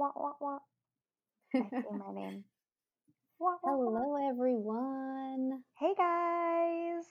[0.00, 0.58] Wah, wah, wah.
[1.54, 2.44] I say my name.
[3.38, 4.00] Wah, wah, wah.
[4.00, 5.62] Hello, everyone.
[5.78, 7.04] Hey guys,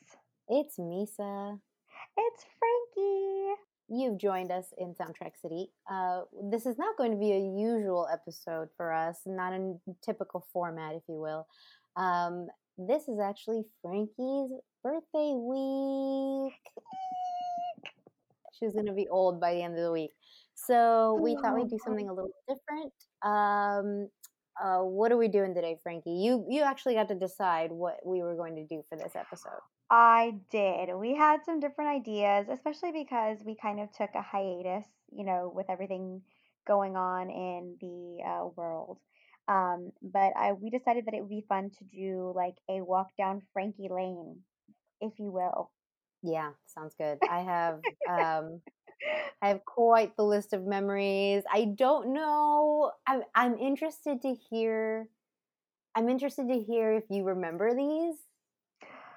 [0.48, 1.60] It's Misa.
[2.18, 3.54] it's Frankie.
[3.90, 5.70] You've joined us in Soundtrack City.
[5.88, 10.48] Uh, this is not going to be a usual episode for us, not a typical
[10.52, 11.46] format, if you will.
[11.96, 12.48] Um,
[12.80, 14.50] this is actually Frankie's
[14.84, 16.54] birthday week.
[18.60, 20.12] She's going to be old by the end of the week.
[20.66, 22.94] So we thought we'd do something a little different.
[23.24, 24.10] Um,
[24.62, 26.12] uh, what are we doing today, Frankie?
[26.12, 29.62] You you actually got to decide what we were going to do for this episode.
[29.90, 30.90] I did.
[30.96, 35.52] We had some different ideas, especially because we kind of took a hiatus, you know,
[35.54, 36.22] with everything
[36.68, 39.00] going on in the uh, world.
[39.48, 43.08] Um, but I we decided that it would be fun to do like a walk
[43.18, 44.38] down Frankie Lane,
[45.02, 45.72] if you will.
[46.22, 47.18] Yeah, sounds good.
[47.28, 48.62] I have um
[49.42, 51.44] I have quite the list of memories.
[51.52, 52.92] I don't know.
[53.08, 55.08] I'm I'm interested to hear
[55.96, 58.16] I'm interested to hear if you remember these.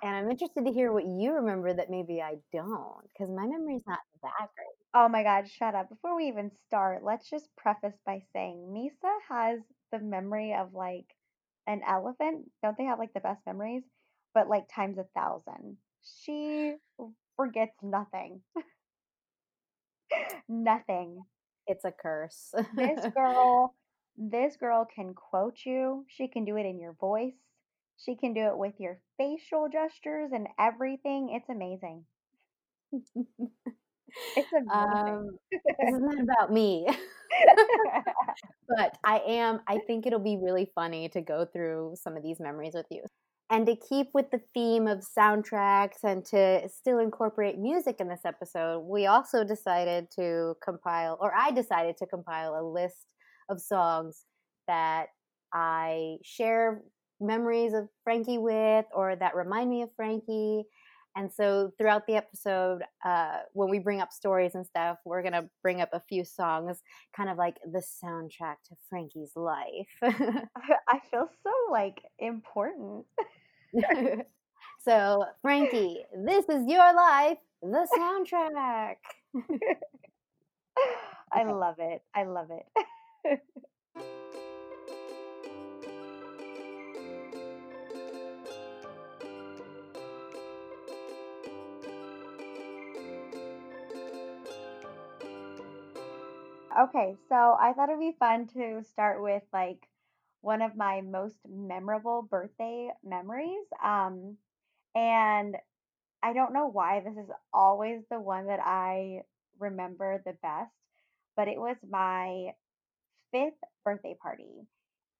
[0.02, 3.82] And I'm interested to hear what you remember that maybe I don't, because my memory's
[3.86, 4.66] not that great.
[4.94, 5.88] Oh my God, shut up.
[5.88, 9.60] Before we even start, let's just preface by saying Misa has
[9.92, 11.06] the memory of like
[11.68, 12.50] an elephant.
[12.62, 13.84] Don't they have like the best memories?
[14.34, 15.76] But like times a thousand.
[16.24, 16.74] She
[17.36, 18.40] forgets nothing.
[20.48, 21.22] nothing.
[21.66, 22.54] It's a curse.
[22.76, 23.74] This girl,
[24.16, 26.04] this girl can quote you.
[26.08, 27.34] She can do it in your voice.
[28.04, 31.30] She can do it with your facial gestures and everything.
[31.32, 32.04] It's amazing.
[32.92, 33.10] It's
[34.52, 34.70] amazing.
[34.72, 36.86] um, this is not about me.
[38.68, 42.40] but I am, I think it'll be really funny to go through some of these
[42.40, 43.02] memories with you.
[43.52, 48.22] And to keep with the theme of soundtracks and to still incorporate music in this
[48.24, 53.04] episode, we also decided to compile, or I decided to compile a list
[53.50, 54.24] of songs
[54.68, 55.08] that
[55.52, 56.80] I share
[57.20, 60.64] memories of Frankie with or that remind me of Frankie.
[61.14, 65.34] And so throughout the episode, uh, when we bring up stories and stuff, we're going
[65.34, 66.78] to bring up a few songs,
[67.14, 69.90] kind of like the soundtrack to Frankie's life.
[70.02, 73.04] I feel so like important.
[74.84, 78.96] so, Frankie, this is your life, the soundtrack.
[81.32, 82.02] I love it.
[82.14, 83.40] I love it.
[96.78, 99.86] Okay, so I thought it'd be fun to start with like
[100.42, 103.66] one of my most memorable birthday memories.
[103.82, 104.36] Um,
[104.94, 105.56] and
[106.22, 109.22] I don't know why this is always the one that I
[109.58, 110.72] remember the best,
[111.36, 112.50] but it was my
[113.32, 114.66] fifth birthday party.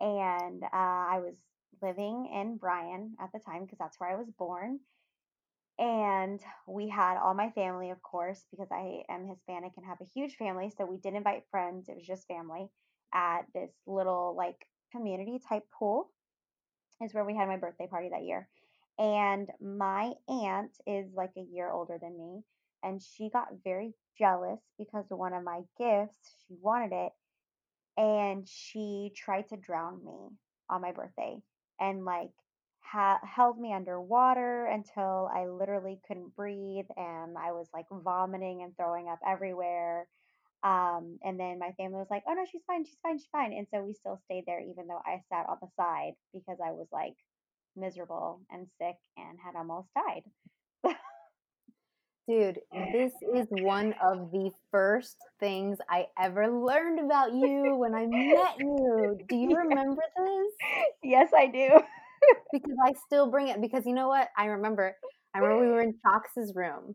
[0.01, 1.35] And uh, I was
[1.81, 4.81] living in Bryan at the time because that's where I was born.
[5.79, 10.11] And we had all my family, of course, because I am Hispanic and have a
[10.15, 10.71] huge family.
[10.77, 12.69] So we didn't invite friends, it was just family
[13.15, 16.11] at this little like community type pool,
[17.03, 18.49] is where we had my birthday party that year.
[18.99, 22.43] And my aunt is like a year older than me.
[22.83, 27.13] And she got very jealous because one of my gifts, she wanted it.
[27.97, 30.31] And she tried to drown me
[30.71, 31.43] on my birthday
[31.81, 32.31] and like
[32.81, 38.77] ha- held me underwater until I literally couldn't breathe and I was like vomiting and
[38.77, 40.07] throwing up everywhere.
[40.63, 43.53] Um, and then my family was like, "Oh no, she's fine, she's fine, she's fine."
[43.53, 46.71] And so we still stayed there, even though I sat on the side because I
[46.73, 47.15] was like
[47.77, 50.23] miserable and sick and had almost died.
[52.29, 52.61] Dude,
[52.93, 58.59] this is one of the first things I ever learned about you when I met
[58.59, 59.19] you.
[59.29, 60.53] Do you remember this?
[61.03, 61.81] yes, I do.
[62.53, 64.29] Because I still bring it because you know what?
[64.37, 64.95] I remember
[65.35, 66.95] I remember we were in Chalk's room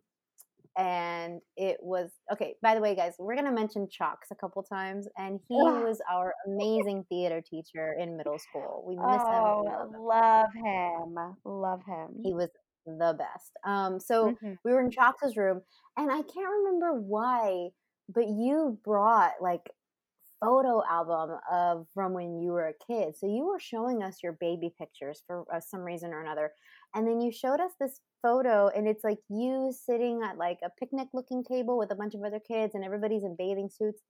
[0.78, 5.08] and it was okay, by the way, guys, we're gonna mention Chalks a couple times,
[5.18, 8.84] and he was our amazing theater teacher in middle school.
[8.88, 9.44] We miss him.
[9.44, 11.36] Oh, love him.
[11.46, 12.22] love him.
[12.24, 12.50] He was
[12.86, 13.52] the best.
[13.66, 14.58] Um, so Mhm.
[14.64, 15.62] we were in Chalk's room,
[15.98, 17.70] and I can't remember why,
[18.10, 19.70] but you brought like
[20.40, 23.16] photo album of from when you were a kid.
[23.18, 26.52] So you were showing us your baby pictures for uh, some reason or another,
[26.96, 30.70] and then you showed us this photo, and it's like you sitting at like a
[30.80, 34.02] picnic looking table with a bunch of other kids, and everybody's in bathing suits,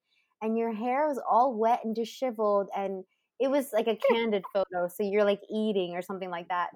[0.41, 3.03] and your hair was all wet and disheveled, and
[3.39, 4.87] it was like a candid photo.
[4.87, 6.69] So you're like eating or something like that.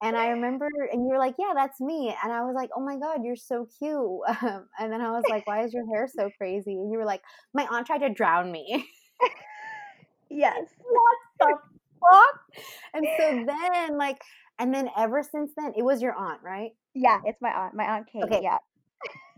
[0.00, 2.80] And I remember, and you were like, "Yeah, that's me." And I was like, "Oh
[2.80, 6.08] my god, you're so cute." Um, and then I was like, "Why is your hair
[6.08, 7.22] so crazy?" And you were like,
[7.52, 8.86] "My aunt tried to drown me."
[10.30, 10.68] yes.
[10.78, 11.58] what the
[12.00, 12.64] fuck?
[12.94, 14.22] And so then, like,
[14.58, 16.72] and then ever since then, it was your aunt, right?
[16.94, 18.24] Yeah, it's my aunt, my aunt Kate.
[18.24, 18.40] Okay.
[18.42, 18.58] Yeah.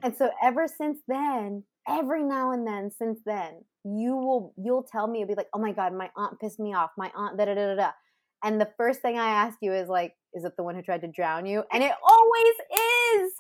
[0.03, 5.07] And so ever since then, every now and then since then, you will you'll tell
[5.07, 6.91] me you'll be like, oh my god, my aunt pissed me off.
[6.97, 7.91] My aunt da da da da.
[8.43, 11.03] And the first thing I ask you is like, is it the one who tried
[11.03, 11.63] to drown you?
[11.73, 12.55] And it always
[13.15, 13.33] is.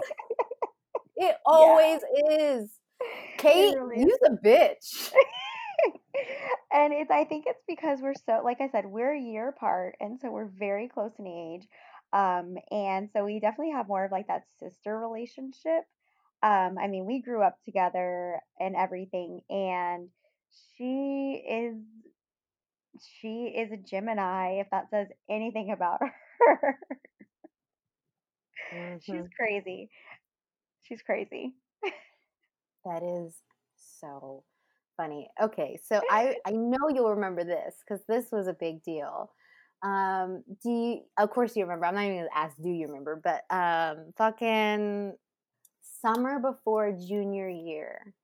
[1.17, 2.37] It always yeah.
[2.37, 2.71] is.
[3.39, 5.13] Kate, really you's a bitch.
[6.73, 9.97] And it's I think it's because we're so like I said, we're a year apart
[10.01, 11.67] and so we're very close in age.
[12.13, 15.85] Um, and so we definitely have more of like that sister relationship.
[16.43, 20.09] Um, I mean, we grew up together and everything, and
[20.77, 21.77] she is
[23.21, 26.01] she is a Gemini, if that says anything about
[26.41, 26.79] her.
[28.73, 28.99] mm-hmm.
[29.01, 29.91] She's crazy.
[30.83, 31.55] She's crazy.
[32.85, 33.35] that is
[33.77, 34.45] so
[35.01, 35.29] funny.
[35.43, 39.31] Okay, so I I know you'll remember this because this was a big deal.
[39.83, 41.01] Um, do you?
[41.19, 41.87] Of course you remember.
[41.87, 42.57] I'm not even gonna ask.
[42.61, 43.21] Do you remember?
[43.23, 45.15] But um, fucking
[46.03, 48.15] summer before junior year.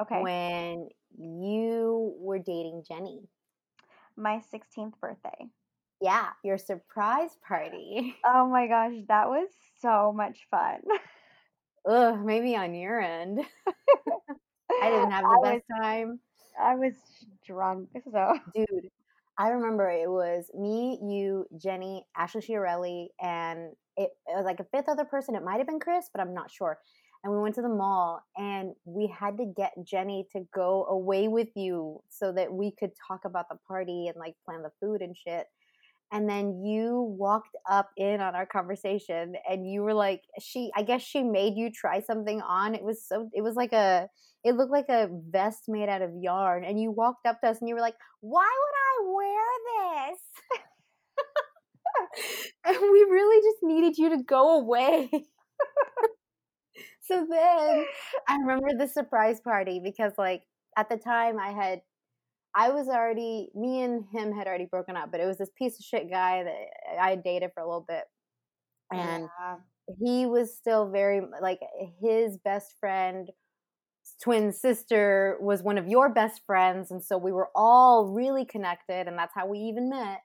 [0.00, 0.22] Okay.
[0.22, 0.88] When
[1.18, 3.20] you were dating Jenny.
[4.16, 5.48] My 16th birthday.
[6.00, 8.16] Yeah, your surprise party.
[8.24, 9.48] Oh my gosh, that was
[9.80, 10.80] so much fun.
[11.88, 13.40] Ugh, maybe on your end.
[14.82, 16.20] I didn't have the I best was, time.
[16.60, 16.92] I was
[17.46, 18.90] drunk, so dude.
[19.36, 24.64] I remember it was me, you, Jenny, Ashley Chiarelli, and it, it was like a
[24.64, 25.34] fifth other person.
[25.34, 26.78] It might have been Chris, but I'm not sure.
[27.24, 31.26] And we went to the mall and we had to get Jenny to go away
[31.26, 35.00] with you so that we could talk about the party and like plan the food
[35.00, 35.46] and shit.
[36.12, 40.82] And then you walked up in on our conversation and you were like, she, I
[40.82, 42.74] guess she made you try something on.
[42.74, 44.06] It was so, it was like a,
[44.44, 46.64] it looked like a vest made out of yarn.
[46.64, 50.20] And you walked up to us and you were like, why would I wear this?
[52.66, 55.08] and we really just needed you to go away.
[57.00, 57.86] so then
[58.28, 60.42] I remember the surprise party because, like,
[60.76, 61.80] at the time I had,
[62.54, 65.78] I was already, me and him had already broken up, but it was this piece
[65.78, 68.04] of shit guy that I dated for a little bit.
[68.92, 69.56] And yeah.
[69.98, 71.60] he was still very, like,
[72.02, 73.30] his best friend
[74.22, 79.06] twin sister was one of your best friends and so we were all really connected
[79.08, 80.20] and that's how we even met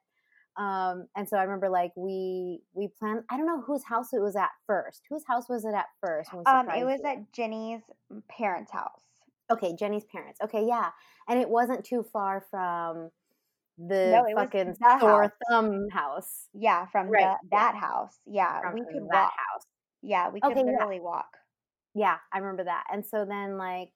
[0.59, 3.23] um, and so I remember like we we planned.
[3.29, 5.03] I don't know whose house it was at first.
[5.09, 6.31] Whose house was it at first?
[6.45, 7.09] Um, it was you?
[7.09, 7.81] at Jenny's
[8.29, 9.01] parents' house.
[9.49, 10.39] Okay, Jenny's parents.
[10.43, 10.89] Okay, yeah,
[11.29, 13.09] and it wasn't too far from
[13.77, 15.31] the no, fucking sore house.
[15.49, 16.49] thumb house.
[16.53, 17.37] Yeah, from right.
[17.41, 18.19] the, that house.
[18.25, 19.31] Yeah, from we could walk.
[19.31, 19.65] house.
[20.01, 21.03] Yeah, we could okay, literally yeah.
[21.03, 21.37] walk.
[21.95, 22.85] Yeah, I remember that.
[22.91, 23.89] And so then like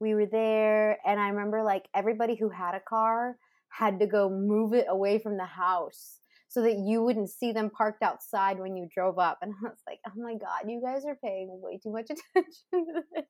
[0.00, 3.36] we were there, and I remember like everybody who had a car
[3.68, 6.18] had to go move it away from the house
[6.48, 9.38] so that you wouldn't see them parked outside when you drove up.
[9.42, 12.52] And I was like, oh my God, you guys are paying way too much attention
[12.72, 13.24] to this.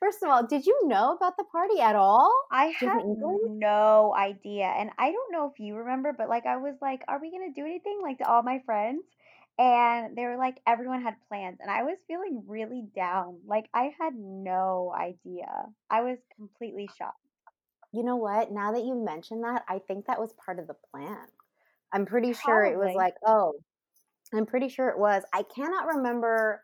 [0.00, 2.32] First of all, did you know about the party at all?
[2.50, 4.64] I had no idea.
[4.64, 7.52] And I don't know if you remember, but like I was like, are we going
[7.52, 9.04] to do anything like to all my friends?
[9.60, 11.58] And they were like, everyone had plans.
[11.60, 13.40] And I was feeling really down.
[13.46, 15.48] Like I had no idea.
[15.90, 17.18] I was completely uh shocked.
[17.92, 18.50] You know what?
[18.50, 21.18] Now that you mention that, I think that was part of the plan.
[21.92, 23.52] I'm pretty sure it was like, oh,
[24.32, 25.24] I'm pretty sure it was.
[25.34, 26.62] I cannot remember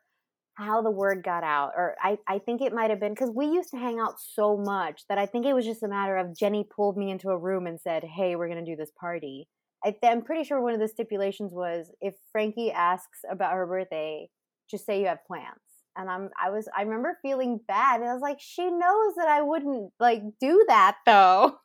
[0.55, 3.47] how the word got out, or I, I think it might have been because we
[3.47, 6.35] used to hang out so much that I think it was just a matter of
[6.35, 9.49] Jenny pulled me into a room and said, hey, we're going to do this party.
[9.87, 14.29] I, I'm pretty sure one of the stipulations was if Frankie asks about her birthday,
[14.69, 15.61] just say you have plans
[15.97, 18.01] and I'm I was I remember feeling bad.
[18.01, 21.59] And I was like, she knows that I wouldn't like do that though.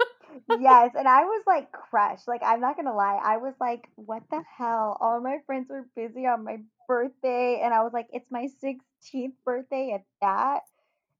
[0.60, 2.26] yes, and I was like crushed.
[2.26, 4.96] Like I'm not gonna lie, I was like, what the hell?
[5.00, 9.32] All my friends were busy on my birthday, and I was like, it's my 16th
[9.44, 10.60] birthday at that.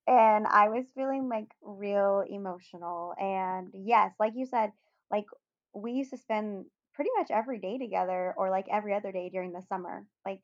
[0.07, 3.15] And I was feeling like real emotional.
[3.19, 4.73] And yes, like you said,
[5.11, 5.25] like
[5.75, 9.53] we used to spend pretty much every day together or like every other day during
[9.53, 10.07] the summer.
[10.25, 10.41] Like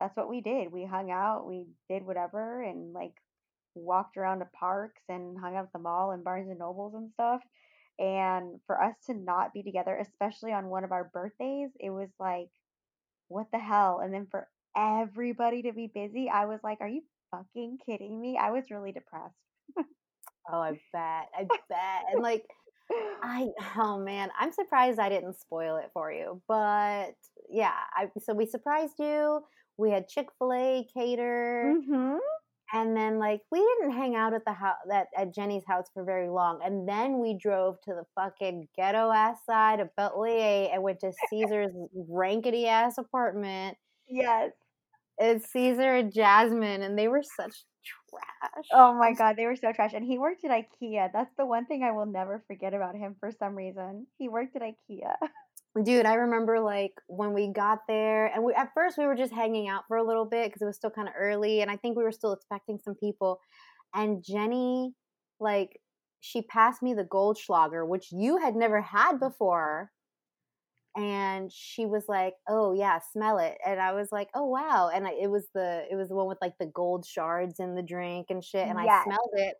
[0.00, 0.72] that's what we did.
[0.72, 3.14] We hung out, we did whatever, and like
[3.74, 7.10] walked around to parks and hung out at the mall and Barnes and Nobles and
[7.12, 7.40] stuff.
[7.98, 12.08] And for us to not be together, especially on one of our birthdays, it was
[12.18, 12.48] like,
[13.28, 14.00] what the hell?
[14.02, 18.38] And then for everybody to be busy, I was like, are you fucking kidding me?
[18.40, 19.34] I was really depressed.
[20.50, 21.28] oh, I bet.
[21.36, 22.04] I bet.
[22.12, 22.44] And like,
[23.22, 26.40] I oh man, I'm surprised I didn't spoil it for you.
[26.48, 27.14] But
[27.48, 29.40] yeah, I so we surprised you.
[29.76, 31.74] We had Chick Fil A cater.
[31.76, 32.16] Mm-hmm.
[32.72, 36.04] and then like we didn't hang out at the house that at Jenny's house for
[36.04, 40.82] very long, and then we drove to the fucking ghetto ass side of Beltway and
[40.82, 41.72] went to Caesar's
[42.08, 43.76] rankety ass apartment.
[44.08, 44.52] Yes.
[45.18, 47.64] It's Caesar and Jasmine, and they were such
[48.10, 48.66] trash.
[48.72, 49.92] Oh my god, they were so trash.
[49.94, 51.10] And he worked at IKEA.
[51.12, 54.06] That's the one thing I will never forget about him for some reason.
[54.18, 55.14] He worked at IKEA.
[55.84, 59.32] Dude, I remember like when we got there, and we at first we were just
[59.32, 61.76] hanging out for a little bit because it was still kind of early, and I
[61.76, 63.38] think we were still expecting some people.
[63.94, 64.94] And Jenny,
[65.38, 65.80] like,
[66.20, 69.20] she passed me the Goldschlager, which you had never had mm.
[69.20, 69.90] before,
[70.96, 75.06] and she was like, "Oh yeah, smell it," and I was like, "Oh wow!" And
[75.06, 77.82] I, it was the it was the one with like the gold shards in the
[77.82, 79.02] drink and shit, and Yes.
[79.02, 79.56] I smelled it,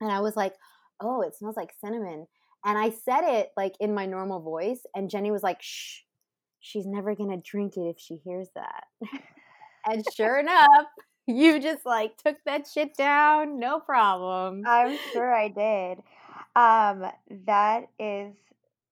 [0.00, 0.54] and I was like,
[1.00, 2.26] "Oh, it smells like cinnamon."
[2.64, 6.02] And I said it like in my normal voice, and Jenny was like, "Shh,
[6.60, 8.84] she's never gonna drink it if she hears that."
[9.86, 10.86] and sure enough,
[11.26, 14.62] you just like took that shit down, no problem.
[14.66, 15.98] I'm sure I did.
[16.54, 17.10] Um,
[17.46, 18.34] that is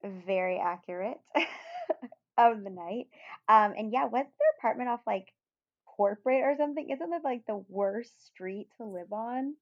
[0.04, 1.19] very accurate
[2.38, 3.07] of the night.
[3.49, 5.33] Um, and yeah, what's their apartment off like
[5.87, 6.88] corporate or something?
[6.90, 9.57] Isn't it like the worst street to live on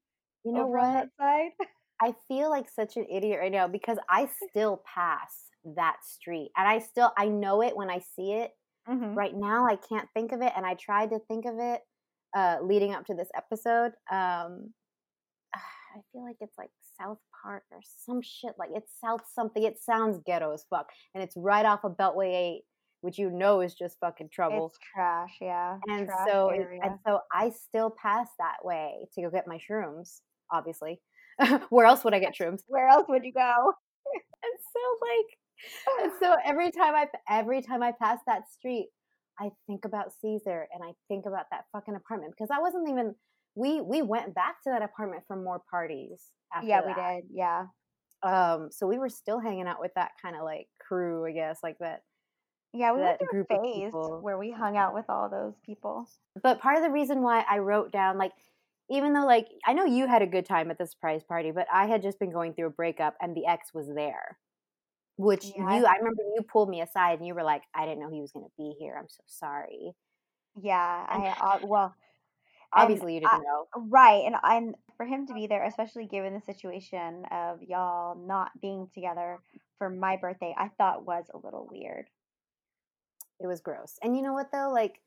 [0.45, 0.93] You know on what?
[0.93, 1.53] that side?
[2.01, 6.69] I feel like such an idiot right now because I still pass that street and
[6.69, 8.53] I still I know it when I see it.
[8.87, 9.19] Mhm.
[9.19, 11.83] Right now I can't think of it and I tried to think of it
[12.37, 13.93] uh leading up to this episode.
[14.11, 14.75] Um
[15.55, 19.63] I feel like it's like South Park or some shit like it's South something.
[19.63, 22.63] It sounds ghetto as fuck and it's right off of Beltway 8,
[23.01, 24.69] which you know is just fucking trouble.
[24.69, 25.79] It's trash, yeah.
[25.87, 26.81] and trash so area.
[26.83, 30.21] and so I still pass that way to go get my shrooms,
[30.53, 31.01] obviously.
[31.71, 32.61] Where else would I get shrooms?
[32.67, 33.73] Where else would you go?
[34.43, 38.89] and so like and so every time i every time i pass that street
[39.41, 43.15] i think about caesar and i think about that fucking apartment because i wasn't even
[43.59, 47.15] we we went back to that apartment for more parties after yeah, we that.
[47.23, 47.25] did.
[47.33, 47.67] Yeah.
[48.23, 51.61] um so we were still hanging out with that kind of like crew i guess
[51.63, 52.03] like that
[52.73, 56.07] Yeah, we went that through a phase where we hung out with all those people.
[56.43, 58.33] but part of the reason why i wrote down like
[58.91, 61.67] even though like i know you had a good time at the surprise party but
[61.73, 64.39] i had just been going through a breakup and the ex was there
[65.17, 65.65] which Yeah.
[65.71, 68.21] you i remember you pulled me aside and you were like i didn't know he
[68.21, 69.93] was going to be here i'm so sorry
[70.61, 70.77] Yeah,
[71.09, 71.95] I uh, well,
[72.75, 73.67] and obviously you didn't I- know.
[73.77, 78.51] Right, and and for him to be there, especially given the situation of y'all not
[78.61, 79.39] being together
[79.79, 82.09] for my birthday, I thought was a little weird.
[83.41, 83.99] it was gross.
[84.03, 84.71] And you know what though?
[84.73, 85.01] Like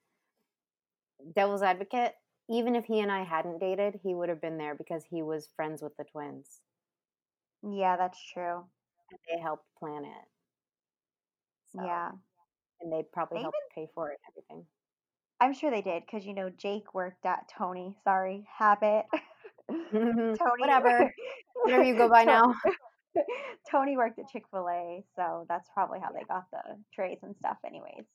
[1.35, 2.13] devil's advocate
[2.49, 5.47] even if he and i hadn't dated he would have been there because he was
[5.55, 6.61] friends with the twins.
[7.63, 8.65] Yeah, that's true.
[9.11, 10.27] and they helped plan it.
[11.75, 12.11] So- Yeah,
[12.81, 14.65] and they probably They helped pay for it and everything
[15.41, 17.95] I'm sure they did because you know Jake worked at Tony.
[18.03, 19.05] Sorry, Habit.
[19.91, 21.13] Tony, whatever.
[21.63, 22.55] Whatever you go by now.
[23.69, 26.61] Tony worked at Chick Fil A, so that's probably how they got the
[26.93, 27.57] trays and stuff.
[27.65, 28.05] Anyways,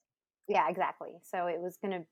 [0.47, 1.11] yeah exactly.
[1.23, 2.03] So it was gonna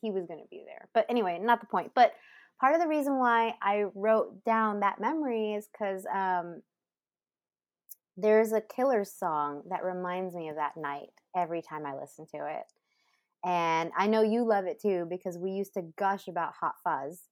[0.00, 0.88] he was gonna be there.
[0.92, 1.92] But anyway not the point.
[1.94, 2.12] But
[2.60, 6.62] part of the reason why i wrote down that memory is because um
[8.16, 12.38] there's a killer song that reminds me of that night every time i listen to
[12.46, 12.64] it
[13.44, 17.28] and i know you love it too because we used to gush about Hot Fuss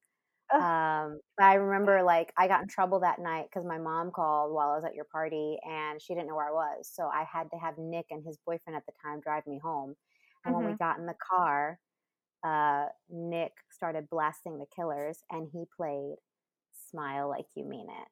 [0.53, 4.53] um, but I remember like I got in trouble that night because my mom called
[4.53, 6.91] while I was at your party and she didn't know where I was.
[6.93, 9.95] So I had to have Nick and his boyfriend at the time drive me home.
[10.45, 11.79] And when we got in the car,
[12.45, 16.17] uh, Nick started blasting the killers and he played
[16.91, 18.09] Smile Like You Mean It.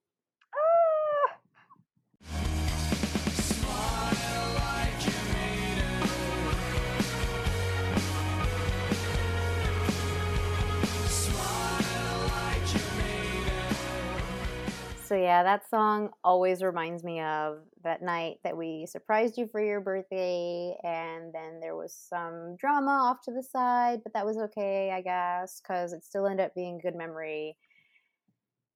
[15.10, 19.60] So yeah, that song always reminds me of that night that we surprised you for
[19.60, 24.38] your birthday, and then there was some drama off to the side, but that was
[24.38, 27.56] okay, I guess, because it still ended up being a good memory.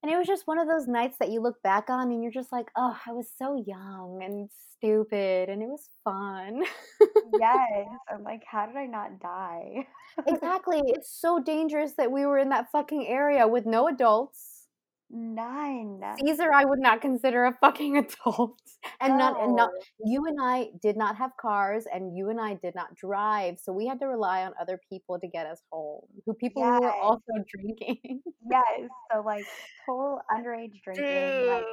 [0.03, 2.33] And it was just one of those nights that you look back on and you're
[2.33, 6.63] just like, oh, I was so young and stupid, and it was fun.
[7.39, 9.87] yes, I'm like, how did I not die?
[10.27, 10.81] exactly.
[10.87, 14.54] It's so dangerous that we were in that fucking area with no adults.
[15.09, 16.01] None.
[16.19, 18.59] Caesar, I would not consider a fucking adult,
[18.99, 19.69] and not and not
[20.03, 23.71] you and I did not have cars, and you and I did not drive, so
[23.71, 26.05] we had to rely on other people to get us home.
[26.25, 28.21] Who people who were also drinking.
[28.49, 29.45] Yes, so like
[29.85, 31.63] total underage drinking, like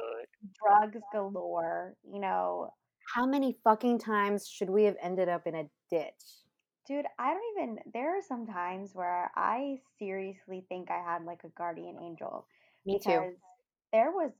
[0.61, 1.95] drugs galore.
[2.03, 2.69] You know,
[3.15, 6.43] how many fucking times should we have ended up in a ditch?
[6.85, 11.39] Dude, I don't even, there are some times where I seriously think I had like
[11.45, 12.45] a guardian angel
[12.85, 13.35] Me too.
[13.91, 14.31] there was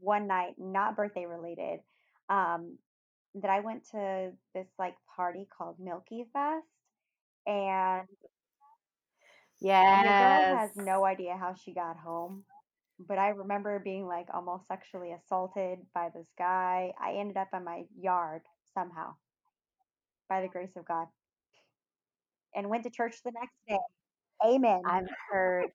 [0.00, 1.80] one night, not birthday related,
[2.28, 2.78] um,
[3.34, 6.66] that I went to this like party called Milky Fest
[7.46, 8.08] and
[9.60, 12.44] your girl has no idea how she got home.
[12.98, 16.92] But I remember being like almost sexually assaulted by this guy.
[17.00, 18.42] I ended up in my yard
[18.74, 19.14] somehow
[20.28, 21.06] by the grace of God
[22.54, 23.78] and went to church the next day.
[24.44, 24.82] Amen.
[24.86, 25.66] I've heard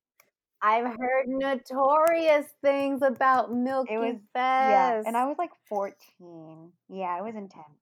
[0.62, 3.54] I've heard notorious things about
[3.86, 4.22] It was, Milky
[4.60, 4.96] yeah.
[5.06, 6.74] And I was like 14.
[6.90, 7.80] Yeah, it was intense.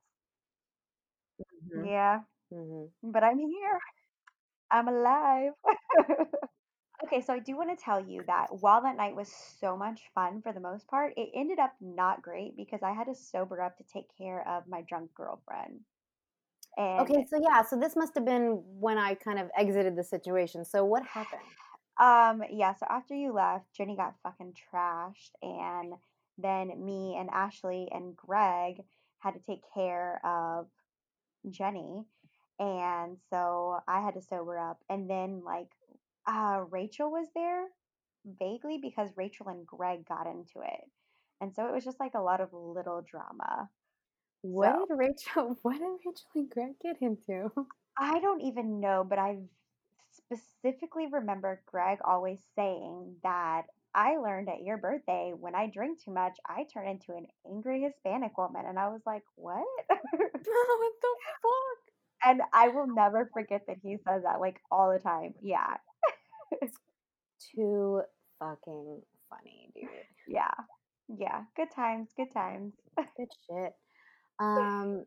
[1.38, 2.22] Mhm, Yeah.
[2.52, 2.92] mhm.
[3.04, 3.80] But I'm here.
[4.72, 5.54] I'm alive.
[7.04, 10.02] Okay, so I do want to tell you that while that night was so much
[10.14, 13.62] fun for the most part, it ended up not great because I had to sober
[13.62, 15.82] up to take care of my drunk girlfriend.
[16.78, 20.04] And Okay, so yeah, so this must have been when I kind of exited the
[20.04, 20.66] situation.
[20.66, 21.42] So what happened?
[22.00, 25.94] Um yeah, so after you left, Jenny got fucking trashed and
[26.38, 28.84] then me and Ashley and Greg
[29.20, 30.68] had to take care of
[31.50, 32.06] Jenny.
[32.60, 34.80] And so I had to sober up.
[34.90, 35.70] And then like
[36.28, 37.66] uh Rachel was there
[38.40, 40.90] vaguely because Rachel and Greg got into it.
[41.42, 43.70] And so it was just like a lot of little drama.
[44.42, 47.52] So What did Rachel what did Rachel and Greg get into?
[47.98, 49.38] I don't even know, but I
[50.34, 53.64] specifically remember Greg always saying that
[53.96, 57.82] I learned at your birthday when I drink too much, I turn into an angry
[57.82, 58.66] Hispanic woman.
[58.68, 59.66] And I was like, what?
[59.90, 61.90] what the fuck?
[62.24, 65.34] and I will never forget that he says that like all the time.
[65.42, 65.76] Yeah.
[67.56, 68.02] Too
[68.40, 69.90] fucking funny, dude.
[70.28, 70.52] Yeah.
[71.08, 71.44] Yeah.
[71.56, 72.10] Good times.
[72.16, 72.74] Good times.
[73.18, 73.74] Good shit.
[74.42, 75.04] Um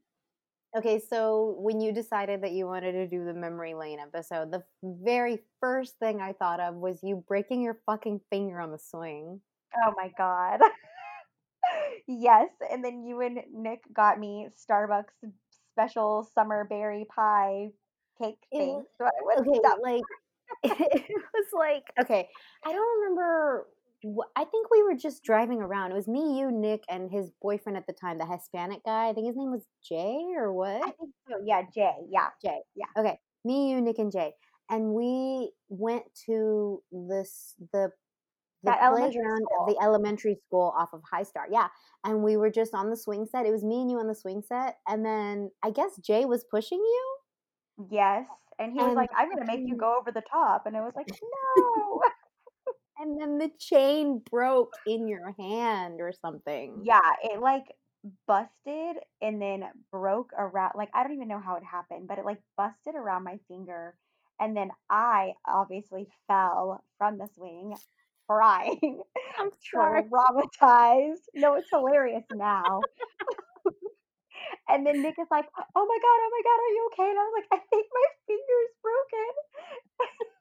[0.77, 4.63] okay, so when you decided that you wanted to do the memory lane episode, the
[4.83, 9.41] very first thing I thought of was you breaking your fucking finger on the swing.
[9.85, 10.61] Oh my God.
[12.07, 12.49] yes.
[12.71, 15.13] And then you and Nick got me Starbucks
[15.73, 17.71] special summer berry pie
[18.21, 18.85] cake thing.
[18.85, 19.07] was So
[19.41, 20.03] okay, like
[20.63, 22.29] it was like okay,
[22.67, 23.67] I don't remember
[24.37, 25.93] I think we were just driving around.
[25.93, 29.09] It was me, you, Nick, and his boyfriend at the time, the Hispanic guy.
[29.09, 30.83] I think his name was Jay or what?
[30.83, 31.37] I think so.
[31.45, 31.63] Yeah.
[31.75, 31.95] Jay.
[32.11, 32.29] Yeah.
[32.43, 32.61] Jay.
[32.75, 32.87] Yeah.
[32.97, 33.19] Okay.
[33.45, 34.33] Me, you, Nick, and Jay.
[34.71, 37.91] And we went to this the
[38.65, 41.47] the That playground of the elementary school off of High Star.
[41.51, 41.67] Yeah.
[42.05, 43.45] And we were just on the swing set.
[43.45, 44.77] It was me and you on the swing set.
[44.87, 47.17] And then I guess Jay was pushing you.
[47.91, 48.27] Yes.
[48.59, 50.67] And he was like, I'm going to make you go over the top.
[50.67, 52.01] And I was like, no.
[53.03, 56.85] and then the chain broke in your hand or something.
[56.85, 57.01] yeah.
[57.25, 57.65] It like
[58.27, 60.73] busted and then broke around.
[60.77, 63.97] Like, I don't even know how it happened, but it like busted around my finger.
[64.41, 67.77] And then I obviously fell from the swing
[68.29, 69.03] crying,
[69.39, 70.03] I'm sorry.
[70.13, 71.25] traumatized.
[71.35, 72.81] No, it's hilarious now.
[74.69, 77.19] And then Nick is like, "Oh my god, oh my god, are you okay?" And
[77.19, 79.33] I was like, "I think my finger's broken."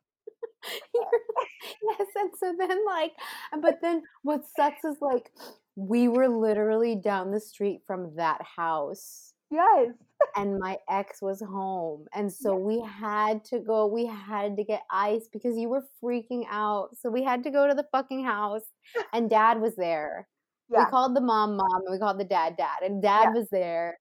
[0.94, 3.14] yes, and so then like,
[3.54, 5.32] uh, but then what sucks is like,
[5.76, 9.34] we were literally down the street from that house.
[9.50, 9.90] Yes.
[10.38, 14.84] and my ex was home and so we had to go we had to get
[14.90, 18.62] ice because you were freaking out so we had to go to the fucking house
[19.14, 20.28] and dad was there
[20.70, 20.86] Yeah.
[20.86, 23.34] we called the mom mom and we called the dad dad and dad Yeah.
[23.34, 24.00] was there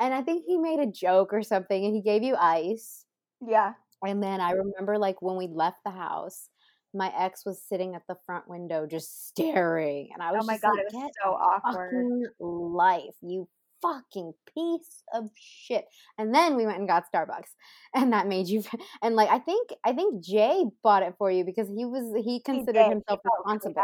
[0.00, 3.04] and i think he made a joke or something and he gave you ice
[3.46, 3.74] Yeah.
[4.02, 6.48] And then i remember like when we left the house
[6.92, 10.60] my ex was sitting at the front window just staring and i oh was like,
[10.64, 12.30] Oh my just god, like it was so awkward.
[12.40, 13.48] life, you
[13.82, 15.86] fucking piece of shit.
[16.18, 17.50] And then we went and got Starbucks,
[17.94, 18.62] and that made you.
[19.02, 22.34] And like, I think I think Jay bought it for you because he was he
[22.34, 22.82] He considered.
[22.82, 23.82] He himself really responsible.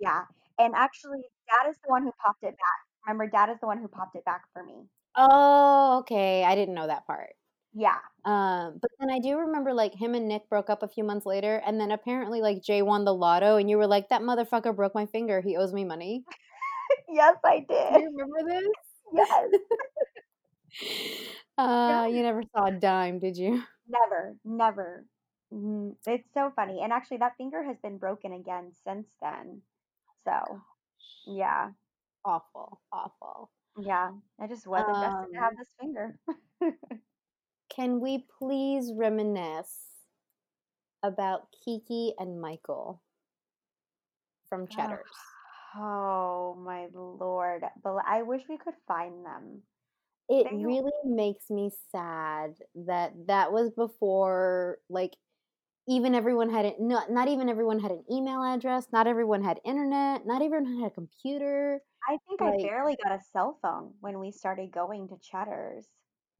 [0.00, 0.22] Yeah.
[0.58, 2.80] And actually, Dad is the one who popped it back.
[3.06, 4.86] Remember, Dad is the one who popped it back for me.
[5.16, 6.44] Oh, okay.
[6.44, 7.30] I didn't know that part.
[7.74, 7.98] Yeah.
[8.24, 11.26] Um, but then I do remember like him and Nick broke up a few months
[11.26, 14.74] later, and then apparently like Jay won the lotto, and you were like, "That motherfucker
[14.76, 15.40] broke my finger.
[15.40, 16.24] He owes me money."
[17.08, 17.60] yes, I
[17.92, 18.00] Do did.
[18.00, 18.68] you remember this?
[19.14, 19.48] Yes.
[21.58, 23.62] Uh, you never saw a dime, did you?
[23.88, 25.04] Never, never.
[25.52, 26.80] Mm, It's so funny.
[26.82, 29.62] And actually, that finger has been broken again since then.
[30.24, 30.60] So,
[31.26, 31.70] yeah.
[32.24, 33.50] Awful, awful.
[33.78, 34.12] Yeah.
[34.40, 36.18] I just wasn't destined to have Um, this finger.
[37.74, 39.76] can we please reminisce
[41.02, 43.02] about Kiki and Michael
[44.48, 45.16] from ah, Oh, Cheddar's?
[45.76, 47.64] oh my lord.
[47.82, 49.62] But I wish we could find them.
[50.28, 52.54] it They really makes me sad
[52.86, 55.16] that that was before like
[55.88, 59.60] even everyone had it not not even everyone had an email address, not everyone had
[59.64, 61.80] internet, not everyone had a computer.
[62.08, 65.86] I think I barely got a cell phone when we started going to Cheddar's.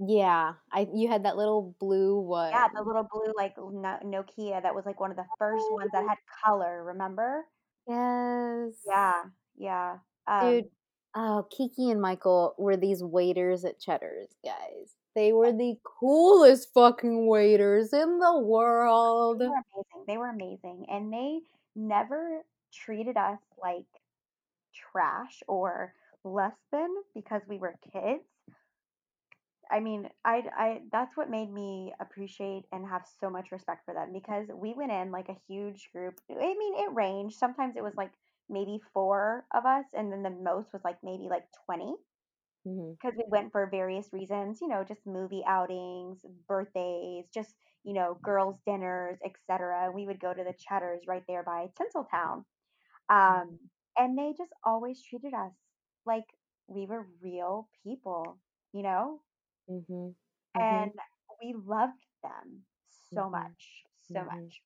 [0.00, 4.62] Yeah, I you had that little blue what Yeah, the little blue, like, No Nokia
[4.62, 7.44] that was, like, one of the first ones that Oh, had color, remember?
[7.86, 8.74] yes.
[8.86, 9.24] Yeah,
[9.56, 9.98] yeah,
[10.40, 10.70] Dude, um
[11.14, 14.94] oh, Kiki and Michael were these waiters at Cheddar's, guys.
[15.14, 19.40] They were the coolest fucking waiters in the world.
[19.40, 21.40] They were amazing, they were amazing, and they
[21.74, 23.86] never treated us like
[24.74, 28.24] trash or less than because we were kids.
[29.70, 33.94] I mean, I I that's what made me appreciate and have so much respect for
[33.94, 36.20] them because we went in like a huge group.
[36.30, 37.36] I mean, it ranged.
[37.38, 38.12] Sometimes it was like
[38.48, 41.94] maybe 4 of us and then the most was like maybe like 20
[42.64, 47.54] hmm because we went for various reasons, you know, just movie outings, birthdays, just,
[47.84, 49.90] you know, girls' dinners, etc.
[49.94, 52.44] We would go to the Cheddar's right there by Tinseltown.
[53.08, 53.58] Um,
[53.98, 55.52] and they just always treated us
[56.06, 56.24] like
[56.66, 58.40] we were real people,
[58.72, 59.22] you know?
[59.70, 60.10] Hmm
[60.54, 60.98] And hmm
[61.42, 62.64] we loved them
[63.14, 64.62] so hmm much, so hmm much.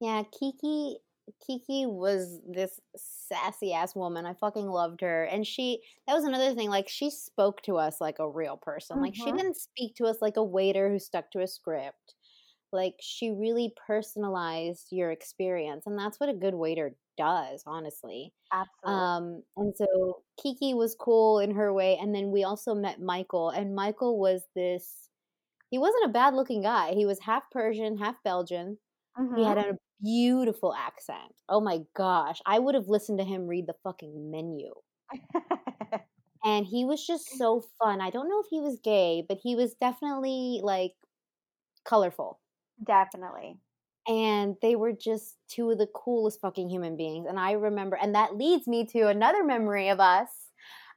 [0.00, 0.98] Yeah, Kiki
[1.46, 4.26] Kiki was this sassy ass woman.
[4.26, 5.24] I fucking loved her.
[5.24, 9.00] And she that was another thing like she spoke to us like a real person.
[9.00, 12.14] Like she didn't speak to us like a waiter who stuck to a script.
[12.72, 18.32] Like she really personalized your experience and that's what a good waiter does, honestly.
[18.52, 19.08] Absolutely.
[19.16, 23.50] Um and so Kiki was cool in her way and then we also met Michael
[23.50, 25.08] and Michael was this
[25.70, 26.94] he wasn't a bad looking guy.
[26.94, 28.78] He was half Persian, half Belgian
[29.34, 29.46] he Mhm.
[29.46, 31.34] had a beautiful accent.
[31.48, 32.40] Oh my gosh.
[32.46, 34.72] I would have listened to him read the fucking menu.
[36.44, 38.00] And he was just so fun.
[38.00, 40.94] I don't know if he was gay, but he was definitely like
[41.84, 42.40] colorful.
[42.84, 43.58] Definitely.
[44.06, 47.26] And they were just two of the coolest fucking human beings.
[47.28, 50.28] And I remember, and that leads me to another memory of us.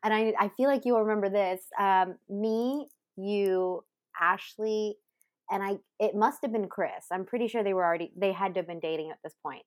[0.03, 1.61] And I, I feel like you'll remember this.
[1.79, 3.83] Um, me, you,
[4.19, 4.95] Ashley,
[5.49, 7.05] and I, it must have been Chris.
[7.11, 9.63] I'm pretty sure they were already, they had to have been dating at this point.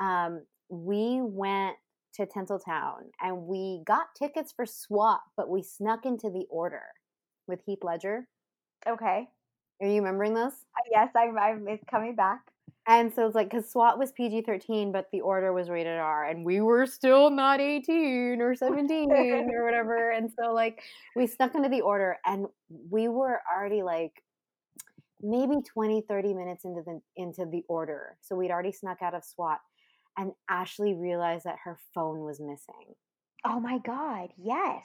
[0.00, 1.76] Um, we went
[2.14, 6.82] to Tinseltown and we got tickets for SWAT, but we snuck into the order
[7.46, 8.26] with Heath Ledger.
[8.86, 9.28] Okay.
[9.80, 10.54] Are you remembering this?
[10.76, 12.40] Uh, Yes, I'm I'm it's coming back.
[12.86, 16.24] And so it's like, because SWAT was PG 13, but the order was rated R,
[16.24, 20.10] and we were still not 18 or 17 or whatever.
[20.10, 20.82] And so, like,
[21.14, 22.46] we snuck into the order, and
[22.90, 24.22] we were already like
[25.20, 28.16] maybe 20, 30 minutes into the into the order.
[28.22, 29.58] So we'd already snuck out of SWAT,
[30.16, 32.94] and Ashley realized that her phone was missing.
[33.44, 34.80] Oh my god, yes.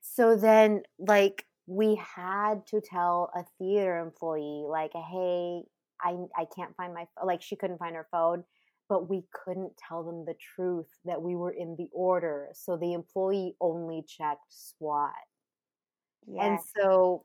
[0.00, 5.62] So then, like, we had to tell a theater employee, like, hey,
[6.02, 8.44] I, I can't find my, like, she couldn't find her phone,
[8.88, 12.50] but we couldn't tell them the truth that we were in the order.
[12.54, 15.14] So the employee only checked SWAT.
[16.40, 17.24] And so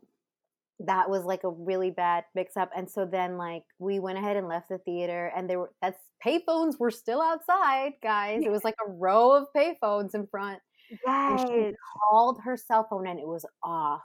[0.79, 2.71] that was like a really bad mix up.
[2.75, 5.99] And so then, like, we went ahead and left the theater, and there were, that's,
[6.25, 8.45] payphones were still outside, guys.
[8.45, 10.61] It was like a row of payphones in front
[11.27, 11.75] and she Yes.
[12.09, 14.03] called her cell phone and it was off.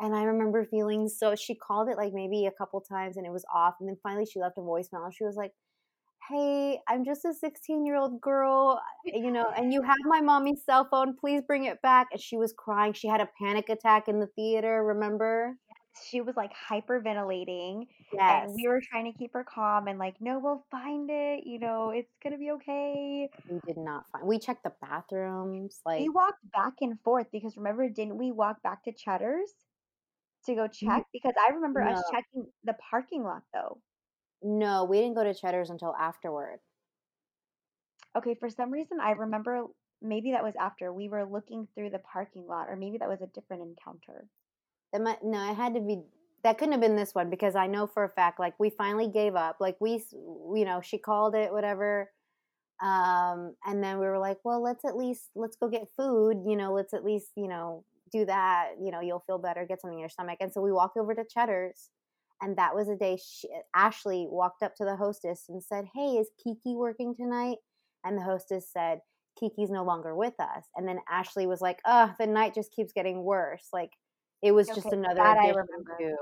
[0.00, 3.30] And I remember feeling so she called it like maybe a couple times and it
[3.32, 3.74] was off.
[3.80, 5.12] And then finally she left a voicemail.
[5.12, 5.52] She was like,
[6.28, 10.64] Hey, I'm just a 16 year old girl, you know, and you have my mommy's
[10.64, 11.16] cell phone.
[11.16, 12.08] Please bring it back.
[12.12, 12.92] And she was crying.
[12.92, 15.54] She had a panic attack in the theater, remember?
[16.10, 17.86] She was like hyperventilating
[18.28, 18.54] and Yes.
[18.54, 21.90] we were trying to keep her calm and like, no, we'll find it, you know,
[21.90, 23.28] it's gonna be okay.
[23.48, 27.56] We did not find we checked the bathrooms, Like We walked back and forth because
[27.56, 29.52] remember, didn't we walk back to Cheddar's
[30.46, 31.04] to go check?
[31.12, 33.80] Because I remember no, us checking the parking lot though.
[34.42, 36.60] no, we didn't go to Cheddar's until afterward.
[38.16, 39.66] Okay, for some reason I remember
[40.02, 43.22] maybe that was after we were looking through the parking lot, or maybe that was
[43.22, 44.26] a different encounter.
[44.92, 46.02] That might no, it had to be
[46.44, 49.08] that couldn't have been this one because I know for a fact like we finally
[49.08, 49.56] gave up.
[49.60, 52.10] Like we you know, she called it whatever
[52.82, 56.56] um and then we were like, well, let's at least let's go get food, you
[56.56, 59.96] know, let's at least, you know, do that, you know, you'll feel better, get something
[59.98, 60.38] in your stomach.
[60.40, 61.90] And so we walked over to Cheddar's
[62.40, 66.16] and that was the day she, Ashley walked up to the hostess and said, "Hey,
[66.18, 67.58] is Kiki working tonight?"
[68.04, 69.00] And the hostess said,
[69.38, 72.92] "Kiki's no longer with us." And then Ashley was like, "Oh, the night just keeps
[72.92, 73.92] getting worse." Like
[74.42, 76.00] it was Okay, just another that I remember.
[76.00, 76.16] to.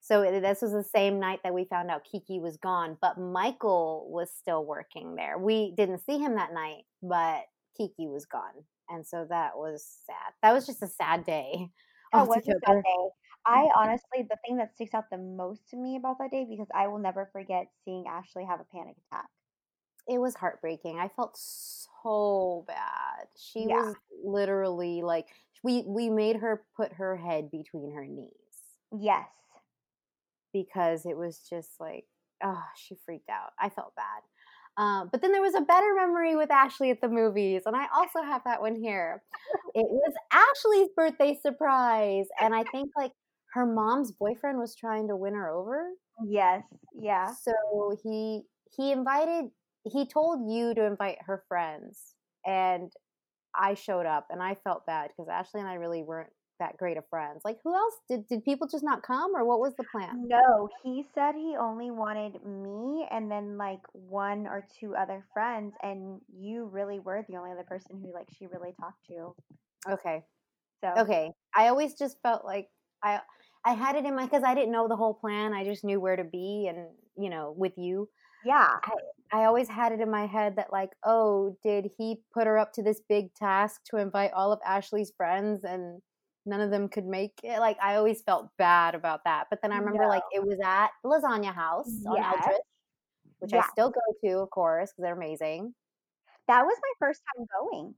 [0.00, 4.08] So this was the same night that we found out Kiki was gone, but Michael
[4.10, 5.38] was still working there.
[5.38, 7.44] We didn't see him that night, but
[7.76, 8.64] Kiki was gone.
[8.90, 10.34] And so that was sad.
[10.42, 11.70] That was just a sad day.
[12.12, 13.08] That was a sad day.
[13.46, 13.78] I mm-hmm.
[13.78, 16.88] honestly, the thing that sticks out the most to me about that day, because I
[16.88, 19.28] will never forget seeing Ashley have a panic attack.
[20.08, 20.98] It was heartbreaking.
[20.98, 23.28] I felt so bad.
[23.36, 23.76] She Yeah.
[23.82, 25.28] was literally like
[25.62, 28.32] we we made her put her head between her knees
[28.92, 29.28] Yes.
[30.52, 32.06] because it was just like
[32.42, 33.52] oh she freaked out.
[33.58, 34.22] I felt bad.
[34.76, 37.86] Um, but then there was a better memory with Ashley at the movies, and I
[37.94, 39.22] also have that one here.
[39.74, 43.12] It was Ashley's birthday surprise, and I think like
[43.54, 45.90] her mom's boyfriend was trying to win her over.
[46.26, 46.62] Yes.
[46.94, 47.26] Yeah.
[47.34, 47.52] So
[48.02, 48.42] he
[48.76, 49.46] he invited
[49.84, 52.14] he told you to invite her friends
[52.46, 52.92] and
[53.54, 56.96] I showed up and I felt bad because Ashley and I really weren't that great
[56.98, 57.42] of friends.
[57.44, 60.12] Like who else did did people just not come or what was the plan?
[60.12, 65.74] No, he said he only wanted me and then like one or two other friends,
[65.82, 69.34] and you really were the only other person who like she really talked to.
[69.88, 70.24] Okay.
[70.82, 71.32] So Okay.
[71.54, 72.68] I always just felt like
[73.02, 73.20] I
[73.64, 75.52] I had it in my cuz I didn't know the whole plan.
[75.54, 78.08] I just knew where to be and, you know, with you.
[78.42, 78.94] yeah, I
[79.32, 82.72] I always had it in my head that like, oh, did he put her up
[82.74, 86.02] to this big task to invite all of Ashley's friends and
[86.46, 87.58] none of them could make it?
[87.60, 89.46] Like I always felt bad about that.
[89.50, 92.60] But then I remember like it was at Lasagna House on yes, Eldridge,
[93.40, 95.74] which I still go to, of course, because they're amazing.
[96.48, 97.94] That was my first time going.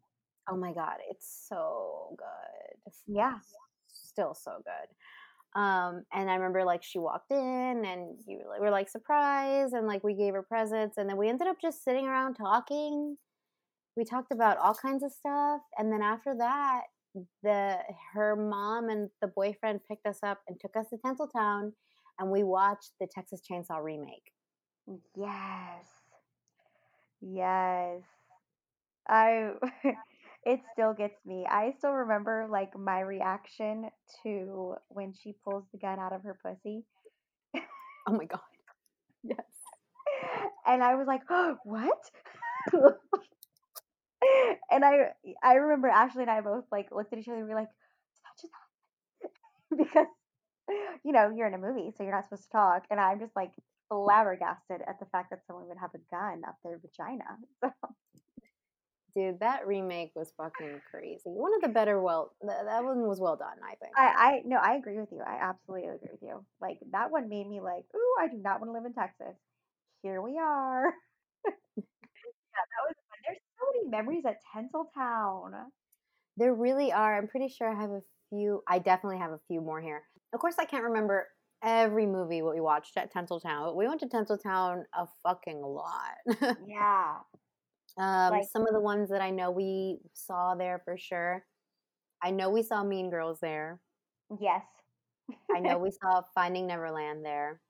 [0.50, 2.92] Oh my god, it's so good.
[3.06, 3.38] Yeah.
[3.86, 5.60] Still so good.
[5.60, 9.74] Um, and I remember like she walked in and you were like, were like surprised
[9.74, 13.16] and like we gave her presents and then we ended up just sitting around talking.
[13.96, 16.84] We talked about all kinds of stuff and then after that
[17.42, 17.78] the
[18.14, 21.72] her mom and the boyfriend picked us up and took us to Tinseltown
[22.18, 24.32] and we watched the Texas Chainsaw remake.
[25.16, 25.86] Yes.
[27.22, 28.02] Yes.
[29.08, 29.50] I
[30.44, 31.46] it still gets me.
[31.48, 33.90] I still remember like my reaction
[34.22, 36.84] to when she pulls the gun out of her pussy.
[38.08, 38.40] Oh my god.
[39.24, 39.46] Yes.
[40.66, 42.10] And I was like, oh, "What?"
[44.70, 47.54] And I I remember Ashley and I both like looked at each other and we
[47.54, 50.06] were like, "Did that just happen?" Because
[51.04, 52.84] you know, you're in a movie, so you're not supposed to talk.
[52.90, 53.52] And I'm just like
[53.88, 57.24] flabbergasted at the fact that someone would have a gun up their vagina.
[57.62, 57.70] So
[59.14, 61.20] Dude, that remake was fucking crazy.
[61.26, 63.92] One of the better well th- that one was well done, I think.
[63.94, 65.20] I, I no, I agree with you.
[65.20, 66.46] I absolutely agree with you.
[66.62, 69.36] Like that one made me like, ooh, I do not want to live in Texas.
[70.02, 70.92] Here we are.
[72.52, 72.96] Yeah, that was fun.
[72.96, 73.01] There's so
[73.74, 75.52] many memories at Tinseltown.
[76.36, 77.16] There really are.
[77.18, 78.62] I'm pretty sure I have a few.
[78.68, 80.02] I definitely have a few more here.
[80.32, 81.28] Of course, I can't remember
[81.62, 86.56] every movie what we watched at Tinseltown, but we went to Tinseltown a fucking lot.
[86.66, 87.16] Yeah.
[87.98, 91.44] um, Like, some of the ones that I know we saw there for sure.
[92.22, 93.80] I know we saw Mean Girls there.
[94.40, 94.64] yes.
[95.54, 97.60] I know we saw Finding Neverland there.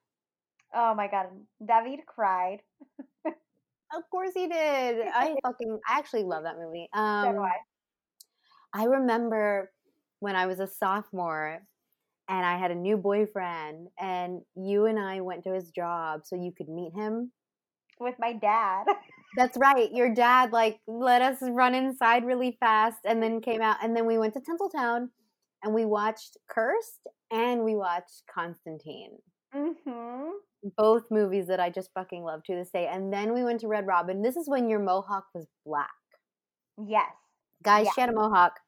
[0.75, 1.27] Oh my God.
[1.67, 2.59] David cried.
[3.95, 5.07] Of course he did.
[5.15, 6.89] I fucking I actually love that movie.
[6.95, 7.51] So do Um,
[8.75, 9.71] I remember
[10.21, 11.61] when I was a sophomore
[12.29, 16.37] and I had a new boyfriend, and you and I went to his job so
[16.37, 17.33] you could meet him.
[18.01, 18.85] With my dad.
[19.37, 19.91] That's right.
[19.93, 24.07] Your dad like let us run inside really fast and then came out and then
[24.07, 25.09] we went to Tinseltown
[25.63, 29.19] and we watched Cursed and we watched Constantine.
[29.55, 30.31] Mm-hmm.
[30.77, 32.87] Both movies that I just fucking love to this day.
[32.87, 34.23] And then we went to Red Robin.
[34.23, 35.91] This is when your mohawk was black.
[36.79, 37.11] Yes.
[37.63, 38.59] Guys, Yeah, she had a mohawk.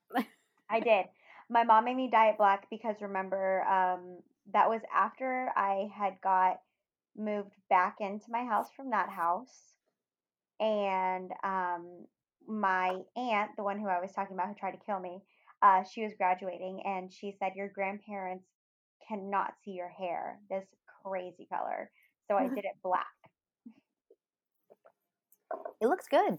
[0.71, 1.07] I did.
[1.49, 4.19] My mom made me dye it black because remember, um,
[4.53, 6.61] that was after I had got
[7.17, 9.75] moved back into my house from that house.
[10.61, 12.07] And um,
[12.47, 15.23] my aunt, the one who I was talking about who tried to kill me,
[15.63, 18.47] uh, she was graduating and she said, Your grandparents
[19.09, 20.65] cannot see your hair this
[21.05, 21.91] crazy color.
[22.29, 23.07] So I did it black.
[25.81, 26.39] It looks good.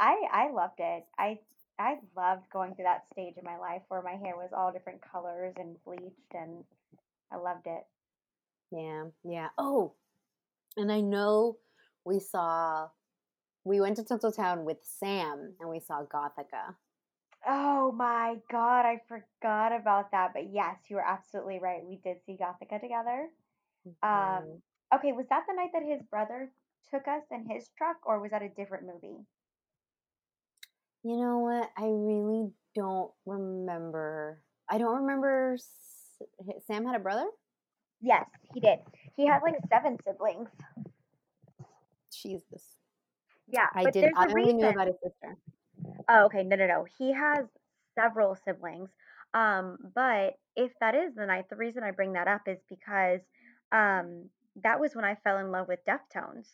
[0.00, 1.04] I I loved it.
[1.18, 1.38] I
[1.78, 5.00] I loved going through that stage in my life where my hair was all different
[5.00, 6.64] colors and bleached and
[7.32, 7.84] I loved it.
[8.70, 9.48] Yeah, yeah.
[9.58, 9.94] Oh,
[10.76, 11.58] and I know
[12.04, 12.88] we saw
[13.64, 16.74] we went to Tinseltown with Sam and we saw Gothika.
[17.46, 20.32] Oh my god, I forgot about that.
[20.34, 21.84] But yes, you were absolutely right.
[21.84, 23.28] We did see Gothika together.
[24.02, 24.62] Um Mhm.
[24.94, 26.52] okay, was that the night that his brother
[26.90, 29.24] took us in his truck or was that a different movie?
[31.02, 31.70] You know what?
[31.76, 34.42] I really don't remember.
[34.68, 35.54] I don't remember.
[35.54, 36.22] S-
[36.66, 37.26] Sam had a brother.
[38.00, 38.80] Yes, he did.
[39.16, 40.48] He had like seven siblings.
[42.12, 42.78] Jesus,
[43.48, 44.04] Yeah, I but did.
[44.04, 44.70] there's I a only knew reason.
[44.70, 45.36] about his sister.
[46.08, 46.42] Oh, okay.
[46.44, 46.84] No, no, no.
[46.98, 47.46] He has
[47.94, 48.90] several siblings.
[49.34, 53.20] Um, but if that is the night, the reason I bring that up is because
[53.72, 54.30] um,
[54.62, 56.48] that was when I fell in love with Deftones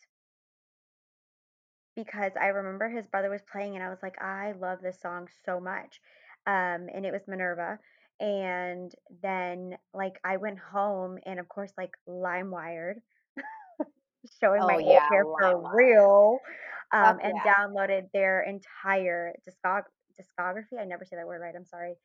[1.95, 5.27] because I remember his brother was playing and I was like, I love this song
[5.45, 5.99] so much.
[6.47, 7.79] Um, and it was Minerva.
[8.19, 12.95] And then like I went home and of course like LimeWired
[14.41, 16.39] showing my Oh age yeah, hair for real.
[16.93, 17.53] Um, and yeah.
[17.53, 19.83] downloaded their entire discog
[20.19, 20.79] discography.
[20.79, 21.95] I never say that word right, I'm sorry.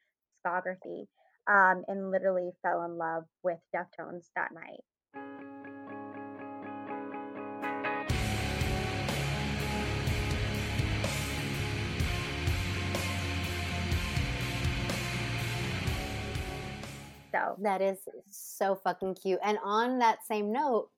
[0.45, 1.07] Discography.
[1.47, 4.81] Um, and literally fell in love with Deftones that night.
[17.33, 19.39] So That is so fucking cute.
[19.43, 20.91] And on that same note,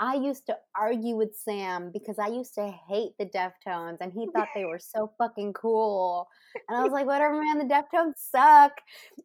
[0.00, 4.28] I used to argue with Sam because I used to hate the Deftones and he
[4.34, 6.28] thought they were so fucking cool.
[6.68, 8.72] And I was like, whatever, man, the Deftones suck.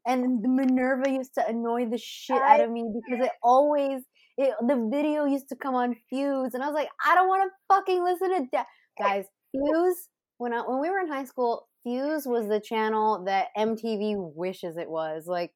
[0.07, 4.01] And the Minerva used to annoy the shit out of me because it always,
[4.37, 6.53] it, the video used to come on Fuse.
[6.53, 8.65] And I was like, I don't want to fucking listen to Def.
[8.97, 13.47] Guys, Fuse, when, I, when we were in high school, Fuse was the channel that
[13.57, 15.25] MTV wishes it was.
[15.27, 15.51] Like,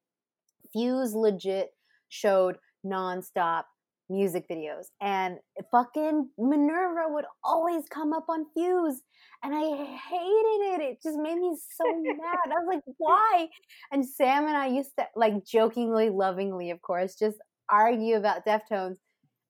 [0.73, 1.69] Fuse legit
[2.10, 3.63] showed nonstop
[4.09, 5.37] music videos and
[5.71, 9.01] fucking Minerva would always come up on Fuse
[9.43, 10.81] and I hated it.
[10.81, 12.37] It just made me so mad.
[12.45, 13.47] I was like, why?
[13.91, 17.37] And Sam and I used to like jokingly, lovingly, of course, just
[17.69, 18.97] argue about Deftones.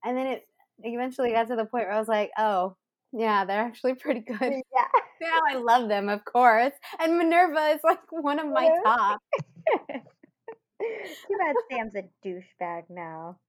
[0.03, 0.43] And then it
[0.83, 2.75] eventually got to the point where I was like, oh,
[3.13, 4.39] yeah, they're actually pretty good.
[4.41, 4.87] yeah.
[5.19, 6.73] Now I love them, of course.
[6.99, 9.19] And Minerva is like one of my top.
[9.89, 13.39] Too bad Sam's a douchebag now.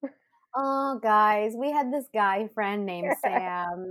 [0.58, 3.90] Oh, guys, we had this guy friend named Sam,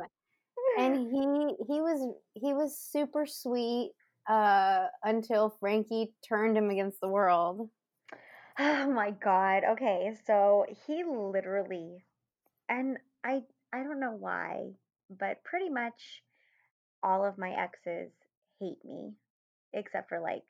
[0.78, 3.92] and he he was he was super sweet
[4.30, 7.70] uh, until Frankie turned him against the world.
[8.60, 9.64] Oh my god.
[9.72, 12.04] Okay, so he literally
[12.70, 14.72] and I I don't know why,
[15.10, 16.24] but pretty much
[17.04, 18.12] all of my exes
[18.60, 19.14] hate me
[19.74, 20.44] except for like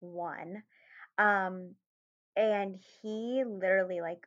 [0.00, 0.62] one.
[1.18, 1.74] Um
[2.36, 4.26] and he literally like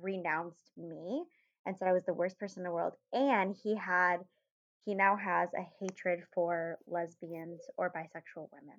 [0.00, 1.24] renounced me
[1.64, 4.18] and said I was the worst person in the world and he had
[4.84, 8.78] he now has a hatred for lesbians or bisexual women.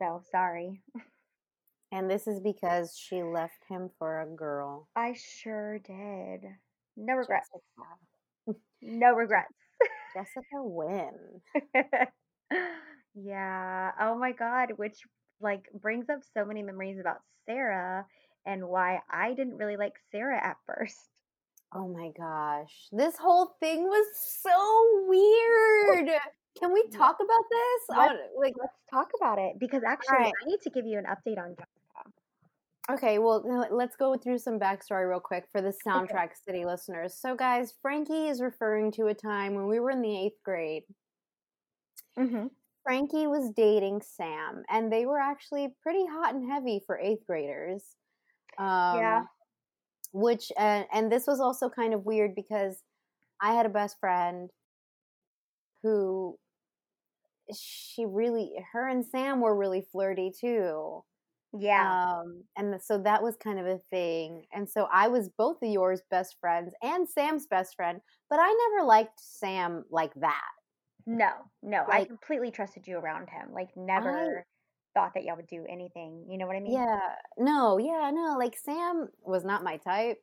[0.00, 0.82] So, sorry.
[1.92, 4.88] And this is because she left him for a girl.
[4.96, 6.40] I sure did.
[6.96, 7.48] No regrets.
[7.48, 8.60] Jessica.
[8.82, 9.54] No regrets.
[10.14, 11.12] Jessica win.
[13.14, 13.92] yeah.
[14.00, 14.70] Oh my God.
[14.76, 14.98] Which
[15.40, 18.04] like brings up so many memories about Sarah
[18.46, 21.08] and why I didn't really like Sarah at first.
[21.74, 22.88] Oh my gosh.
[22.92, 24.06] This whole thing was
[24.42, 26.10] so weird.
[26.58, 27.82] Can we talk about this?
[27.90, 30.32] Let's, like let's talk about it because actually right.
[30.42, 31.66] I need to give you an update on Jessica.
[32.88, 37.14] Okay, well, let's go through some backstory real quick for the Soundtrack City listeners.
[37.14, 40.84] So, guys, Frankie is referring to a time when we were in the eighth grade.
[42.16, 42.46] Mm-hmm.
[42.84, 47.82] Frankie was dating Sam, and they were actually pretty hot and heavy for eighth graders.
[48.58, 49.26] Um, Yeah.
[50.12, 52.82] Which, uh, and this was also kind of weird because
[53.40, 54.50] I had a best friend
[55.82, 56.38] who
[57.54, 61.04] she really, her and Sam were really flirty too.
[61.52, 61.96] Yeah.
[62.20, 64.46] Um, and th- so that was kind of a thing.
[64.52, 68.70] And so I was both of yours best friends and Sam's best friend, but I
[68.72, 70.50] never liked Sam like that.
[71.06, 71.84] No, no.
[71.88, 73.52] I completely trusted you around him.
[73.52, 74.46] Like never
[74.96, 76.24] thought that y'all would do anything.
[76.28, 76.72] You know what I mean?
[76.72, 77.00] yeah,
[77.36, 80.18] no, yeah, no, like Sam was not my type.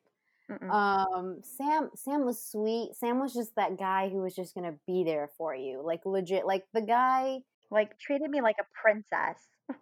[0.50, 0.70] Mm-mm.
[0.70, 2.90] Um, Sam, Sam was sweet.
[2.94, 6.44] Sam was just that guy who was just gonna be there for you, like legit,
[6.44, 7.38] like the guy.
[7.70, 9.40] like treated me like a princess.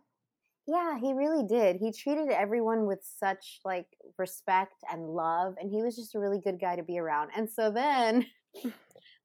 [0.65, 1.77] Yeah, he really did.
[1.77, 6.39] He treated everyone with such like respect and love, and he was just a really
[6.39, 7.31] good guy to be around.
[7.37, 8.25] And so then,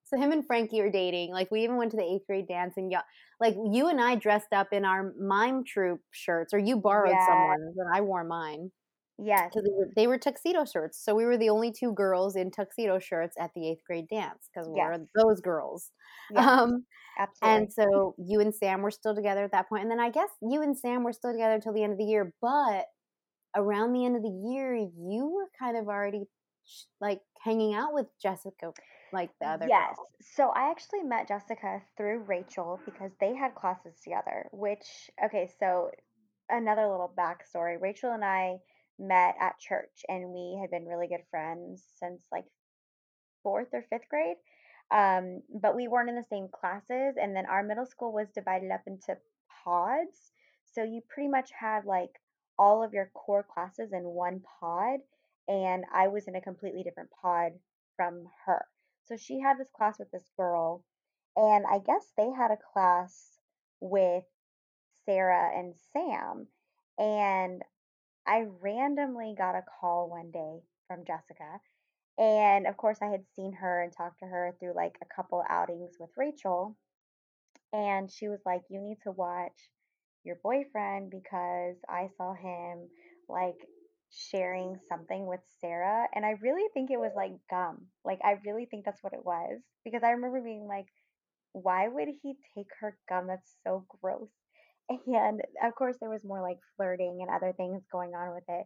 [0.07, 1.31] so him and Frankie are dating.
[1.31, 3.01] Like we even went to the eighth grade dance, and yeah,
[3.39, 7.25] like you and I dressed up in our mime troupe shirts, or you borrowed Yeah.
[7.27, 8.71] someone's, and I wore mine
[9.19, 9.49] Yes.
[9.53, 11.03] because they were, they were tuxedo shirts.
[11.03, 14.49] So we were the only two girls in tuxedo shirts at the eighth grade dance
[14.53, 14.99] because we Yes.
[15.15, 15.91] were those girls.
[16.29, 16.45] Yes.
[16.47, 16.85] Um,
[17.17, 17.63] absolutely.
[17.63, 19.83] and so you and Sam were still together at that point.
[19.83, 22.05] And then I guess you and Sam were still together until the end of the
[22.05, 22.33] year.
[22.41, 22.85] But
[23.55, 26.25] around the end of the year, you were kind of already
[26.65, 28.71] sh- like hanging out with Jessica,
[29.13, 29.95] like the other yes.
[29.95, 30.07] girl.
[30.21, 34.47] So I actually met Jessica through Rachel because they had classes together.
[34.51, 35.91] Which okay, so
[36.49, 37.79] another little backstory.
[37.79, 38.57] Rachel and I
[38.99, 42.45] met at church, and we had been really good friends since like
[43.43, 44.37] fourth or fifth grade.
[44.89, 48.71] Um, but we weren't in the same classes, and then our middle school was divided
[48.71, 49.17] up into
[49.63, 50.31] pods.
[50.73, 52.11] So you pretty much had like
[52.57, 54.99] all of your core classes in one pod,
[55.47, 57.53] and I was in a completely different pod
[57.95, 58.65] from her.
[59.07, 60.83] So she had this class with this girl,
[61.35, 63.39] and I guess they had a class
[63.79, 64.25] with
[65.05, 66.47] Sarah and Sam.
[66.97, 67.61] And
[68.25, 71.61] I randomly got a call one day from Jessica.
[72.17, 75.43] And of course, I had seen her and talked to her through like a couple
[75.49, 76.75] outings with Rachel.
[77.71, 79.69] And she was like, You need to watch
[80.23, 82.89] your boyfriend because I saw him
[83.29, 83.55] like
[84.11, 86.07] sharing something with Sarah.
[86.13, 87.87] And I really think it was like gum.
[88.05, 90.87] Like, I really think that's what it was because I remember being like,
[91.53, 93.27] Why would he take her gum?
[93.27, 94.29] That's so gross.
[95.07, 98.65] And of course, there was more like flirting and other things going on with it.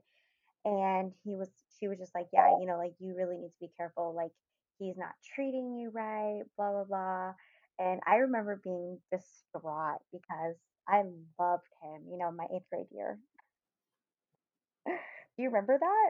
[0.66, 3.60] And he was, she was just like, yeah, you know, like you really need to
[3.62, 4.14] be careful.
[4.16, 4.32] Like
[4.80, 7.34] he's not treating you right, blah, blah, blah.
[7.80, 10.56] And I remember being distraught because
[10.88, 11.04] I
[11.40, 13.18] loved him, you know, my eighth grade year.
[15.42, 16.10] You remember that?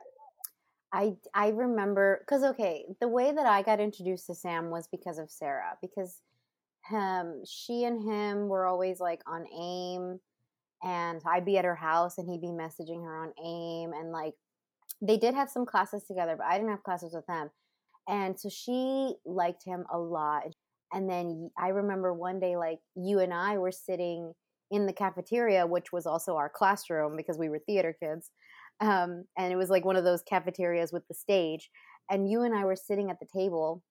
[0.94, 5.18] I I remember because okay, the way that I got introduced to Sam was because
[5.20, 6.22] of Sarah because
[6.90, 10.20] him she and him were always like on AIM
[10.84, 14.34] and I'd be at her house and he'd be messaging her on AIM and like
[15.02, 17.50] they did have some classes together, but I didn't have classes with them.
[18.08, 20.44] And so she liked him a lot.
[20.94, 24.34] And then I remember one day, like you and I were sitting
[24.72, 28.32] in the cafeteria, which was also our classroom because we were theater kids.
[28.82, 31.70] Um, and it was like one of those cafeterias with the stage.
[32.10, 33.84] And you and I were sitting at the table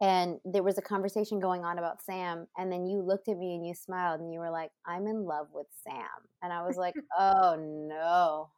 [0.00, 3.54] and there was a conversation going on about Sam and then you looked at me
[3.54, 6.04] and you smiled and you were like I'm in love with Sam
[6.42, 8.50] and I was like oh no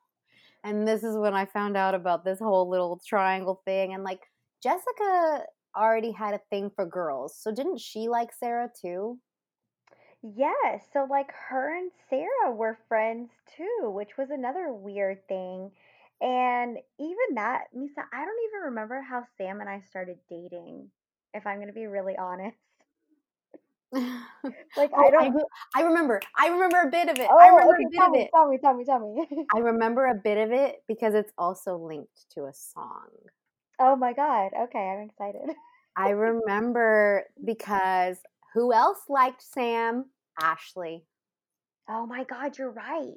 [0.64, 4.20] and this is when I found out about this whole little triangle thing and like
[4.62, 5.42] Jessica
[5.76, 9.18] already had a thing for girls so didn't she like Sarah too
[10.34, 15.70] Yes, so like her and Sarah were friends too, which was another weird thing.
[16.20, 20.90] And even that, Misa, I don't even remember how Sam and I started dating,
[21.34, 22.56] if I'm gonna be really honest.
[24.76, 26.20] Like I oh, I, don't re- I remember.
[26.36, 27.30] I remember a bit of it.
[27.38, 28.30] I Oh, remember okay, a bit tell of me, it.
[28.34, 29.46] tell me, tell me, tell me.
[29.54, 33.08] I remember a bit of it because it's also linked to a song.
[33.80, 34.50] Oh my God.
[34.64, 35.54] Okay, I'm excited.
[35.96, 38.18] I remember because
[38.54, 40.06] who else liked Sam?
[40.40, 41.04] Ashley.
[41.88, 43.14] Oh my God, you're right.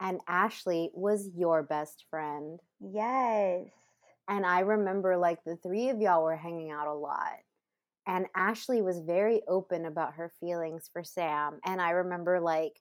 [0.00, 2.60] And Ashley was your best friend.
[2.80, 3.66] Yes.
[4.28, 7.38] And I remember like the three of y'all were hanging out a lot.
[8.06, 11.58] And Ashley was very open about her feelings for Sam.
[11.64, 12.80] And I remember like,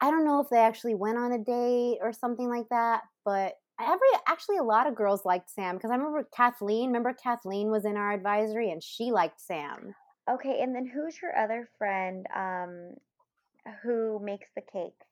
[0.00, 3.54] I don't know if they actually went on a date or something like that, but
[3.80, 6.88] every actually a lot of girls liked Sam because I remember Kathleen.
[6.88, 9.94] Remember Kathleen was in our advisory and she liked Sam.
[10.28, 12.94] Okay, and then who's your other friend um
[13.82, 15.06] who makes the cakes?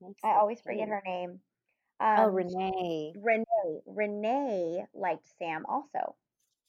[0.00, 1.40] Makes I the always forget her name.
[2.16, 3.82] Oh, Um, Renee, Renee.
[3.86, 6.16] Renee liked Sam also.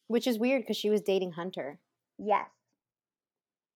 [0.07, 1.79] which is weird because she was dating Hunter.
[2.19, 2.49] Yes.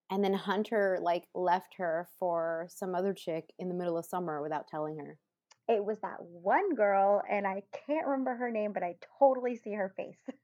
[0.10, 4.42] And then Hunter like left her for some other chick in the middle of summer
[4.42, 5.20] without telling her.
[5.68, 9.74] It was that one girl, and I can't remember her name, but I totally see
[9.74, 10.18] her face.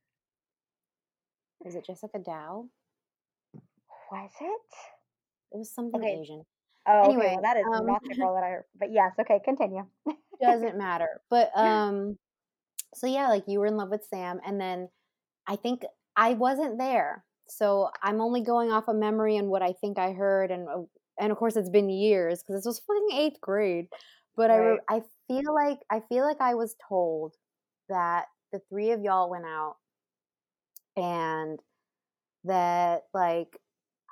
[1.64, 2.66] Was it Jessica Dow?
[4.12, 4.62] Was it?
[5.52, 6.20] It was something Okay.
[6.22, 6.46] Asian.
[6.88, 7.08] Oh, okay.
[7.10, 8.58] Anyway, Well, that is um, not the girl that I.
[8.80, 9.12] But yes.
[9.20, 9.40] Okay.
[9.44, 9.86] Continue.
[10.42, 11.22] doesn't matter.
[11.30, 12.18] But um,
[12.94, 14.90] so yeah, like you were in love with Sam, and then
[15.48, 15.84] I think
[16.16, 20.12] I wasn't there, so I'm only going off of memory and what I think I
[20.12, 20.82] heard, and uh,
[21.20, 23.88] and of course it's been years because this was fucking eighth grade.
[24.36, 24.72] But I Right.
[24.72, 27.36] re- I feel like I feel like I was told
[27.90, 29.76] that the three of y'all went out
[31.00, 31.60] and
[32.44, 33.58] that like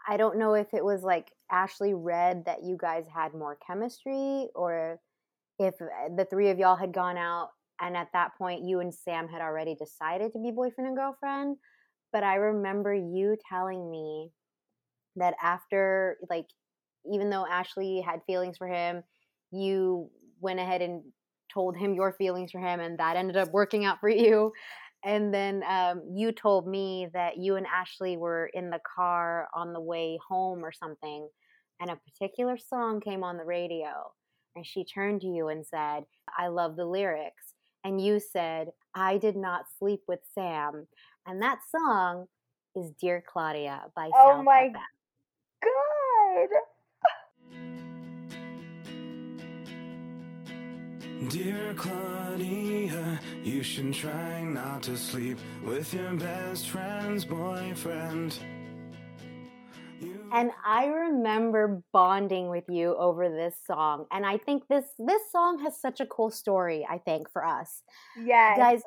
[0.07, 4.47] I don't know if it was like Ashley read that you guys had more chemistry
[4.55, 4.99] or
[5.59, 7.49] if uh, the three of y'all had gone out
[7.81, 11.57] and at that point you and Sam had already decided to be boyfriend and girlfriend.
[12.13, 14.31] But I remember you telling me
[15.17, 16.47] that after, like,
[17.11, 19.03] even though Ashley had feelings for him,
[19.51, 20.09] you
[20.39, 21.03] went ahead and
[21.53, 24.51] told him your feelings for him, and that ended up working out for you.
[25.05, 29.73] And then um, you told me that you and Ashley were in the car on
[29.73, 31.29] the way home or something,
[31.79, 33.89] and a particular song came on the radio.
[34.55, 37.53] And she turned to you and said, I love the lyrics.
[37.83, 40.87] And you said, I did not sleep with Sam.
[41.27, 42.25] And that song
[42.75, 44.73] is Dear Claudia by Oh South my FM.
[45.63, 46.59] God.
[51.25, 58.37] Dear Claudia, you should try not to sleep with your best friend's boyfriend.
[59.99, 64.05] You and I remember bonding with you over this song.
[64.11, 67.81] And I think this this song has such a cool story, I think, for us.
[68.23, 68.55] Yeah.
[68.55, 68.83] Guys,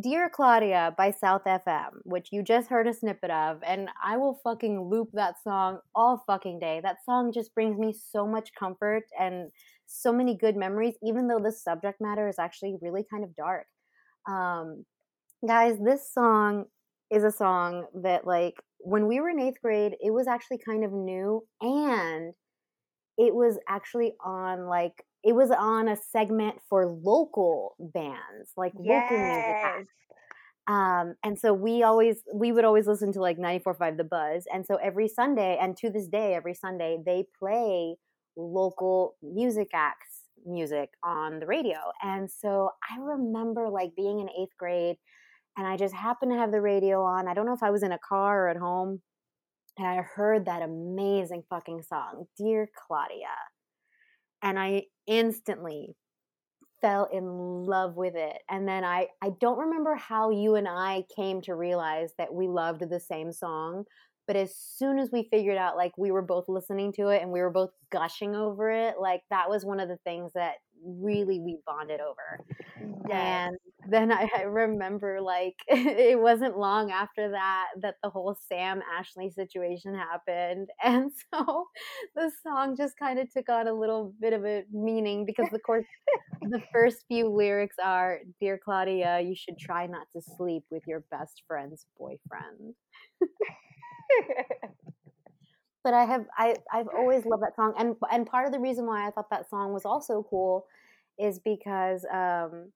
[0.00, 4.40] Dear Claudia by South FM, which you just heard a snippet of, and I will
[4.42, 6.80] fucking loop that song all fucking day.
[6.82, 9.50] That song just brings me so much comfort and
[9.86, 13.66] so many good memories, even though the subject matter is actually really kind of dark.
[14.28, 14.84] Um,
[15.46, 16.64] guys, this song
[17.10, 20.84] is a song that, like, when we were in eighth grade, it was actually kind
[20.84, 22.34] of new and
[23.16, 29.10] it was actually on like it was on a segment for local bands, like yes.
[29.10, 29.92] local music acts.
[30.66, 34.44] Um, and so we always we would always listen to like 94.5 The Buzz.
[34.52, 37.96] And so every Sunday, and to this day, every Sunday, they play
[38.36, 41.78] local music acts music on the radio.
[42.02, 44.96] And so I remember like being in eighth grade
[45.56, 47.28] and I just happened to have the radio on.
[47.28, 49.00] I don't know if I was in a car or at home.
[49.78, 53.26] And I heard that amazing fucking song, Dear Claudia
[54.44, 55.96] and I instantly
[56.80, 57.24] fell in
[57.64, 58.42] love with it.
[58.48, 62.46] And then I I don't remember how you and I came to realize that we
[62.46, 63.84] loved the same song,
[64.26, 67.30] but as soon as we figured out like we were both listening to it and
[67.30, 70.54] we were both gushing over it, like that was one of the things that
[70.84, 72.44] really we bonded over.
[73.08, 73.50] Yes.
[73.50, 73.56] And
[73.90, 79.30] then I, I remember like it wasn't long after that that the whole Sam Ashley
[79.30, 80.68] situation happened.
[80.84, 81.66] And so
[82.14, 85.62] the song just kind of took on a little bit of a meaning because of
[85.62, 85.86] course
[86.42, 91.04] the first few lyrics are Dear Claudia, you should try not to sleep with your
[91.10, 92.74] best friend's boyfriend.
[95.84, 98.86] but I have I I've always loved that song, and and part of the reason
[98.86, 100.66] why I thought that song was also cool
[101.18, 102.72] is because um,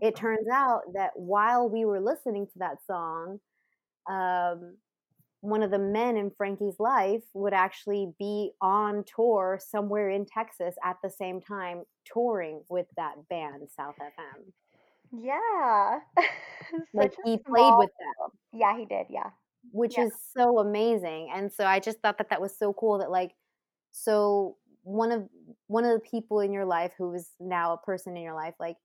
[0.00, 3.38] it turns out that while we were listening to that song,
[4.08, 4.76] um,
[5.42, 10.74] one of the men in Frankie's life would actually be on tour somewhere in Texas
[10.84, 14.52] at the same time, touring with that band, South FM.
[15.12, 15.98] Yeah.
[16.94, 18.30] like he played with them.
[18.52, 19.06] Yeah, he did.
[19.10, 19.30] Yeah.
[19.70, 20.06] Which yeah.
[20.06, 21.30] is so amazing.
[21.34, 23.32] And so I just thought that that was so cool that, like,
[23.92, 25.28] so one of
[25.68, 28.54] one of the people in your life who is now a person in your life
[28.58, 28.76] like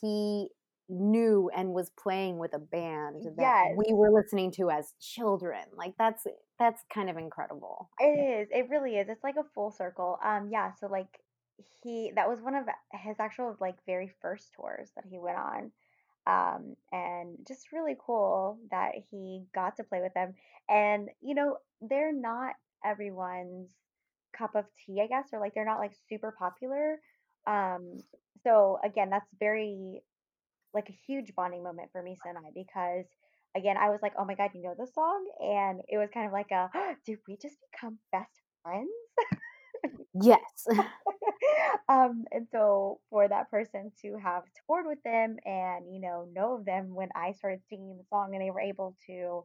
[0.00, 0.48] he
[0.88, 3.76] knew and was playing with a band that yes.
[3.76, 6.26] we were listening to as children like that's
[6.58, 8.04] that's kind of incredible it
[8.42, 11.20] is it really is it's like a full circle um yeah so like
[11.82, 15.70] he that was one of his actual like very first tours that he went on
[16.30, 20.34] um and just really cool that he got to play with them
[20.68, 22.54] and you know they're not
[22.84, 23.70] everyone's
[24.36, 26.98] cup of tea, I guess, or like they're not like super popular.
[27.46, 28.00] Um,
[28.44, 30.02] so again, that's very
[30.72, 33.06] like a huge bonding moment for Misa and I because
[33.56, 36.26] again, I was like, oh my god, you know the song, and it was kind
[36.26, 38.30] of like a, oh, did we just become best
[38.62, 38.90] friends?
[40.22, 40.66] yes.
[41.88, 46.56] um, and so for that person to have toured with them and you know know
[46.56, 49.44] of them when I started singing the song and they were able to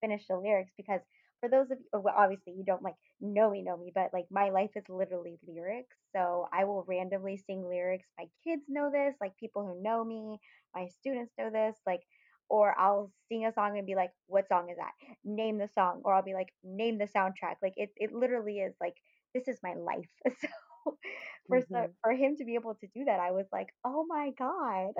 [0.00, 1.00] finish the lyrics because
[1.40, 4.24] for those of you, well, obviously you don't like know me, know me, but like
[4.30, 5.94] my life is literally lyrics.
[6.14, 8.06] So I will randomly sing lyrics.
[8.18, 10.38] My kids know this, like people who know me,
[10.74, 12.00] my students know this, like,
[12.48, 14.92] or I'll sing a song and be like, what song is that?
[15.24, 16.00] Name the song.
[16.04, 17.56] Or I'll be like, name the soundtrack.
[17.62, 18.94] Like it, it literally is like,
[19.34, 20.08] this is my life.
[20.40, 20.48] So
[21.48, 21.74] for, mm-hmm.
[21.74, 24.92] so, for him to be able to do that, I was like, oh my God.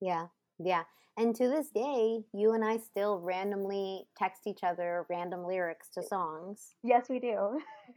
[0.00, 0.26] Yeah.
[0.58, 0.82] Yeah.
[1.18, 6.02] And to this day, you and I still randomly text each other random lyrics to
[6.02, 6.74] songs.
[6.82, 7.58] Yes, we do.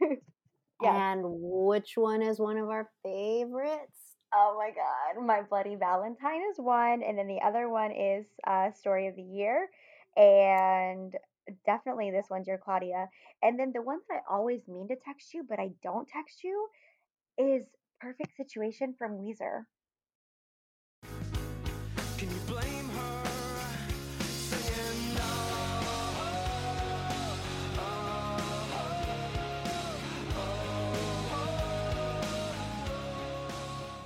[0.82, 1.12] yeah.
[1.12, 3.98] And which one is one of our favorites?
[4.34, 5.26] Oh my God.
[5.26, 7.02] My Bloody Valentine is one.
[7.02, 9.68] And then the other one is uh, Story of the Year.
[10.16, 11.14] And
[11.66, 13.08] definitely this one, Dear Claudia.
[13.42, 16.44] And then the one that I always mean to text you, but I don't text
[16.44, 16.68] you,
[17.38, 17.64] is
[18.00, 19.64] Perfect Situation from Weezer.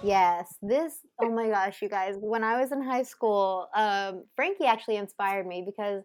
[0.04, 4.66] Yes, this, oh my gosh, you guys, when I was in high school, um, Frankie
[4.66, 6.04] actually inspired me because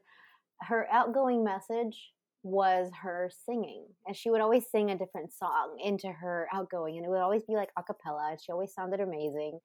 [0.61, 2.11] her outgoing message
[2.43, 3.85] was her singing.
[4.07, 7.43] And she would always sing a different song into her outgoing, and it would always
[7.43, 9.59] be like a cappella, and she always sounded amazing.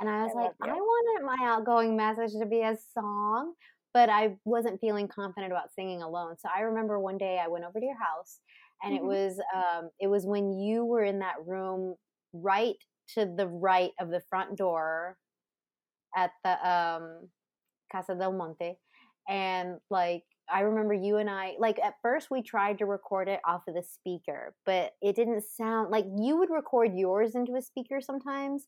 [0.00, 3.54] And I was I like, I wanted my outgoing message to be a song,
[3.92, 6.36] but I wasn't feeling confident about singing alone.
[6.38, 8.40] So I remember one day I went over to your house,
[8.82, 9.04] and mm-hmm.
[9.04, 11.94] it was um, it was when you were in that room
[12.32, 12.76] right
[13.14, 15.16] to the right of the front door
[16.16, 17.28] at the um,
[17.92, 18.76] Casa del Monte,
[19.28, 23.40] and like I remember you and I like at first we tried to record it
[23.46, 27.62] off of the speaker, but it didn't sound like you would record yours into a
[27.62, 28.66] speaker sometimes,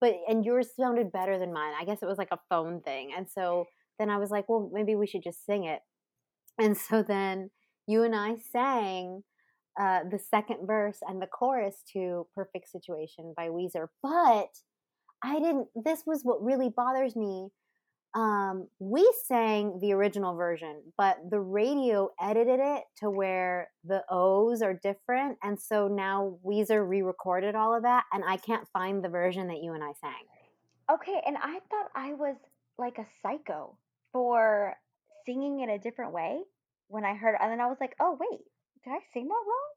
[0.00, 1.74] but and yours sounded better than mine.
[1.78, 3.10] I guess it was like a phone thing.
[3.16, 3.66] And so
[3.98, 5.80] then I was like, well, maybe we should just sing it.
[6.58, 7.50] And so then
[7.86, 9.22] you and I sang
[9.80, 13.88] uh, the second verse and the chorus to Perfect Situation by Weezer.
[14.02, 14.50] But
[15.22, 17.48] I didn't, this was what really bothers me.
[18.14, 24.60] Um, we sang the original version, but the radio edited it to where the O's
[24.60, 25.38] are different.
[25.42, 29.48] And so now Weezer re recorded all of that, and I can't find the version
[29.48, 30.24] that you and I sang.
[30.92, 32.36] Okay, and I thought I was
[32.76, 33.78] like a psycho
[34.12, 34.74] for
[35.24, 36.40] singing in a different way
[36.88, 37.40] when I heard, it.
[37.40, 38.40] and then I was like, oh wait,
[38.84, 39.70] did I sing that wrong?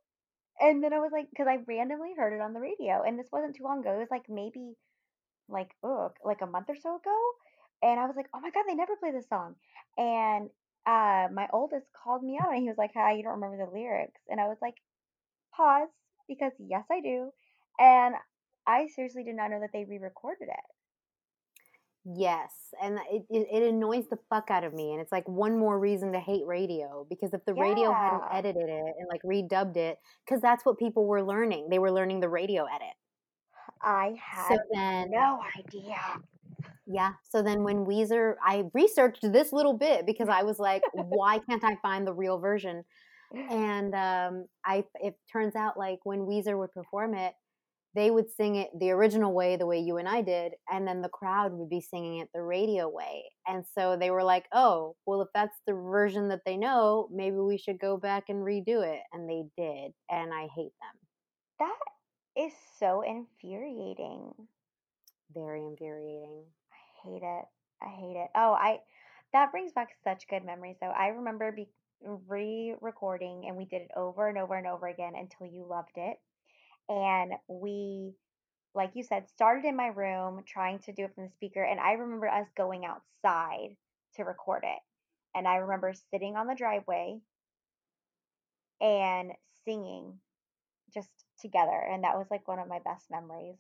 [0.60, 3.28] And then I was like, because I randomly heard it on the radio, and this
[3.32, 3.96] wasn't too long ago.
[3.96, 4.76] It was like maybe
[5.48, 7.18] like oh, like a month or so ago,
[7.82, 9.56] and I was like, oh my god, they never play this song.
[9.98, 10.50] And
[10.86, 13.72] uh, my oldest called me out, and he was like, "Hi, you don't remember the
[13.72, 14.76] lyrics?" And I was like,
[15.56, 15.90] pause,
[16.28, 17.32] because yes, I do.
[17.80, 18.16] And
[18.68, 20.66] I seriously did not know that they re-recorded it.
[22.08, 25.58] Yes, and it, it, it annoys the fuck out of me, and it's like one
[25.58, 29.76] more reason to hate radio because if the radio hadn't edited it and like redubbed
[29.76, 32.94] it, because that's what people were learning, they were learning the radio edit.
[33.82, 36.20] I So had then, no idea.
[36.86, 41.40] Yeah, so then when Weezer, I researched this little bit because I was like, why
[41.50, 42.84] can't I find the real version?
[43.50, 47.34] And um, I, it turns out like when Weezer would perform it,
[47.96, 51.02] they would sing it the original way, the way you and I did, and then
[51.02, 53.24] the crowd would be singing it the radio way.
[53.48, 57.38] And so they were like, oh, well, if that's the version that they know, maybe
[57.38, 59.00] we should go back and redo it.
[59.14, 59.92] And they did.
[60.12, 61.00] And I hate them.
[61.60, 64.34] That is so infuriating.
[65.34, 66.44] Very infuriating.
[67.06, 67.46] Hate it.
[67.82, 68.30] I hate it.
[68.36, 68.80] Oh, I
[69.34, 70.88] that brings back such good memories though.
[70.88, 71.68] I remember be
[72.02, 76.18] re-recording and we did it over and over and over again until you loved it.
[76.90, 78.14] And we,
[78.74, 81.64] like you said, started in my room trying to do it from the speaker.
[81.64, 83.76] And I remember us going outside
[84.16, 84.80] to record it.
[85.36, 87.20] And I remember sitting on the driveway
[88.80, 89.32] and
[89.66, 90.20] singing
[90.94, 91.10] just
[91.42, 91.82] together.
[91.92, 93.58] And that was like one of my best memories.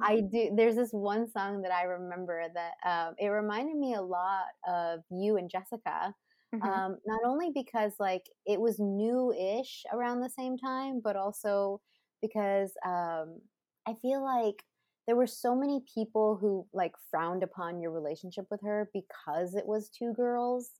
[0.00, 0.50] I do.
[0.54, 5.00] There's this one song that I remember that um, it reminded me a lot of
[5.10, 6.14] you and Jessica.
[6.54, 6.62] Mhm.
[6.66, 11.80] Um, not only because like it was new-ish around the same time, but also
[12.20, 13.40] because um,
[13.86, 14.62] I feel like
[15.06, 19.66] there were so many people who like frowned upon your relationship with her because it
[19.66, 20.70] was two girls.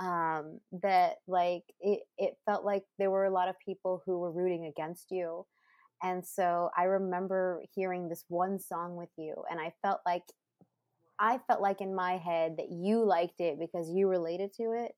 [0.00, 4.30] Um, that like it, it felt like there were a lot of people who were
[4.30, 5.46] rooting against you
[6.02, 10.22] and so I remember hearing this one song with you, and I felt like
[11.18, 14.92] I felt like in my head that you liked it because you related to it.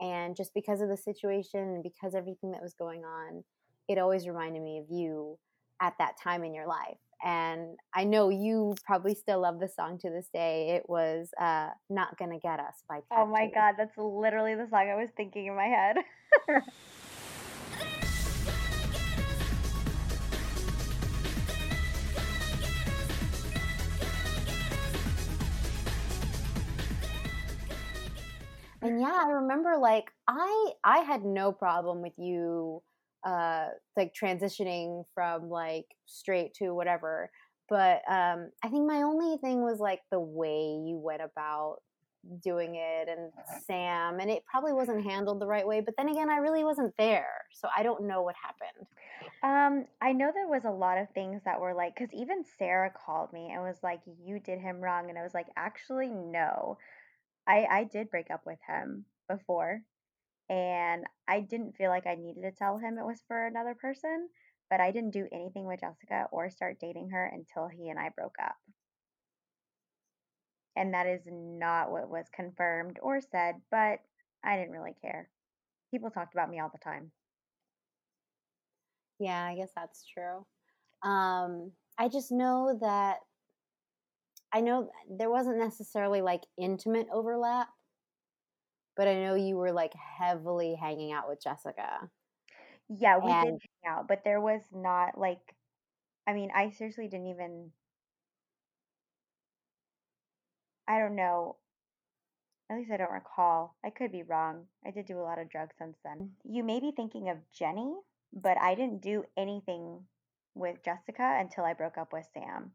[0.00, 3.44] And just because of the situation and because everything that was going on,
[3.88, 5.38] it always reminded me of you
[5.80, 6.98] at that time in your life.
[7.24, 10.70] And I know you probably still love the song to this day.
[10.70, 13.50] It was uh, Not Gonna Get Us by Oh my.
[13.54, 15.96] God, that's literally the song I was thinking in my head.
[29.04, 32.82] yeah, I remember like I I had no problem with you
[33.24, 37.30] uh like transitioning from like straight to whatever.
[37.68, 41.78] But um I think my only thing was like the way you went about
[42.42, 43.30] doing it and
[43.66, 46.94] Sam and it probably wasn't handled the right way, but then again I really wasn't
[46.96, 47.44] there.
[47.52, 48.86] So I don't know what happened.
[49.42, 52.90] Um, I know there was a lot of things that were like, because even Sarah
[52.90, 56.78] called me and was like, "You did him wrong," and I was like, "Actually, no.
[57.46, 59.82] I I did break up with him before,
[60.48, 64.30] and I didn't feel like I needed to tell him it was for another person,
[64.70, 68.10] but I didn't do anything with Jessica or start dating her until he and I
[68.10, 68.56] broke up.
[70.76, 74.00] And that is not what was confirmed or said, but
[74.44, 75.28] I didn't really care.
[75.90, 77.12] People talked about me all the time.
[79.18, 80.46] Yeah, I guess that's true.
[81.02, 83.18] Um I just know that
[84.54, 87.68] I know there wasn't necessarily like intimate overlap,
[88.96, 92.08] but I know you were like heavily hanging out with Jessica.
[92.88, 95.40] Yeah, we did hang out, but there was not like,
[96.28, 97.72] I mean, I seriously didn't even,
[100.86, 101.56] I don't know.
[102.70, 103.74] At least I don't recall.
[103.84, 104.66] I could be wrong.
[104.86, 106.18] I did do a lot of drugs since then.
[106.18, 106.28] Mm.
[106.44, 107.92] You may be thinking of Jenny,
[108.32, 110.04] but I didn't do anything
[110.54, 112.70] with Jessica until I broke up with Sam.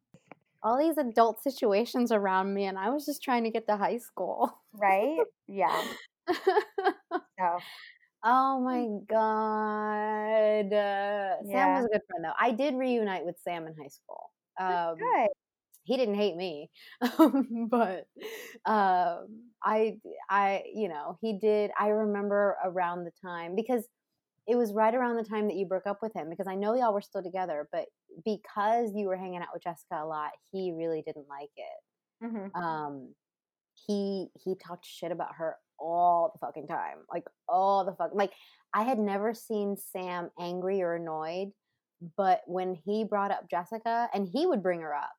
[0.64, 3.98] All these adult situations around me, and I was just trying to get to high
[3.98, 4.52] school.
[4.74, 5.20] Right?
[5.48, 5.84] Yeah.
[6.28, 7.58] so.
[8.24, 10.74] Oh my god.
[10.74, 12.34] Uh, Sam was a good friend though.
[12.40, 14.32] I did reunite with Sam in high school.
[14.60, 15.30] Um, good.
[15.84, 16.70] he didn't hate me,
[17.02, 18.08] but
[18.66, 19.28] um,
[19.64, 19.96] I,
[20.30, 21.72] I, you know, he did.
[21.80, 23.88] I remember around the time because
[24.50, 26.30] it was right around the time that you broke up with him.
[26.30, 27.86] Because I know y'all were still together, but
[28.26, 32.26] because you were hanging out with Jessica a lot, he really didn't like it.
[32.26, 33.14] hmm Um,
[33.88, 38.12] he he talked shit about her all the fucking time, like all the fuck.
[38.14, 38.34] Like
[38.74, 41.50] I had never seen Sam angry or annoyed,
[42.18, 45.12] but when he brought up Jessica, and he would bring her up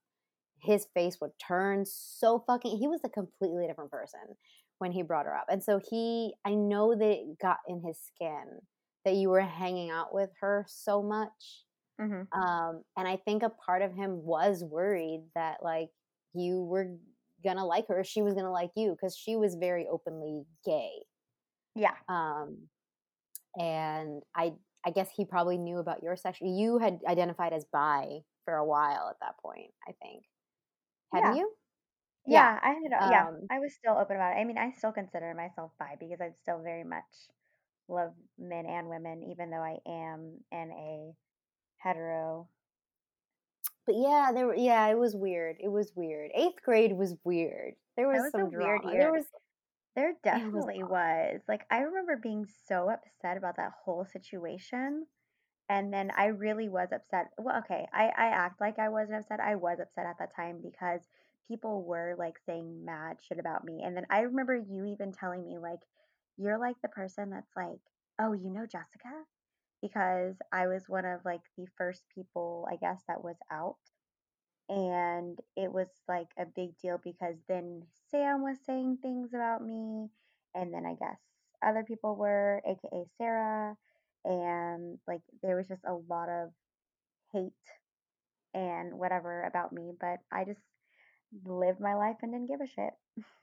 [0.63, 4.21] his face would turn so fucking he was a completely different person
[4.79, 7.99] when he brought her up and so he i know that it got in his
[7.99, 8.61] skin
[9.05, 11.65] that you were hanging out with her so much
[11.99, 15.91] hmm um and i think a part of him was worried that like
[16.35, 16.97] you were
[17.45, 20.93] gonna like her she was gonna like you because she was very openly gay
[21.75, 21.97] Yeah.
[22.09, 22.69] um
[23.59, 24.53] and i
[24.87, 28.67] i guess he probably knew about your sexual you had identified as bi for a
[28.67, 30.25] while at that point i think
[31.13, 31.35] hadn't Yeah.
[31.35, 31.51] you
[32.27, 34.41] Yeah, I had, uh, yeah, um I was still open about it.
[34.41, 37.05] I mean, I still consider myself bi because I'm still very much
[37.91, 41.13] love men and women, even though I am in a
[41.79, 42.49] hetero.
[43.87, 47.75] but yeah there were yeah it was weird it was weird eighth grade was weird
[47.97, 48.99] there was was some weird year.
[48.99, 49.27] there was
[49.97, 51.41] There it was definitely was.
[51.49, 55.07] Like, I remember being so upset about that whole situation.
[55.69, 57.31] And then I really was upset.
[57.39, 59.41] Well, okay, I, I act like I wasn't upset.
[59.41, 61.01] I was upset at that time because
[61.49, 63.83] people were like saying mad shit about me.
[63.85, 65.81] And then I remember you even telling me, like,
[66.41, 67.81] you're like the person that's like,
[68.21, 69.13] oh, you know Jessica?
[69.83, 73.77] Because I was one of like the first people, I guess, that was out.
[74.69, 80.09] And it was like a big deal because then Sam was saying things about me.
[80.55, 81.19] And then I guess
[81.65, 83.77] other people were, AKA Sarah.
[84.25, 86.51] And like there was just a lot of
[87.33, 87.53] hate
[88.55, 89.93] and whatever about me.
[90.01, 90.61] But I just
[91.45, 92.95] lived my life and didn't give a shit.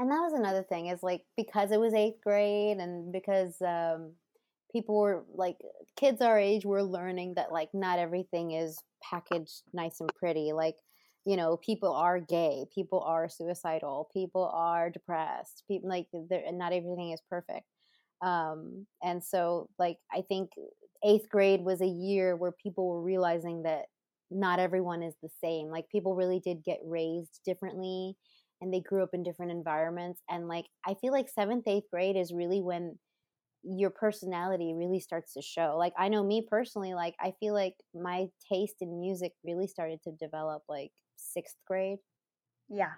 [0.00, 4.12] and that was another thing is like because it was eighth grade and because um
[4.72, 5.58] people were like
[5.96, 10.52] kids our age were learning that like not everything is packaged nice and pretty.
[10.54, 10.76] Like
[11.26, 16.08] you know people are gay people are suicidal people are depressed people like
[16.52, 17.66] not everything is perfect.
[18.22, 20.50] Um and so like i think
[21.04, 23.86] eighth grade was a year where people were realizing that
[24.30, 25.68] not everyone is the same.
[25.68, 28.16] Like people really did get raised differently
[28.60, 32.16] and they grew up in different environments and like i feel like seventh eighth grade
[32.16, 32.98] is really when
[33.62, 37.74] your personality really starts to show like i know me personally like i feel like
[37.94, 41.98] my taste in music really started to develop like sixth grade
[42.68, 42.92] Yeah.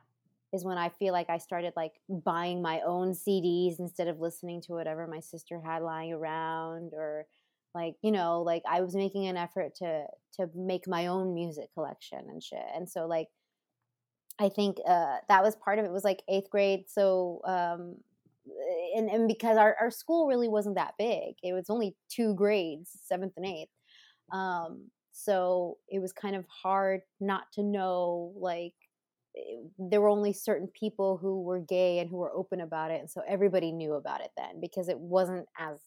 [0.52, 4.60] is when i feel like i started like buying my own cds instead of listening
[4.62, 7.26] to whatever my sister had lying around or
[7.74, 10.04] like you know like i was making an effort to
[10.34, 13.28] to make my own music collection and shit and so like
[14.38, 16.84] I think uh, that was part of it was like eighth grade.
[16.88, 17.96] So, um,
[18.96, 22.90] and, and because our, our school really wasn't that big, it was only two grades,
[23.04, 23.70] seventh and eighth.
[24.32, 28.74] Um, so it was kind of hard not to know, like,
[29.36, 33.00] eh, there were only certain people who were gay and who were open about it.
[33.00, 35.78] And so everybody knew about it then because it wasn't as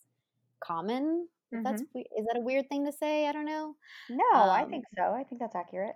[0.64, 1.28] common.
[1.52, 3.28] If that's is that a weird thing to say?
[3.28, 3.76] I don't know.
[4.10, 5.14] No, I Um, think so.
[5.14, 5.96] I think that's accurate.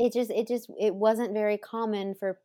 [0.00, 2.38] It just it just it wasn't very common for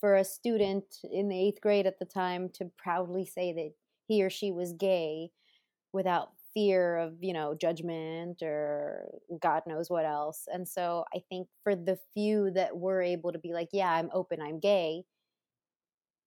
[0.00, 3.72] for a student in the eighth grade at the time to proudly say that
[4.08, 5.30] he or she was gay
[5.92, 9.08] without fear of you know judgment or
[9.40, 10.48] god knows what else.
[10.52, 14.10] And so i think for the few that were able to be like yeah i'm
[14.14, 15.04] open i'm gay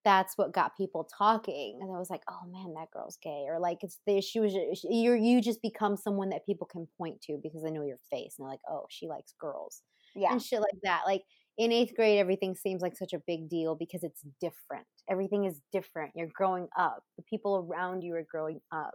[0.06, 1.80] that's what got people talking.
[1.82, 3.46] And i was like oh man that girl's gay.
[3.48, 4.54] Or like it's the she was
[4.84, 8.36] you you just become someone that people can point to because they know your face
[8.38, 9.82] and they're like oh she likes girls
[10.16, 10.32] Yeah.
[10.32, 11.04] and shit like that.
[11.06, 11.24] Like
[11.58, 14.88] in eighth grade, everything seems like such a big deal because it's different.
[15.10, 16.12] Everything is different.
[16.16, 17.04] You're growing up.
[17.18, 18.94] The people around you are growing up.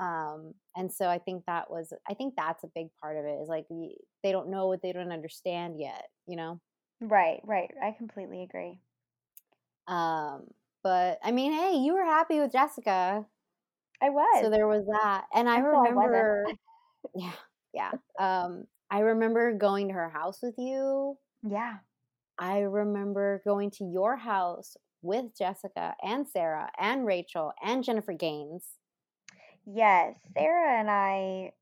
[0.00, 3.38] Um, and so I think that was, I think that's a big part of it
[3.42, 3.66] is like
[4.22, 6.60] they don't know what they don't understand yet, you know?
[7.00, 7.70] Right, right.
[7.82, 8.78] I completely agree.
[9.88, 10.44] Um,
[10.82, 13.26] but I mean, hey, you were happy with Jessica.
[14.02, 14.42] I was.
[14.42, 15.24] So there was that.
[15.34, 15.96] And I Until I wasn't.
[15.96, 16.46] remember,
[17.14, 17.32] yeah,
[17.74, 17.92] yeah.
[18.18, 21.16] Um, I remember going to her house with you.
[21.42, 21.78] Yeah.
[22.38, 28.64] I remember going to your house with Jessica and Sarah and Rachel and Jennifer Gaines.
[29.66, 30.16] Yes.
[30.34, 31.52] Sarah and I,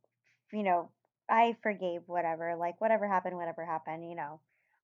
[0.52, 0.90] you know,
[1.28, 4.40] I forgave whatever, like whatever happened, whatever happened, you know.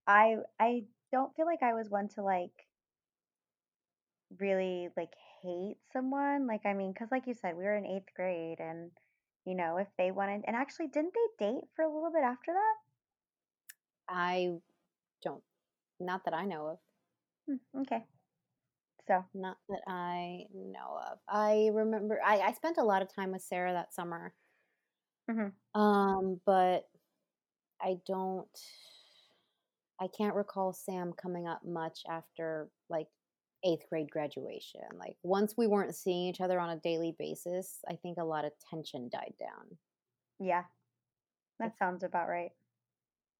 [0.07, 2.53] I I don't feel like I was one to like
[4.39, 6.47] really like hate someone.
[6.47, 8.91] Like, I mean, because like you said, we were in eighth grade, and
[9.45, 12.53] you know, if they wanted, and actually, didn't they date for a little bit after
[12.53, 12.75] that?
[14.09, 14.61] I
[15.23, 15.43] don't,
[16.01, 16.79] not that I know of.
[17.47, 18.05] Hmm, okay.
[19.07, 21.19] So, Not that I know of.
[21.29, 24.35] I remember I, I spent a lot of time with Sarah that summer.
[25.29, 25.53] mhm.
[25.75, 26.89] Um, but
[27.81, 28.49] I don't
[30.01, 33.09] I can't recall Sam coming up much after like
[33.65, 34.83] eighth grade graduation.
[34.99, 38.45] Like once we weren't seeing each other on a daily basis, I think a lot
[38.45, 39.79] of tension died down.
[40.41, 40.65] yeah,
[41.61, 42.53] that sounds about right.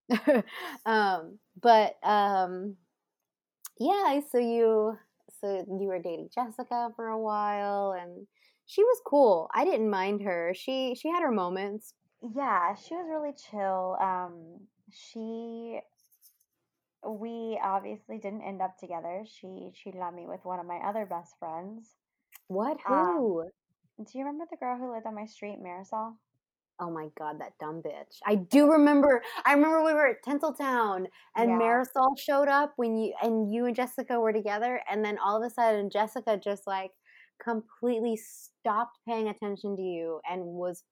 [0.87, 2.77] um, but um,
[3.79, 4.99] yeah, so you
[5.41, 8.27] so you were dating Jessica for a while, and
[8.67, 9.51] she was cool.
[9.55, 10.55] I didn't mind her.
[10.55, 11.95] She she had her moments.
[12.23, 13.97] Yeah, she was really chill.
[14.01, 14.61] Um,
[14.91, 15.81] she,
[17.07, 19.25] we obviously didn't end up together.
[19.27, 21.95] She cheated on me with one of my other best friends.
[22.49, 22.79] What?
[22.89, 23.45] Um, Who?
[23.99, 26.15] do you remember the girl who lived on my street, Marisol?
[26.81, 28.19] Oh my god, that dumb bitch!
[28.27, 29.23] I do remember.
[29.47, 33.67] I remember we were at Tinseltown, and Yeah, Marisol showed up when you and you
[33.67, 36.91] and Jessica were together, and then all of a sudden Jessica just like
[37.43, 40.83] completely stopped paying attention to you and was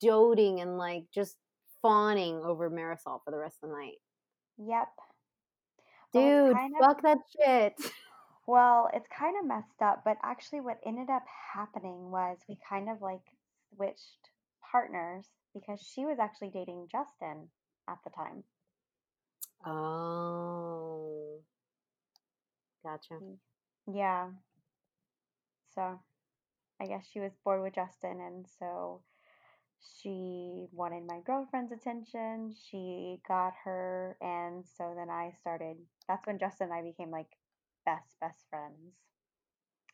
[0.00, 1.36] doting and like just
[1.82, 3.98] fawning over Marisol for the rest of the night.
[4.58, 4.88] yep.
[6.20, 7.74] Dude, kind of fuck that shit.
[8.46, 12.90] Well, it's kind of messed up, but actually, what ended up happening was we kind
[12.90, 13.22] of like
[13.74, 14.28] switched
[14.70, 17.48] partners because she was actually dating Justin
[17.88, 18.44] at the time.
[19.64, 21.40] Oh,
[22.82, 23.18] gotcha.
[23.90, 24.28] Yeah,
[25.74, 26.00] so
[26.80, 29.00] I guess she was bored with Justin, and so
[30.02, 32.54] she wanted my girlfriend's attention.
[32.70, 35.76] She got her, and so then I started.
[36.08, 37.28] That's when Justin and I became like
[37.84, 38.94] best, best friends.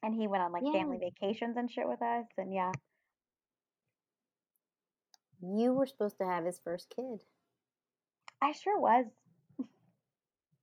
[0.03, 2.73] And he went on like family vacations and shit with us, and yeah.
[5.43, 7.23] you were supposed to have his first kid.
[8.43, 9.07] I sure was.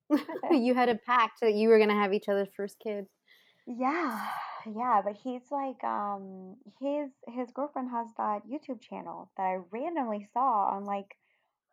[0.51, 3.05] you had a pact that you were gonna have each other's first kid.
[3.69, 4.25] Yeah,
[4.75, 10.27] yeah, but he's like, um, his his girlfriend has that YouTube channel that I randomly
[10.33, 11.17] saw on like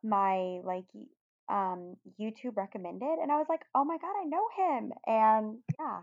[0.02, 1.06] my like y-
[1.48, 6.02] um YouTube recommended, and I was like, oh my God, I know him, and yeah,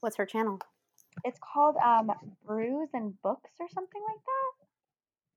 [0.00, 0.60] What's her channel?
[1.24, 2.10] it's called um
[2.44, 4.52] Brews and Books or something like that.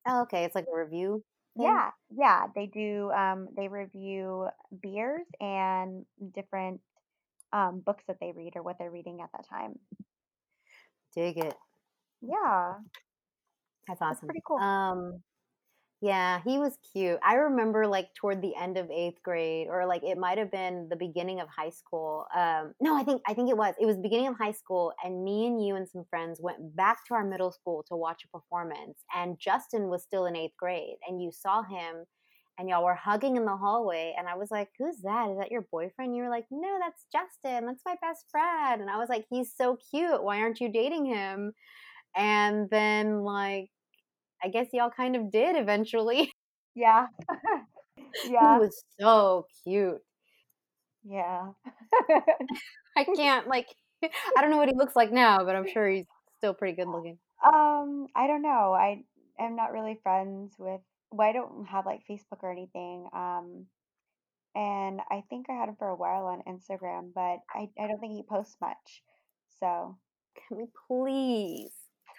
[0.05, 1.23] Oh, okay, it's like a review
[1.57, 1.79] thing.
[1.79, 3.11] Yeah, yeah, they do.
[3.11, 4.47] Um, they review
[4.81, 6.81] beers and different
[7.53, 9.79] um books that they read or what they're reading at that time.
[11.13, 11.55] Dig it.
[12.21, 12.79] Yeah,
[13.87, 14.27] That's awesome.
[14.27, 14.57] pretty cool.
[14.57, 15.21] Um,
[16.01, 17.19] yeah, he was cute.
[17.23, 20.87] I remember like toward the end of eighth grade, or like it might have been
[20.89, 22.25] the beginning of high school.
[22.35, 23.75] Um, no, I think I think it was.
[23.79, 26.99] It was beginning of high school, and me and you and some friends went back
[27.07, 28.99] to our middle school to watch a performance.
[29.15, 32.05] And Justin was still in eighth grade, and you saw him,
[32.59, 34.15] and y'all were hugging in the hallway.
[34.19, 35.31] And I was like, "Who's that?
[35.31, 37.67] Is that your boyfriend?" You were like, "No, that's Justin.
[37.67, 40.23] That's my best friend." And I was like, "He's so cute.
[40.23, 41.53] Why aren't you dating him?"
[42.15, 43.69] And then like
[44.43, 46.31] I guess y'all kind of did eventually.
[46.75, 47.07] Yeah.
[48.23, 48.55] Yeah.
[48.55, 50.01] He was so cute.
[51.03, 51.51] Yeah.
[52.97, 53.67] I can't like
[54.03, 56.05] I don't know what he looks like now, but I'm sure he's
[56.37, 57.17] still pretty good looking.
[57.45, 58.73] Um, I don't know.
[58.73, 59.03] I
[59.39, 60.81] am not really friends with,
[61.11, 63.07] well, I don't have like Facebook or anything.
[63.13, 63.65] Um,
[64.55, 67.99] and I think I had him for a while on Instagram, but I, I don't
[67.99, 69.03] think he posts much.
[69.59, 69.97] So,
[70.47, 71.71] Can we please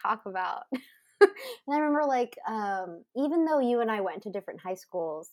[0.02, 0.64] talk about?
[1.20, 1.30] and
[1.70, 5.28] I remember like um even though you and I went to different high schools,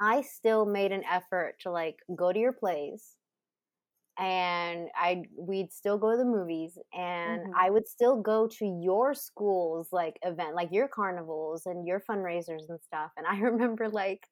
[0.00, 3.16] I still made an effort to like go to your plays
[4.18, 8.66] and I we'd still go to the movies and hmm I would still go to
[8.82, 13.88] your school's like event like your carnivals and your fundraisers and stuff and I remember
[13.88, 14.22] like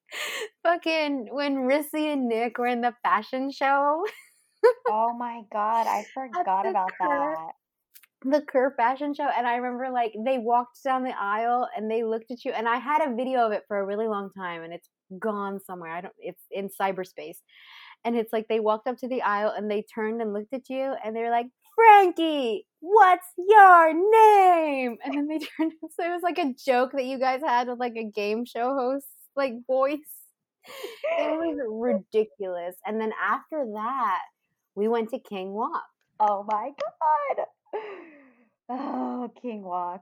[0.63, 4.03] fucking when Rissy and Nick were in the fashion show.
[4.87, 7.53] Oh my God, I forgot about Kerr that.
[8.23, 12.03] the Kerr fashion show and I remember like they walked down the aisle and they
[12.03, 14.63] looked at you and I had a video of it for a really long time
[14.63, 17.37] and it's gone somewhere I don't it's in cyberspace
[18.05, 20.69] and it's like they walked up to the aisle and they turned and looked at
[20.69, 24.97] you and they were like frankie what's your name?
[25.03, 27.79] And then they turned so it was like a joke that you guys had with
[27.79, 29.99] like a game show host like voice.
[31.19, 32.75] It was ridiculous.
[32.85, 34.21] And then after that
[34.75, 35.83] we went to King Wok.
[36.19, 37.45] Oh my God.
[38.69, 40.01] Oh, King Wok.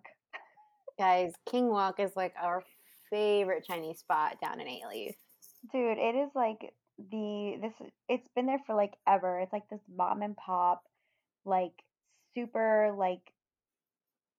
[0.97, 2.63] guys King Wok is like our
[3.09, 5.15] favorite chinese spot down in Alief.
[5.71, 7.73] Dude, it is like the this
[8.09, 9.39] it's been there for like ever.
[9.39, 10.83] It's like this mom and pop.
[11.45, 11.73] like
[12.35, 13.21] super like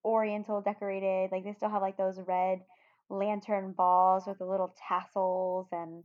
[0.04, 1.30] oriental decorated.
[1.32, 2.60] Like they still have like those red
[3.10, 6.04] lantern balls with the little tassels and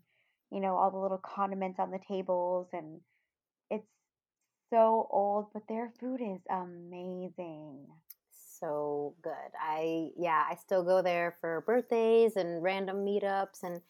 [0.51, 2.99] you know all the little condiments on the tables and
[3.69, 3.87] it's
[4.69, 7.87] so old, but their food is amazing.
[8.59, 9.31] So good.
[9.59, 13.81] I yeah, I still go there for birthdays and random meetups and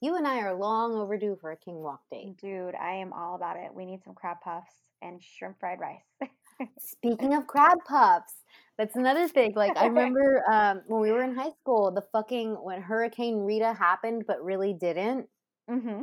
[0.00, 2.36] you and I are long overdue for a King Wok date.
[2.38, 3.74] Dude, I am all about it.
[3.74, 6.30] We need some crab puffs and shrimp fried rice.
[6.78, 8.34] Speaking of crab puffs,
[8.76, 9.52] that's another thing.
[9.54, 13.72] Like I remember um, when we were in high school, the fucking when Hurricane Rita
[13.72, 15.26] happened, but really didn't.
[15.70, 16.02] mm-hmm.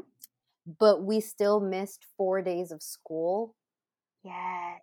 [0.79, 3.55] But we still missed four days of school.
[4.23, 4.81] Yes.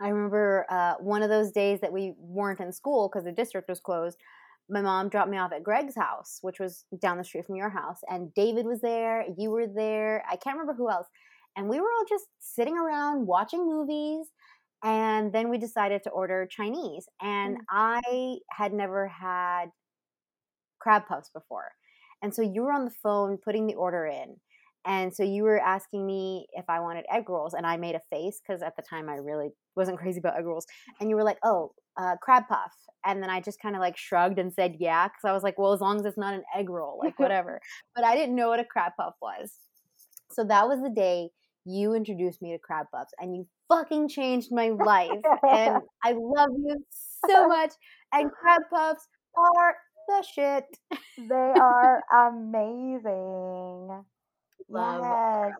[0.00, 3.68] I remember uh, one of those days that we weren't in school because the district
[3.68, 4.18] was closed.
[4.68, 7.70] My mom dropped me off at Greg's house, which was down the street from your
[7.70, 9.24] house, and David was there.
[9.36, 10.24] You were there.
[10.30, 11.06] I can't remember who else.
[11.56, 14.26] And we were all just sitting around watching movies.
[14.84, 17.08] And then we decided to order Chinese.
[17.20, 17.64] And Mm.
[17.70, 19.70] I had never had
[20.78, 21.72] crab puffs before.
[22.22, 24.36] And so you were on the phone putting the order in.
[24.84, 28.00] And so you were asking me if I wanted egg rolls, and I made a
[28.10, 30.66] face because at the time I really wasn't crazy about egg rolls.
[31.00, 32.72] And you were like, "Oh, uh, crab puff,"
[33.04, 35.58] and then I just kind of like shrugged and said, "Yeah," because I was like,
[35.58, 37.60] "Well, as long as it's not an egg roll, like whatever."
[37.94, 39.52] but I didn't know what a crab puff was.
[40.30, 41.30] So that was the day
[41.64, 45.10] you introduced me to crab puffs, and you fucking changed my life.
[45.48, 46.76] and I love you
[47.28, 47.72] so much.
[48.12, 49.76] And crab puffs are
[50.08, 50.64] the shit.
[51.18, 54.04] They are amazing.
[54.70, 55.52] Love yes.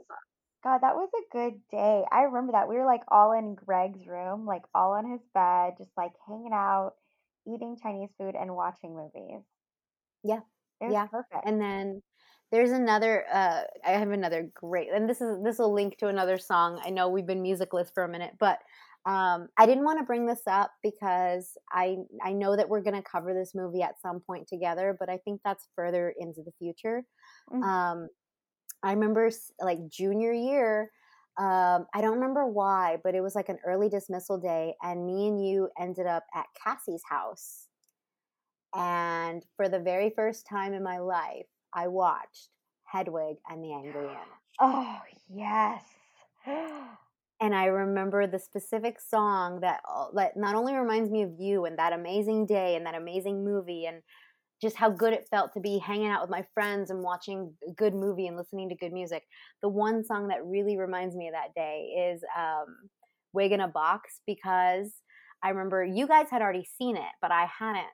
[0.69, 2.05] God, that was a good day.
[2.11, 2.69] I remember that.
[2.69, 6.53] We were like all in Greg's room, like all on his bed, just like hanging
[6.53, 6.95] out,
[7.47, 9.43] eating Chinese food and watching movies.
[10.23, 10.41] Yeah.
[10.81, 11.09] It was Yeah.
[11.11, 11.45] perfect.
[11.45, 12.03] And then
[12.51, 16.39] there's another uh I have another great and this is this will link to another
[16.39, 16.81] song.
[16.85, 18.61] I know we've been musicless for a minute, but
[19.07, 22.97] um I didn't want to bring this up because I I know that we're going
[22.97, 26.53] to cover this movie at some point together, but I think that's further into the
[26.59, 27.05] future.
[27.51, 27.69] Mhm.
[27.69, 28.09] Um
[28.83, 30.91] I remember like junior year
[31.39, 35.29] um, I don't remember why, but it was like an early dismissal day, and me
[35.29, 37.69] and you ended up at Cassie's house.
[38.75, 42.49] And for the very first time in my life, I watched
[42.85, 44.19] Hedwig and the Angry Inch.
[44.61, 44.99] oh,
[45.29, 45.83] yes.
[47.41, 49.81] And I remember the specific song that
[50.15, 53.87] that not only reminds me of you and that amazing day and that amazing movie
[53.87, 54.03] and
[54.61, 57.73] just how good it felt to be hanging out with my friends and watching a
[57.73, 59.23] good movie and listening to good music.
[59.63, 62.89] The one song that really reminds me of that day is um,
[63.33, 64.93] "Wig in a Box" because
[65.43, 67.87] I remember you guys had already seen it, but I hadn't.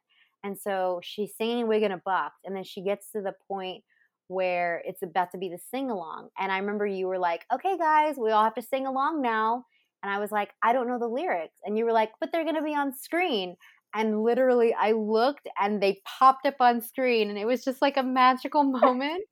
[0.42, 3.84] And so she's singing "Wig in a Box," and then she gets to the point
[4.28, 6.28] where it's about to be the sing along.
[6.38, 9.64] And I remember you were like, okay, guys, we all have to sing along now.
[10.02, 11.56] And I was like, I don't know the lyrics.
[11.64, 13.56] And you were like, but they're going to be on screen.
[13.94, 17.96] And literally, I looked and they popped up on screen, and it was just like
[17.96, 19.24] a magical moment.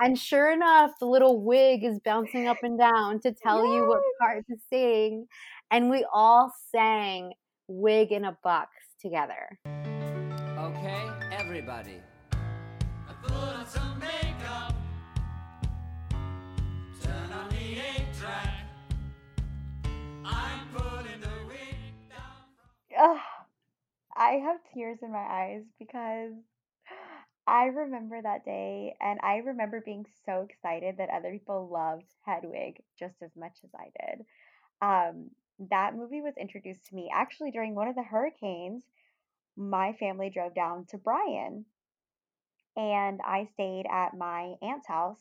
[0.00, 4.00] and sure enough, the little wig is bouncing up and down to tell you what
[4.20, 5.26] part to sing.
[5.70, 7.32] And we all sang
[7.68, 9.58] Wig in a Box together.
[10.58, 12.00] Okay, everybody.
[22.98, 23.39] I
[24.20, 26.34] I have tears in my eyes because
[27.46, 32.82] I remember that day and I remember being so excited that other people loved Hedwig
[32.98, 34.26] just as much as I did.
[34.82, 35.30] Um,
[35.70, 38.82] that movie was introduced to me actually during one of the hurricanes.
[39.56, 41.64] My family drove down to Bryan
[42.76, 45.20] and I stayed at my aunt's house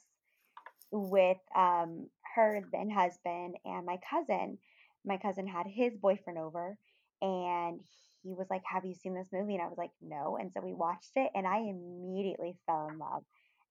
[0.92, 4.58] with um, her then husband and my cousin.
[5.06, 6.78] My cousin had his boyfriend over
[7.22, 7.80] and
[8.24, 9.56] he was like, Have you seen this movie?
[9.56, 10.38] And I was like, No.
[10.40, 13.24] And so we watched it and I immediately fell in love.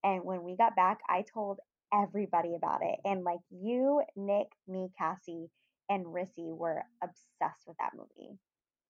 [0.05, 1.59] And when we got back, I told
[1.93, 2.99] everybody about it.
[3.05, 5.51] And like you, Nick, me, Cassie,
[5.89, 8.39] and Rissy were obsessed with that movie.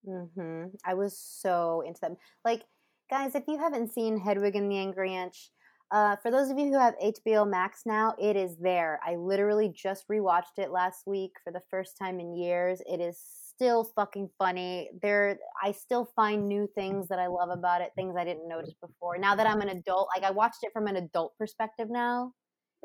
[0.07, 0.77] Mm-hmm.
[0.85, 2.17] I was so into them.
[2.45, 2.63] Like,
[3.11, 5.51] guys, if you haven't seen Hedwig and the Angry Inch,
[5.91, 9.01] uh, for those of you who have HBO Max now, it is there.
[9.07, 12.83] I literally just rewatched it last week for the first time in years.
[12.87, 13.19] It is
[13.59, 14.89] still fucking funny.
[15.03, 18.75] There, I still find new things that I love about it, things I didn't notice
[18.81, 19.19] before.
[19.19, 22.35] Now that I'm an adult, like I watched it from an adult perspective now.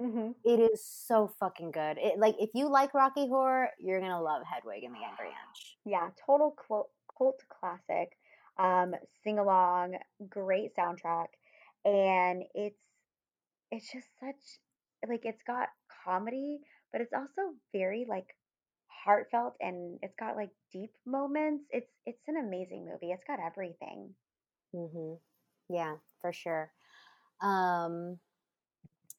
[0.01, 0.31] Mm-hmm.
[0.43, 1.97] It is so fucking good.
[1.99, 5.77] It like if you like Rocky Horror, you're gonna love Hedwig and the Angry Inch.
[5.85, 8.17] Yeah, total cult, cult classic.
[8.57, 9.97] Um, sing along,
[10.27, 11.27] great soundtrack,
[11.85, 12.81] and it's
[13.71, 14.59] it's just such
[15.07, 15.69] like it's got
[16.03, 16.61] comedy,
[16.91, 18.35] but it's also very like
[19.03, 21.65] heartfelt and it's got like deep moments.
[21.71, 23.11] It's it's an amazing movie.
[23.11, 24.15] It's got everything.
[24.73, 25.15] hmm
[25.69, 26.71] Yeah, for sure.
[27.41, 28.19] Um,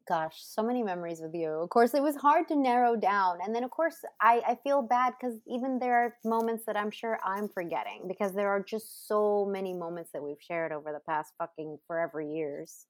[0.07, 1.49] gosh, so many memories with you.
[1.49, 3.39] Of course, it was hard to narrow down.
[3.43, 6.91] And then, of course, I, I feel bad because even there are moments that I'm
[6.91, 11.01] sure I'm forgetting because there are just so many moments that we've shared over the
[11.01, 12.87] past fucking forever years.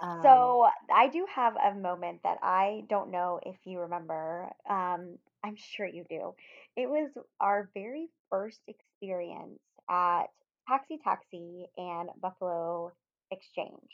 [0.00, 4.50] Um, So I do have a moment that I don't know if you remember.
[4.68, 6.34] Um, I'm sure you do.
[6.76, 7.10] It was
[7.40, 9.60] our very first experience
[9.90, 10.24] at
[10.68, 12.92] Taxi Taxi and Buffalo
[13.30, 13.90] Exchange.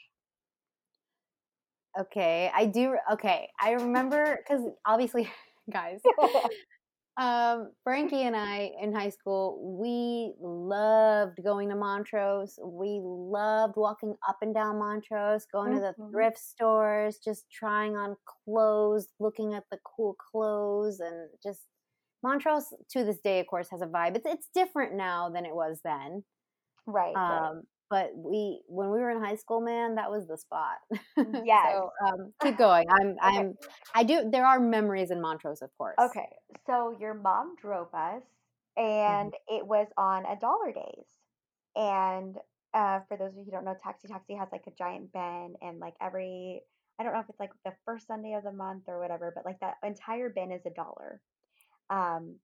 [1.98, 2.96] okay, I do.
[3.12, 5.28] Okay, I remember because obviously,
[5.70, 6.00] guys,
[7.16, 12.58] Um, Frankie and I in high school, we loved going to Montrose.
[12.62, 16.10] We loved walking up and down Montrose, going to the Mhm.
[16.10, 21.68] thrift stores, just trying on clothes, looking at the cool clothes, and just
[22.24, 24.16] Montrose to this day, of course, has a vibe.
[24.16, 26.24] It's it's different now than it was then.
[26.86, 27.52] Right, right.
[27.90, 30.78] But we when we were in high school, man, that was the spot.
[31.44, 32.86] yeah so um, keep going.
[32.90, 33.38] I'm Okay.
[33.38, 33.54] I'm
[33.94, 34.28] I do.
[34.30, 35.96] There are memories in Montrose, of course.
[36.00, 36.28] Okay,
[36.66, 38.22] so your mom drove us,
[38.76, 41.06] and it was on a dollar days.
[41.76, 42.36] And
[42.72, 45.54] uh, for those of you who don't know, Taxi Taxi has like a giant bin,
[45.62, 46.62] and like every,
[46.98, 49.44] I don't know if it's like the first Sunday of the month or whatever, but
[49.44, 51.20] like that entire bin is a dollar.
[51.90, 52.36] Um,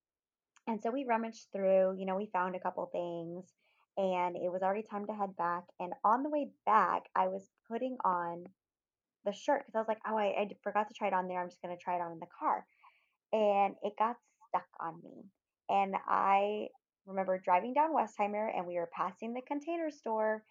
[0.66, 3.50] and so we rummaged through, you know, we found a couple things,
[3.96, 5.64] and it was already time to head back.
[5.78, 8.44] And on the way back, I was putting on
[9.24, 11.40] the shirt because I was like, oh, I, I forgot to try it on there.
[11.40, 12.64] I'm just gonna try it on in the car
[13.32, 14.16] and it got
[14.48, 15.24] stuck on me.
[15.68, 16.68] And I
[17.06, 20.42] remember driving down Westheimer and we were passing the container store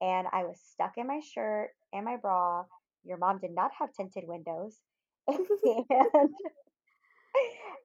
[0.00, 2.64] and I was stuck in my shirt and my bra.
[3.04, 4.76] Your mom did not have tinted windows.
[5.28, 6.34] And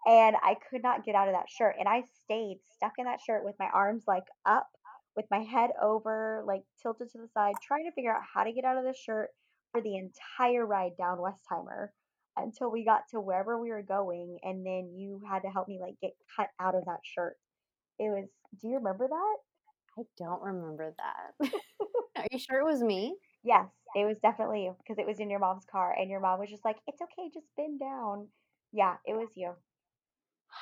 [0.06, 1.76] and I could not get out of that shirt.
[1.80, 4.68] And I stayed stuck in that shirt with my arms like up,
[5.16, 8.52] with my head over, like tilted to the side, trying to figure out how to
[8.52, 9.30] get out of the shirt
[9.72, 11.90] for the entire ride down Westheimer
[12.38, 14.40] until we got to wherever we were going.
[14.44, 17.36] And then you had to help me like get cut out of that shirt.
[18.00, 18.28] It was,
[18.62, 19.38] do you remember that?
[20.00, 21.50] I don't remember that.
[22.16, 23.16] Are you sure it was me?
[23.44, 26.40] Yes, it was definitely you because it was in your mom's car and your mom
[26.40, 28.28] was just like, it's okay, just bend down.
[28.72, 29.54] Yeah, it was you.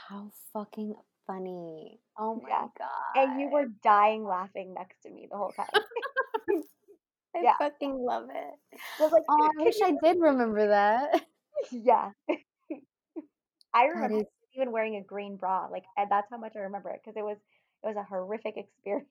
[0.07, 0.95] How fucking
[1.31, 1.99] funny.
[2.17, 2.67] Oh my Yeah.
[2.77, 2.89] god.
[3.15, 5.67] And you were dying laughing next to me the whole time.
[7.35, 7.55] I yeah.
[7.57, 8.79] fucking love it.
[8.99, 11.25] I like, Oh, I wish I did remember that.
[11.71, 12.11] Yeah.
[13.73, 14.25] I remember is
[14.55, 15.67] even wearing a green bra.
[15.71, 17.37] Like, that's how much I remember it because it was
[17.83, 19.07] it was a horrific experience.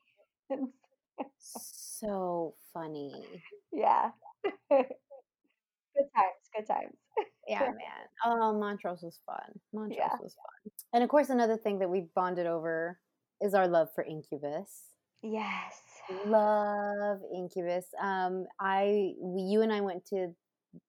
[1.39, 3.43] so funny.
[3.73, 4.11] yeah.
[4.71, 4.87] good
[6.15, 6.97] times, good times.
[7.51, 8.07] Yeah, man.
[8.25, 9.61] Oh, Montrose was fun.
[9.73, 10.17] Montrose Yeah.
[10.21, 10.73] was fun.
[10.93, 12.99] And of course, another thing that we've bonded over
[13.41, 14.83] is our love for Incubus.
[15.23, 15.81] Yes.
[16.27, 17.87] Love Incubus.
[18.01, 20.35] Um, I, we, you and I went to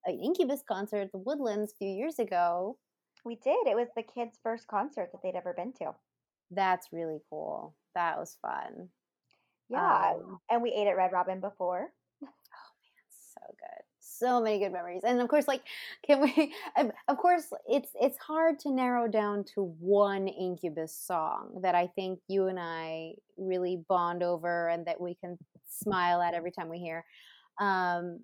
[0.06, 2.78] an Incubus concert at the Woodlands a few years ago.
[3.26, 3.68] We did.
[3.68, 5.92] It was the kids' first concert that they'd ever been to.
[6.50, 7.76] That's really cool.
[7.96, 8.90] That was fun.
[9.70, 10.14] Yeah.
[10.16, 11.92] Um, and we ate at Red Robin before.
[12.24, 13.81] Oh man, so good
[14.22, 15.62] so many good memories and of course like
[16.06, 21.60] can we of of course it's it's hard to narrow down to one incubus song
[21.62, 26.34] that i think you and i really bond over and that we can smile at
[26.34, 27.04] every time we hear.
[27.60, 28.20] Um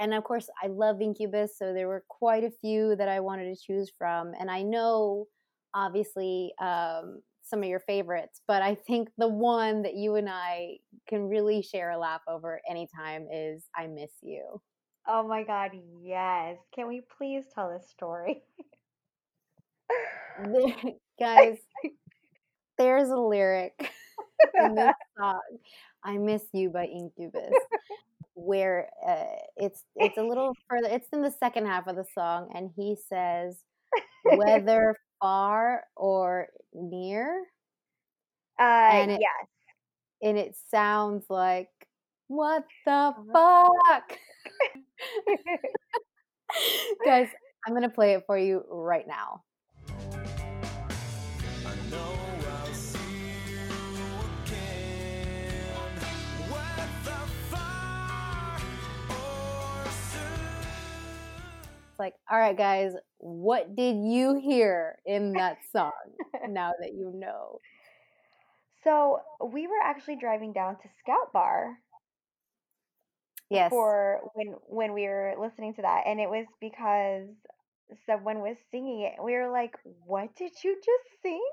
[0.00, 3.52] and of course i love incubus so there were quite a few that i wanted
[3.52, 5.26] to choose from and i know
[5.74, 10.76] obviously um some of your favorites but i think the one that you and i
[11.08, 14.60] can really share a laugh over anytime is i miss you
[15.06, 15.72] Oh my God,
[16.02, 16.58] yes.
[16.74, 18.42] Can we please tell this story?
[20.44, 20.74] There-
[21.20, 21.58] guys
[22.76, 23.72] there's a lyric
[24.58, 25.40] in this song
[26.04, 27.52] i miss you by incubus
[28.34, 29.24] where uh,
[29.56, 32.96] it's it's a little further it's in the second half of the song and he
[33.08, 33.58] says
[34.36, 37.44] whether far or near
[38.58, 39.48] uh, and it- yes.
[40.22, 41.68] and it sounds like
[42.28, 44.18] what the fuck
[47.04, 47.28] guys
[47.66, 49.42] i'm gonna play it for you right now
[51.66, 52.12] I know
[52.46, 53.38] I'll see you
[54.44, 55.50] again,
[56.50, 58.58] whether far
[59.08, 60.66] or soon.
[61.88, 65.92] It's like, all right, guys, what did you hear in that song
[66.48, 67.60] now that you know?
[68.82, 71.78] So we were actually driving down to Scout Bar
[73.54, 73.70] Yes.
[73.70, 77.28] for when when we were listening to that, and it was because
[78.06, 79.22] someone was singing it.
[79.22, 81.44] We were like, "What did you just sing?"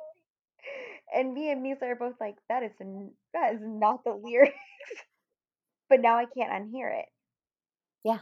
[1.14, 4.56] And me and Misa are both like, "That is n- that is not the lyrics."
[5.90, 7.06] but now I can't unhear it
[8.04, 8.20] Yeah,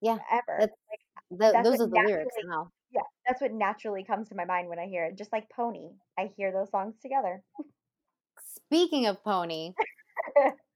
[0.00, 0.18] yeah.
[0.30, 0.58] ever.
[0.58, 2.70] That's Like that's those are the lyrics now.
[2.92, 5.18] yeah, that's what naturally comes to my mind when I hear it.
[5.18, 7.42] Just like Pony, I hear those songs together.
[8.42, 9.74] Speaking of Pony,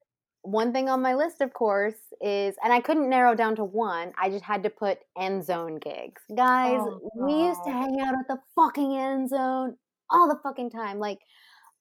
[0.43, 4.13] one thing on my list, of course, is, and I couldn't narrow down to one.
[4.21, 6.23] I just had to put end zone gigs.
[6.37, 9.77] Guys, Oh we used to hang out at the fucking end zone
[10.11, 11.21] all the fucking time, like,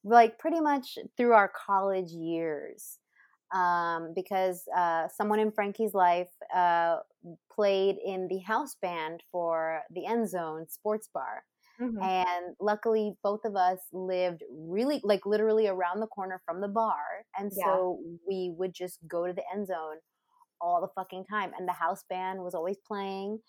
[0.03, 2.97] like pretty much through our college years.
[3.53, 6.99] Um, because uh, someone in Frankie's life uh,
[7.53, 11.43] played in the house band for the End Zone Sports Bar
[11.81, 12.09] Mhm.
[12.09, 17.25] and luckily both of us lived really like literally around the corner from the bar
[17.37, 17.65] and Yeah.
[17.65, 19.97] so we would just go to the end zone
[20.61, 23.39] all the fucking time and the house band was always playing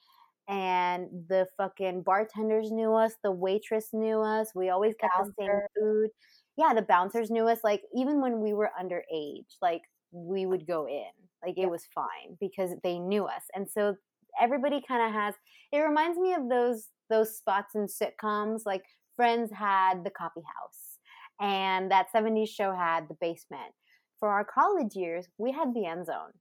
[0.48, 5.62] and the fucking bartenders knew us the waitress knew us we always got the same
[5.78, 6.10] food
[6.56, 9.82] yeah the bouncers knew us like even when we were underage like
[10.12, 11.10] we would go in
[11.44, 11.70] like it Yep.
[11.70, 13.94] was fine because they knew us and so
[14.40, 15.34] everybody kind of has
[15.72, 18.84] it reminds me of those those spots in sitcoms like
[19.16, 20.98] friends had the coffee house
[21.40, 23.74] and that 70s show had the basement.
[24.18, 26.32] For our college years we had the end zone.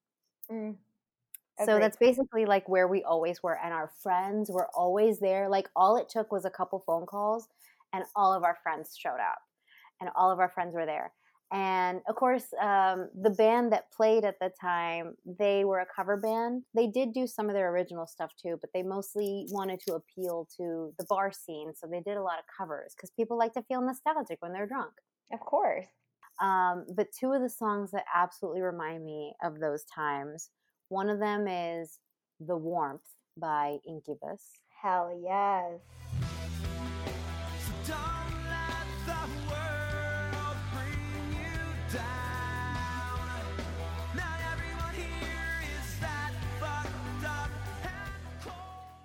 [0.51, 0.76] Mm,
[1.65, 5.49] so that's basically like where we always were and our friends were always there.
[5.49, 7.47] Like all it took was a couple phone calls
[7.93, 9.39] and all of our friends showed up
[9.99, 11.11] and all of our friends were there
[11.51, 16.15] and of course um, the band that played at the time they were a cover
[16.17, 19.93] band they did do some of their original stuff too but they mostly wanted to
[19.95, 23.53] appeal to the bar scene so they did a lot of covers because people like
[23.53, 24.93] to feel nostalgic when they're drunk
[25.33, 25.87] Of course.
[26.41, 30.49] um, but two of the songs that absolutely remind me of those times
[30.89, 31.99] one of them is
[32.39, 33.01] the warmth
[33.37, 34.43] by incubus
[34.81, 35.79] Hell yes.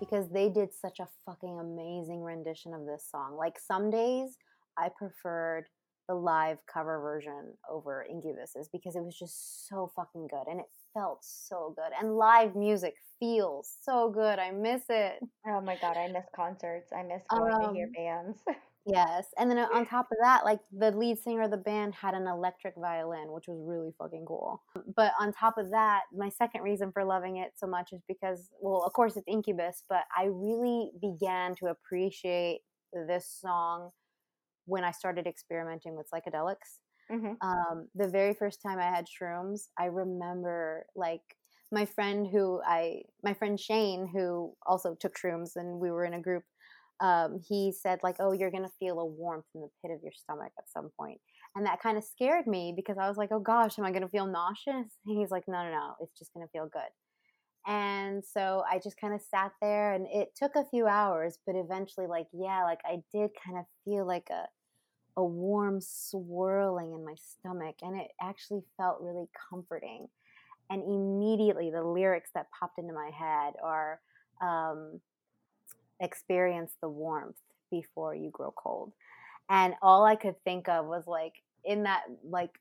[0.09, 3.35] Because they did such a fucking amazing rendition of this song.
[3.37, 4.37] Like some days
[4.77, 5.65] I preferred
[6.07, 10.67] the live cover version over Incubus's because it was just so fucking good and it
[10.93, 11.91] felt so good.
[11.99, 14.39] And live music feels so good.
[14.39, 15.19] I miss it.
[15.47, 16.91] Oh my god, I miss concerts.
[16.97, 18.39] I miss going to hear Um, bands.
[18.89, 19.27] Yes.
[19.37, 22.25] And then on top of that, like the lead singer of the band had an
[22.25, 24.63] electric violin, which was really fucking cool.
[24.95, 28.49] But on top of that, my second reason for loving it so much is because,
[28.61, 32.61] well, of course it's Incubus, but I really began to appreciate
[32.93, 33.91] this song
[34.65, 36.79] when I started experimenting with psychedelics.
[37.09, 41.21] hmm Um, the very first time I had shrooms, I remember like
[41.71, 46.13] my friend who I, my friend Shane, who also took shrooms and we were in
[46.13, 46.43] a group
[46.99, 50.11] um, he said like, "Oh, you're gonna feel a warmth in the pit of your
[50.13, 50.91] stomach at some
[51.55, 54.09] and that kind of scared me because I was like, "Oh gosh, am I gonna
[54.09, 56.89] feel nauseous?" And he's like, "No, no, no, it's just gonna feel good."
[57.65, 61.55] And so I just kind of sat there, and it took a few hours, but
[61.55, 64.47] eventually, like, yeah, like I did kind of feel like a
[65.17, 70.07] a warm swirling in my stomach, and it actually felt really comforting.
[70.69, 74.01] And immediately, the lyrics that popped into my head are.
[74.41, 75.01] Um,
[75.99, 77.37] experience the warmth
[77.71, 78.91] before you grow cold.
[79.49, 81.33] And all I could think of was like
[81.63, 82.51] in that like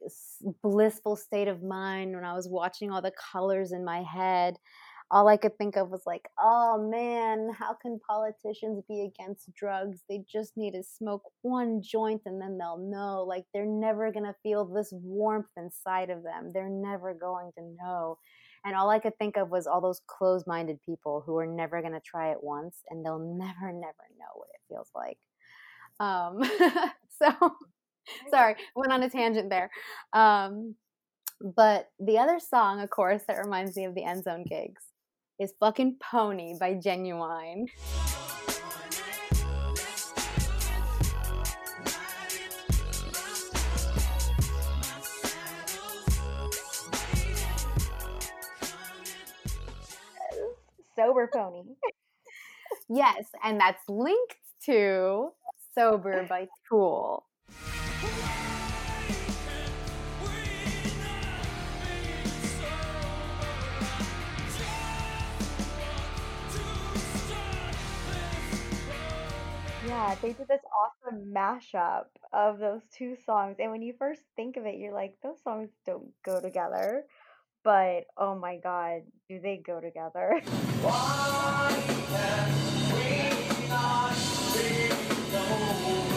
[0.62, 4.56] blissful state of mind when I was watching all the colors in my head.
[5.12, 10.02] All I could think of was like, oh man, how can politicians be against drugs?
[10.08, 13.22] They just need to smoke one joint and then they'll know.
[13.22, 16.50] Like, they're never going to feel this warmth inside of them.
[16.52, 18.18] They're never going to know.
[18.66, 21.80] And all I could think of was all those closed minded people who are never
[21.80, 25.18] going to try it once and they'll never, never know what it feels like.
[26.00, 26.42] Um,
[27.22, 27.54] so,
[28.28, 29.70] sorry, went on a tangent there.
[30.12, 30.74] Um,
[31.40, 34.82] but the other song, of course, that reminds me of the end zone gigs
[35.38, 37.66] is fucking Pony by Ginuwine.
[50.96, 51.62] Sober pony.
[52.88, 54.36] Yes, and that's linked
[54.66, 55.30] to
[55.74, 57.24] Sober by Tool.
[69.86, 73.56] Yeah, they did this awesome mashup of those two songs.
[73.60, 77.04] And when you first think of it, you're like, those songs don't go together
[77.66, 80.40] but oh my god, do they go together?
[80.82, 81.82] Why
[82.12, 82.52] can
[82.94, 84.14] we not
[84.54, 86.15] be?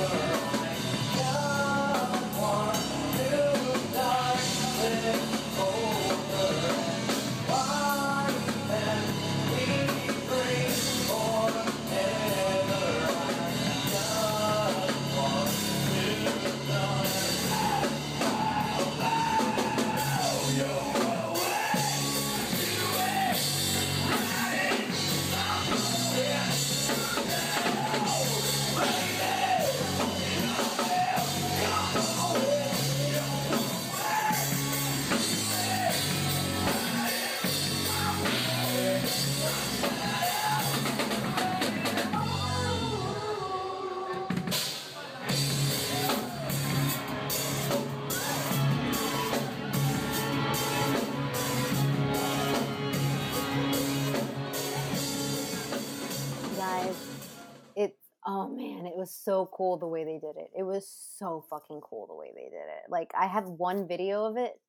[58.99, 60.51] Was so cool the way they did it.
[60.57, 62.89] It was so fucking cool the way they did it.
[62.89, 64.59] Like I have one video of it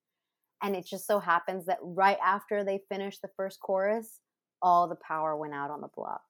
[0.62, 4.20] and it just so happens that right after they finished the first chorus,
[4.62, 6.22] all the power went out on the block.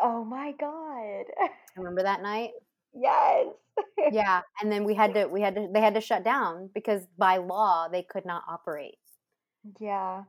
[0.00, 1.24] Oh my god.
[1.76, 2.50] Remember that night?
[2.94, 3.46] yes.
[4.12, 7.06] Yeah, and then we had to we had to they had to shut down because
[7.18, 8.98] by law they could not operate.
[9.78, 10.24] yeah.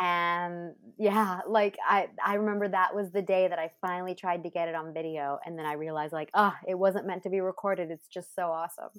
[0.00, 4.50] And yeah, like I I remember that was the day that I finally tried to
[4.50, 7.40] get it on video and then I realized like, ah, it wasn't meant to be
[7.40, 7.90] recorded.
[7.90, 8.90] It's just so awesome.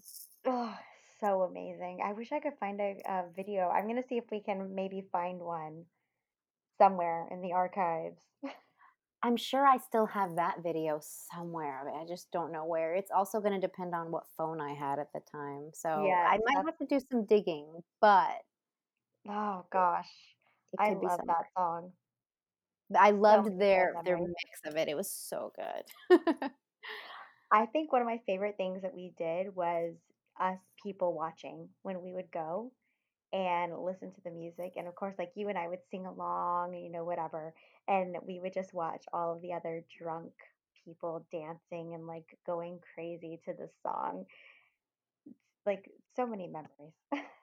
[0.45, 0.75] Oh,
[1.19, 1.99] so amazing.
[2.05, 3.69] I wish I could find a, a video.
[3.69, 5.85] I'm going to see if we can maybe find one
[6.77, 8.21] somewhere in the archives.
[9.23, 11.81] I'm sure I still have that video somewhere.
[11.85, 12.93] but I just don't know where.
[12.93, 15.71] It's also going to depend on what phone I had at the time.
[15.73, 18.43] So yeah, I might have to do some digging, but
[19.27, 20.34] oh gosh.
[20.79, 21.91] I love that song.
[22.97, 24.87] I loved many their their mix of it.
[24.87, 26.19] It was so good.
[27.51, 29.93] I think one of my favorite things that we did was
[30.39, 32.71] us people watching when we would go
[33.33, 34.73] and listen to the music.
[34.77, 37.53] And of course, like you and I would sing along, you know, whatever.
[37.87, 40.31] And we would just watch all of the other drunk
[40.85, 44.25] people dancing and like going crazy to the song.
[45.65, 46.93] Like so many memories.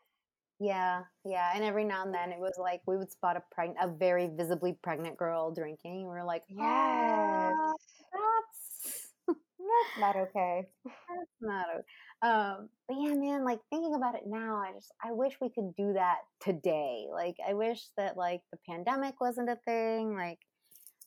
[0.62, 1.52] Yeah, yeah.
[1.54, 4.28] And every now and then it was like we would spot a pregnant, a very
[4.28, 5.92] visibly pregnant girl drinking.
[6.02, 6.60] And we were like, yes.
[6.60, 7.72] ah,
[8.12, 9.12] that's
[9.58, 10.66] That's not okay.
[10.84, 11.66] that's not.
[11.74, 11.84] okay.
[12.22, 13.44] Um, but yeah, man.
[13.44, 17.06] Like thinking about it now, I just I wish we could do that today.
[17.12, 20.14] Like I wish that like the pandemic wasn't a thing.
[20.14, 20.38] Like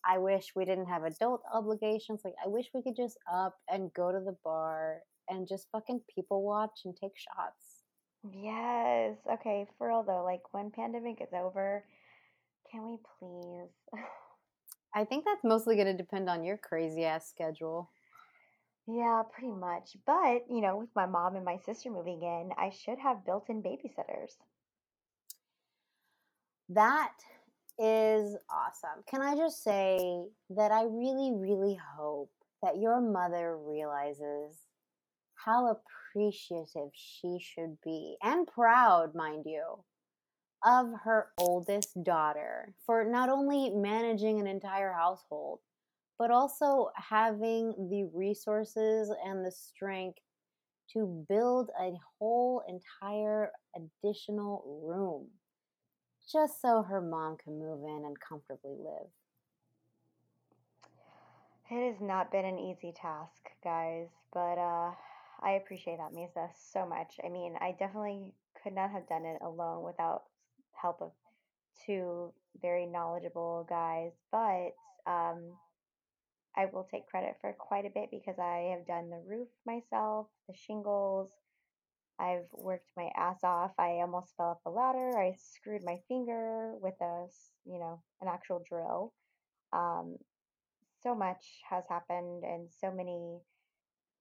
[0.06, 2.22] I wish we didn't have adult obligations.
[2.26, 5.00] Like I wish we could just up and go to the bar
[5.30, 7.65] and just fucking people watch and take shots.
[8.34, 9.18] Yes.
[9.32, 11.84] Okay, for real though, like when pandemic is over,
[12.72, 13.70] can we please?
[14.96, 17.90] I think that's mostly going to depend on your crazy ass schedule.
[18.88, 19.98] Yeah, pretty much.
[20.06, 23.62] But, you know, with my mom and my sister moving in, I should have built-in
[23.62, 24.38] babysitters.
[26.70, 27.14] That
[27.78, 29.04] is awesome.
[29.10, 32.32] Can I just say that I really, really hope
[32.62, 34.65] that your mother realizes
[35.46, 39.84] how appreciative she should be and proud, mind you,
[40.66, 45.60] of her oldest daughter for not only managing an entire household,
[46.18, 50.18] but also having the resources and the strength
[50.92, 55.28] to build a whole entire additional room
[56.32, 59.10] just so her mom can move in and comfortably live.
[61.70, 64.92] It has not been an easy task, guys, but uh
[65.42, 67.20] I appreciate that, Misa, so much.
[67.24, 68.34] I mean, I definitely
[68.64, 70.24] could not have done it alone without
[70.74, 71.12] help of
[71.86, 74.72] two very knowledgeable guys, but
[75.06, 75.58] um
[76.58, 80.28] I will take credit for quite a bit because I have done the roof myself,
[80.48, 81.30] the shingles.
[82.18, 83.72] I've worked my ass off.
[83.78, 85.18] I almost fell off a ladder.
[85.18, 87.28] I screwed my finger with a,
[87.66, 89.12] you know, an actual drill.
[89.74, 90.16] Um,
[91.04, 93.40] so much has happened and so many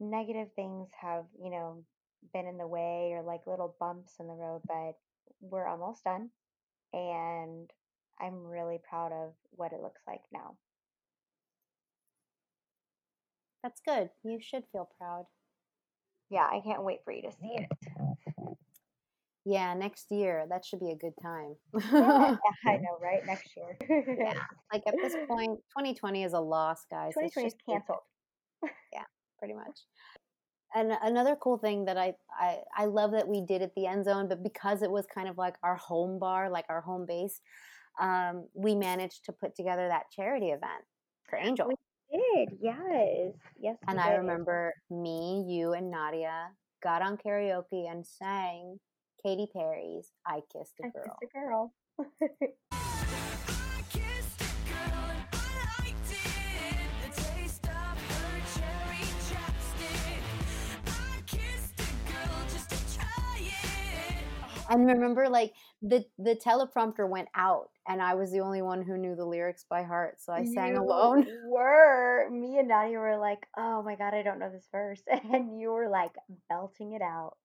[0.00, 1.84] negative things have, you know,
[2.32, 4.94] been in the way or like little bumps in the road, but
[5.40, 6.30] we're almost done
[6.92, 7.70] and
[8.20, 10.56] I'm really proud of what it looks like now.
[13.62, 14.10] That's good.
[14.22, 15.24] You should feel proud.
[16.30, 18.56] Yeah, I can't wait for you to see it.
[19.46, 21.56] Yeah, next year, that should be a good time.
[21.92, 23.24] Yeah, I know, right?
[23.26, 23.76] Next year.
[24.18, 24.40] yeah.
[24.72, 27.12] Like at this point, 2020 is a loss, guys.
[27.16, 28.00] Let's 2020 is just keep it, canceled.
[29.44, 29.80] Pretty much.
[30.74, 34.06] And another cool thing that I, I I love that we did at the end
[34.06, 37.40] zone, but because it was kind of like our home bar, like our home base,
[38.00, 40.82] um, we managed to put together that charity event
[41.28, 41.68] for Angel.
[41.68, 41.76] We
[42.18, 43.34] did, yes.
[43.60, 44.18] Yes, And I did.
[44.18, 46.48] remember me, you, and Nadia
[46.82, 48.80] got on karaoke and sang
[49.22, 51.72] Katy Perry's "I Kissed a I Girl." kissed a girl.
[64.74, 65.52] And remember, like
[65.82, 69.64] the the teleprompter went out, and I was the only one who knew the lyrics
[69.68, 71.26] by heart, so I sang You alone.
[71.46, 72.28] were.
[72.30, 75.02] Me and Nadia were like, oh my God, I don't know this verse.
[75.32, 76.12] And you were like
[76.48, 77.36] belting it out.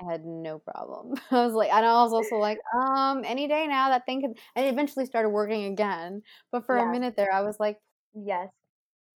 [0.00, 1.14] I had no problem.
[1.30, 4.38] I was like, and I was also like, um, any day now that thing could.
[4.56, 6.22] And it eventually started working again,
[6.52, 7.78] but for a minute there, I was like,
[8.14, 8.48] Yes.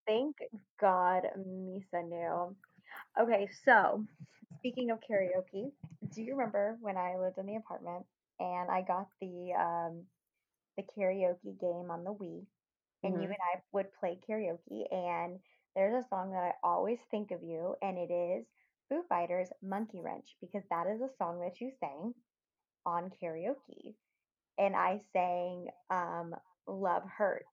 [0.07, 0.37] Thank
[0.81, 2.55] God Misa knew.
[3.19, 4.03] Okay, so
[4.57, 5.71] speaking of karaoke,
[6.13, 8.05] do you remember when I lived in the apartment
[8.39, 10.03] and I got the um
[10.77, 12.45] the karaoke game on the Wii
[13.03, 13.33] and you Mhm.
[13.33, 15.39] and I would play karaoke and
[15.75, 18.45] there's a song that I always think of you, and it is
[18.89, 22.13] Foo Fighters' Monkey Wrench, because that is a song that you sang
[22.85, 23.93] on karaoke.
[24.57, 26.35] And I sang um,
[26.67, 27.45] Love Hurts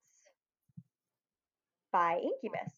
[1.92, 2.72] by Incubus.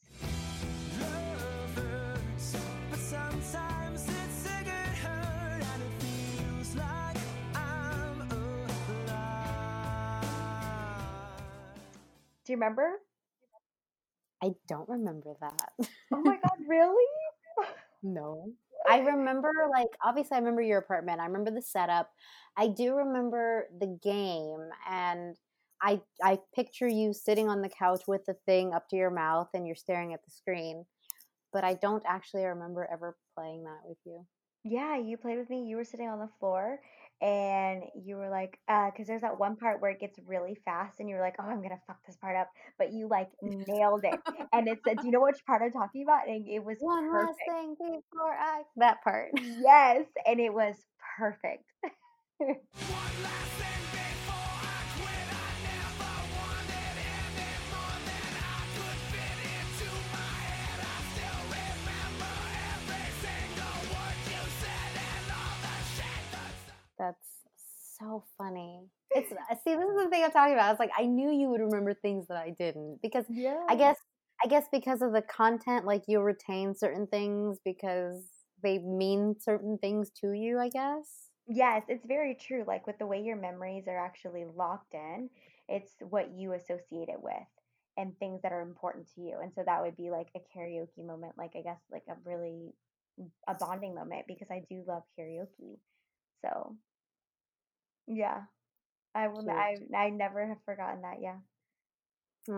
[12.49, 12.93] Do you remember?
[14.43, 15.71] I don't remember that.
[16.15, 17.05] Oh my God, really?
[18.03, 18.51] no.
[18.89, 21.21] I remember like obviously I remember your apartment.
[21.21, 22.11] I remember the setup.
[22.57, 25.37] I do remember the game and
[25.83, 29.49] I I picture you sitting on the couch with the thing up to your mouth
[29.53, 30.87] and you're staring at the screen.
[31.53, 34.25] But I don't actually remember ever playing that with you.
[34.65, 35.67] Yeah, you played with me.
[35.67, 36.81] You were sitting on the floor
[37.21, 41.01] and you were like, uh, because there's that one part where it gets really fast
[41.01, 42.49] and you were like, oh, I'm gonna fuck this part up.
[42.79, 44.21] But you like nailed it.
[44.53, 46.29] And it said, do you know which part I'm talking about?
[46.29, 47.39] And it was One perfect.
[47.49, 49.31] last thing before I that part.
[49.43, 50.75] Yes, and it was
[51.19, 51.65] perfect.
[66.99, 67.27] that's
[67.99, 68.89] so funny.
[69.15, 70.67] It's uh, see, this is the thing I'm talking about.
[70.67, 73.67] I was like I knew you would remember things that I didn't because Yeah.
[73.69, 73.97] I guess
[74.45, 78.25] I guess because of the content, like you'll retain certain things because
[78.63, 80.59] they mean certain things to you.
[80.59, 81.31] I guess.
[81.47, 82.65] Yes, it's very true.
[82.67, 85.31] Like with the way your memories are actually locked in,
[85.69, 87.35] it's what you associate it with
[87.97, 89.39] and things that are important to you.
[89.43, 92.75] And so that would be like a karaoke moment, like I guess like a really
[93.49, 95.79] a bonding moment because I do love karaoke.
[96.43, 96.77] So
[98.09, 98.43] yeah,
[99.15, 99.49] I will.
[99.51, 99.95] I Cute.
[99.95, 101.19] I never have forgotten that.
[101.21, 101.39] Yeah,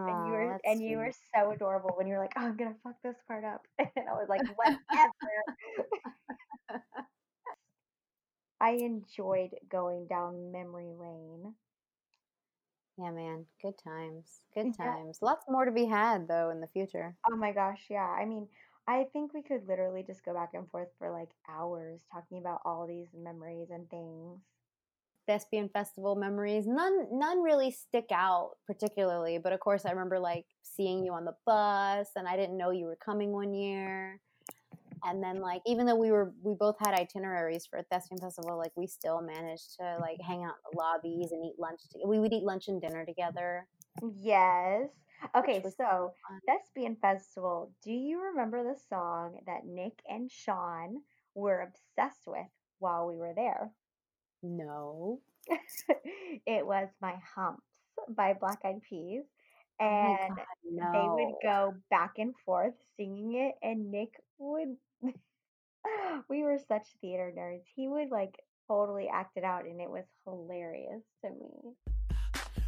[0.09, 2.77] and you were and you were so adorable when you were like, "Oh, I'm gonna
[2.83, 5.45] fuck this part up," and I was like, "Whatever."
[8.61, 11.57] I enjoyed going down memory lane.
[12.97, 13.47] Yeah, man.
[13.63, 14.43] Good times.
[14.55, 14.97] Good Yeah.
[14.97, 15.23] times.
[15.23, 17.17] Lots more to be had though in the future.
[17.31, 18.09] Oh my gosh, yeah.
[18.09, 18.49] I mean,
[18.87, 22.61] I think we could literally just go back and forth for like hours talking about
[22.65, 24.41] all these memories and things.
[25.31, 26.67] Thespian festival memories.
[26.67, 31.25] None none really stick out particularly, but of course I remember like seeing you on
[31.25, 34.21] the bus and I didn't know you were coming one year.
[35.05, 38.59] And then like even though we were we both had itineraries for a Thespian festival,
[38.59, 41.81] like we still managed to like hang out in the lobbies and eat lunch.
[41.93, 43.69] To- we would eat lunch and dinner together,
[44.21, 44.89] Yes.
[45.37, 46.41] Okay, so fun.
[46.47, 47.73] Thespian Festival.
[47.85, 51.03] Do you remember the song that Nick and Sean
[51.35, 52.47] were obsessed with
[52.79, 53.71] while we were there?
[54.43, 55.21] No.
[56.47, 57.63] It was My Humps
[58.09, 59.25] by Black Eyed Peas.
[59.81, 60.39] Oh my And
[60.77, 64.77] they would go back and forth singing it, and Nick would.
[66.29, 67.63] we were such theater nerds.
[67.75, 68.37] He would like
[68.69, 71.75] totally act it out, and it was hilarious to me.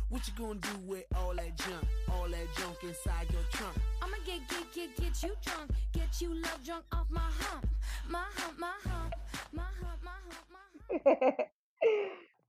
[0.09, 1.86] What you gonna do with all that junk?
[2.12, 3.77] All that junk inside your trunk?
[4.03, 5.70] I'ma get, get, get, get you drunk.
[5.93, 7.66] Get you love drunk off my hump.
[8.09, 9.15] My hump, my hump.
[9.53, 11.49] My hump, my hump, my hump.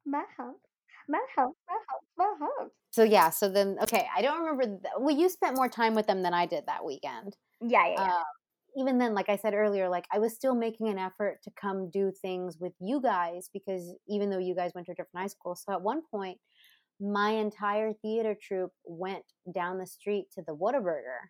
[0.05, 0.57] my hump,
[1.07, 2.71] my hump, my hump, my hump.
[2.91, 4.65] So yeah, so then okay, I don't remember.
[4.65, 7.35] Th- well, you spent more time with them than I did that weekend.
[7.61, 8.03] Yeah, yeah, yeah.
[8.03, 8.23] Uh,
[8.75, 11.89] even then, like I said earlier, like I was still making an effort to come
[11.91, 15.27] do things with you guys because even though you guys went to a different high
[15.27, 16.39] school, so at one point,
[16.99, 19.23] my entire theater troupe went
[19.53, 21.29] down the street to the Whataburger.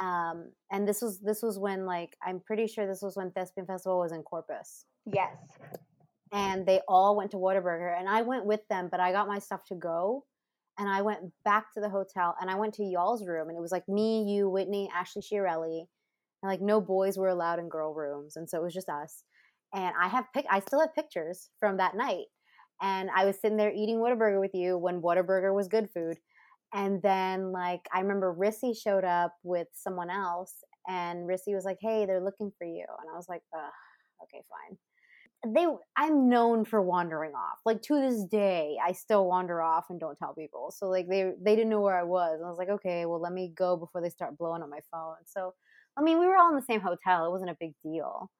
[0.00, 3.66] Um, and this was this was when like I'm pretty sure this was when Thespian
[3.66, 4.86] Festival was in Corpus.
[5.06, 5.36] yes.
[6.32, 9.38] And they all went to Whataburger and I went with them, but I got my
[9.38, 10.24] stuff to go
[10.78, 13.60] and I went back to the hotel and I went to y'all's room and it
[13.60, 15.80] was like me, you, Whitney, Ashley Chiarelli,
[16.42, 18.36] and like no boys were allowed in girl rooms.
[18.36, 19.24] And so it was just us.
[19.74, 22.26] And I have pic I still have pictures from that night.
[22.80, 26.16] And I was sitting there eating Whataburger with you when Whataburger was good food.
[26.74, 30.54] And then like I remember Rissy showed up with someone else
[30.88, 32.86] and Rissy was like, Hey, they're looking for you.
[33.00, 33.70] And I was like, Ugh,
[34.24, 34.78] okay, fine
[35.46, 35.66] they
[35.96, 37.58] I'm known for wandering off.
[37.64, 40.70] Like to this day, I still wander off and don't tell people.
[40.76, 42.40] So like they they didn't know where I was.
[42.44, 45.16] I was like, okay, well let me go before they start blowing up my phone.
[45.26, 45.54] So
[45.96, 47.26] I mean, we were all in the same hotel.
[47.26, 48.30] It wasn't a big deal.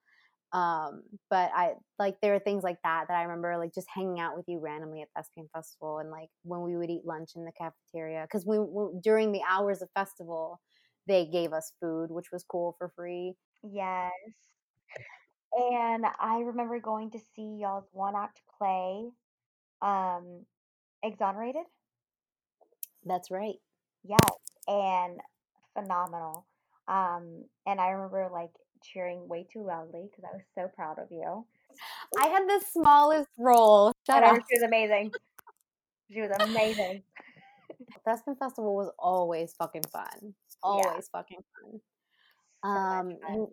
[0.52, 4.20] Um, but I like there are things like that that I remember like just hanging
[4.20, 7.44] out with you randomly at Thespian Festival and like when we would eat lunch in
[7.46, 10.60] the cafeteria because we, we during the hours of festival
[11.08, 13.34] they gave us food which was cool for free.
[13.62, 14.12] Yes.
[15.54, 19.10] And I remember going to see y'all's one act play,
[19.82, 20.46] um,
[21.02, 21.64] Exonerated.
[23.04, 23.56] That's right.
[24.04, 24.18] Yes,
[24.68, 25.20] and
[25.74, 26.46] phenomenal.
[26.88, 28.50] Um, and I remember like
[28.82, 31.44] cheering way too loudly because I was so proud of you.
[32.18, 33.92] I had the smallest role.
[34.06, 34.40] Shut up.
[34.48, 35.12] she was amazing.
[36.12, 37.02] She was amazing.
[38.04, 40.34] Thespian Festival was always fucking fun.
[40.62, 41.80] Always fucking fun.
[42.64, 43.46] Um, fun.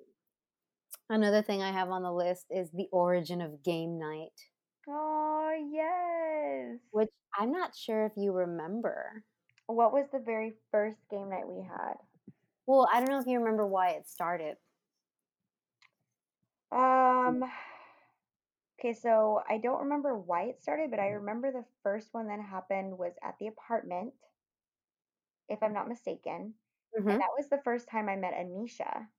[1.10, 4.49] Another thing I have on the list is the origin of game night,
[4.90, 6.81] Oh yes.
[6.91, 9.23] which I'm not sure if you remember.
[9.68, 11.94] What was the very first game night we had?
[12.65, 14.57] Well, I don't know if you remember why it started.
[16.72, 17.44] Um.
[18.80, 22.40] Okay, so I don't remember why it started, but I remember the first one that
[22.40, 24.15] happened was at the apartment,
[25.49, 26.56] if I'm not mistaken.
[26.98, 27.10] Mhm.
[27.10, 29.10] And that was the first time I met Anisha.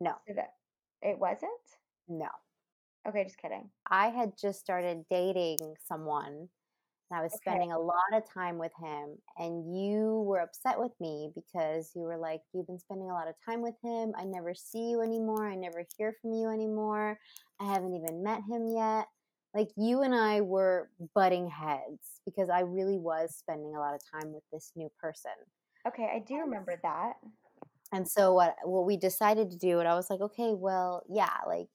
[0.00, 0.54] No, So that
[1.02, 1.78] it wasn't?
[2.08, 2.28] no.
[3.06, 3.70] Okay, just kidding.
[3.90, 6.48] I had just started dating someone
[7.10, 7.40] and I was Okay.
[7.42, 12.02] spending a lot of time with him and you were upset with me because you
[12.02, 14.12] were like you've been spending a lot of time with him.
[14.16, 15.48] I never see you anymore.
[15.48, 17.18] I never hear from you anymore.
[17.60, 19.08] I haven't even met him yet.
[19.54, 24.00] Like you and I were butting heads because I really was spending a lot of
[24.12, 25.32] time with this new person.
[25.86, 27.14] Okay, I do remember that.
[27.92, 31.30] And so what what we decided to do, and I was like, okay, well, yeah,
[31.46, 31.68] like,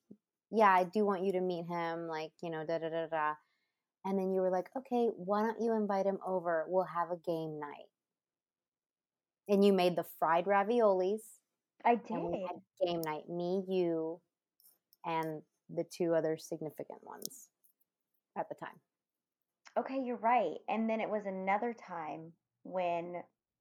[0.52, 3.34] yeah, I do want you to meet him, like, you know, da da da da.
[4.06, 6.66] And then you were like, okay, why don't you invite him over?
[6.68, 7.88] We'll have a game night.
[9.48, 11.22] And you made the fried raviolis,
[11.84, 12.08] I did.
[12.86, 13.30] game night.
[13.30, 14.20] Me, you,
[15.06, 15.42] and
[15.74, 17.48] the two other significant ones
[18.38, 18.80] at the time.
[19.78, 20.58] Okay, you're right.
[20.70, 22.32] And then it was another time
[22.64, 23.16] when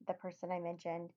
[0.07, 1.09] the person I mentioned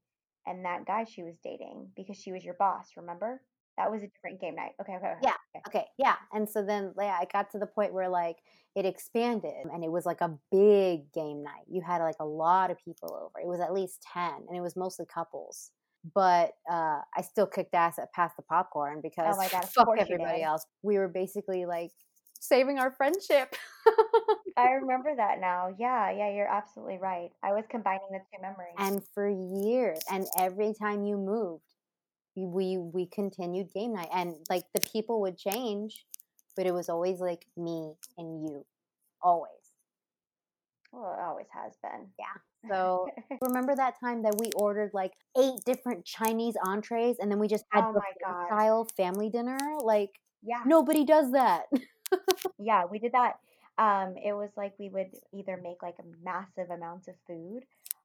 [0.47, 3.41] and that guy she was dating because she was your boss, remember?
[3.77, 4.73] That was a different game night.
[4.81, 5.21] Okay, okay, okay.
[5.23, 5.35] Yeah.
[5.57, 5.79] okay.
[5.81, 6.17] Okay, yeah.
[6.33, 8.37] And so then yeah, I got to the point where like
[8.75, 11.65] it expanded and it was like a big game night.
[11.69, 13.41] You had like a lot of people over.
[13.43, 15.73] It was at least 10 and it was mostly couples.
[16.15, 19.89] But uh, I still kicked ass at pass the popcorn because Oh my God, fuck
[19.99, 20.65] everybody else.
[20.83, 21.91] We were basically like
[22.41, 23.55] saving our friendship.
[24.57, 25.75] I remember that now.
[25.79, 27.31] Yeah, yeah, you're absolutely right.
[27.43, 28.75] I was combining the two memories.
[28.79, 31.63] and for years and every time you moved
[32.37, 36.05] we- we continued game night and like the people would change
[36.55, 38.65] but it was always like me and you
[39.23, 39.51] always
[40.93, 42.07] well, it always has been.
[42.19, 42.25] Yeah.
[42.69, 43.09] So
[43.43, 47.65] remember that time that we ordered like eight different chinese entrees and then we just
[47.71, 48.47] had Oh my buffet God.
[48.47, 50.11] style family dinner like
[50.43, 50.63] yeah.
[50.67, 51.67] nobody does that
[52.59, 53.35] Yeah, we did that.
[53.79, 57.65] Um, it was like we would either make like a massive amounts of food,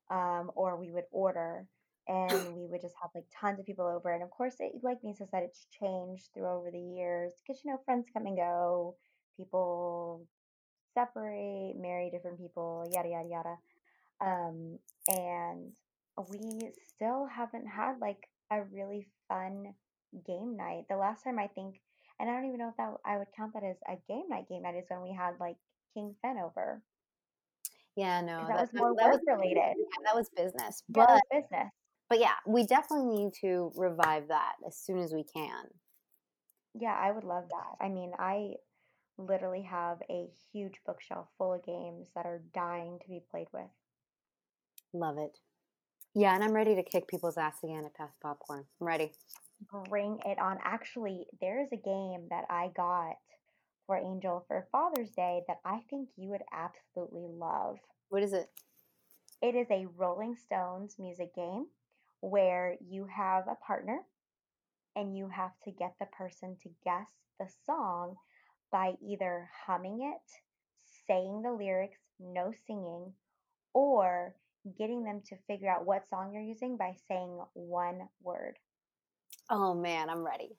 [0.10, 1.65] um, or we would order
[2.07, 4.11] and we would just have like tons of people over.
[4.11, 7.72] And of course, it, like Nisa said, it's changed through over the years because you
[7.72, 8.95] know friends come and go,
[9.38, 10.26] people
[10.94, 13.56] separate, marry different people, yada yada yada.
[14.22, 15.72] Um, and
[16.30, 19.73] we still haven't had like a really fun
[20.26, 20.86] game night.
[20.90, 21.82] The last time I think,
[22.22, 24.45] and I don't even know if that I would count that as a game night.
[24.48, 25.57] Game night is when we had like
[25.93, 26.81] King Fen over.
[27.98, 29.57] yeah no, that was more that work related.
[29.57, 31.72] yeah, that was business Yeah, but that was business.
[32.10, 35.65] but yeah we definitely need to revive that as soon as we can
[36.80, 37.84] Yeah, I would love that.
[37.85, 38.53] I mean, I
[39.18, 43.68] literally have a huge bookshelf full of games that are dying to be played with.
[44.93, 45.38] Love it.
[46.15, 48.64] Yeah, and I'm ready to kick people's ass again at Past Popcorn.
[48.80, 49.11] I'm ready.
[49.70, 50.58] Bring it on.
[50.64, 53.16] Actually, there is a game that I got
[53.86, 57.78] for Angel for Father's Day that I think you would absolutely love.
[58.10, 58.48] What is it?
[59.42, 61.68] It is a Rolling Stones music game
[62.22, 64.00] where you have a partner
[64.96, 67.10] and you have to get the person to guess
[67.40, 68.16] the song
[68.72, 70.32] by either humming it,
[71.08, 73.14] saying the lyrics, no singing,
[73.74, 74.36] or
[74.78, 78.58] getting them to figure out what song you're using by saying one word.
[79.52, 80.56] Oh man, I'm ready.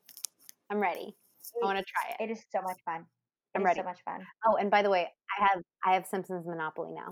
[0.70, 1.16] I'm ready.
[1.62, 2.28] I want to try it.
[2.28, 3.00] It is so much fun.
[3.54, 3.80] It I'm ready.
[3.80, 4.20] so much fun.
[4.46, 5.08] Oh, and by the way,
[5.38, 7.08] I have I have Simpsons Monopoly now.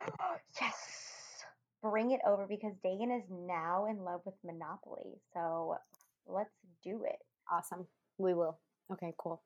[0.60, 0.74] yes.
[1.82, 5.18] Bring it over because Dagan is now in love with Monopoly.
[5.34, 5.76] So
[6.28, 6.54] let's
[6.84, 7.18] do it.
[7.50, 7.88] Awesome.
[8.18, 8.60] We will.
[8.92, 9.42] Okay, cool.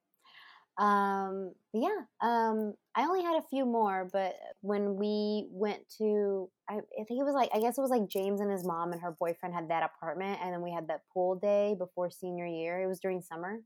[0.78, 6.50] Um, but yeah, um, I only had a few more, but when we went to,
[6.68, 8.92] I, I think it was like, I guess it was like James and his mom
[8.92, 12.46] and her boyfriend had that apartment, and then we had that pool day before senior
[12.46, 12.82] year.
[12.82, 13.60] It was during summer,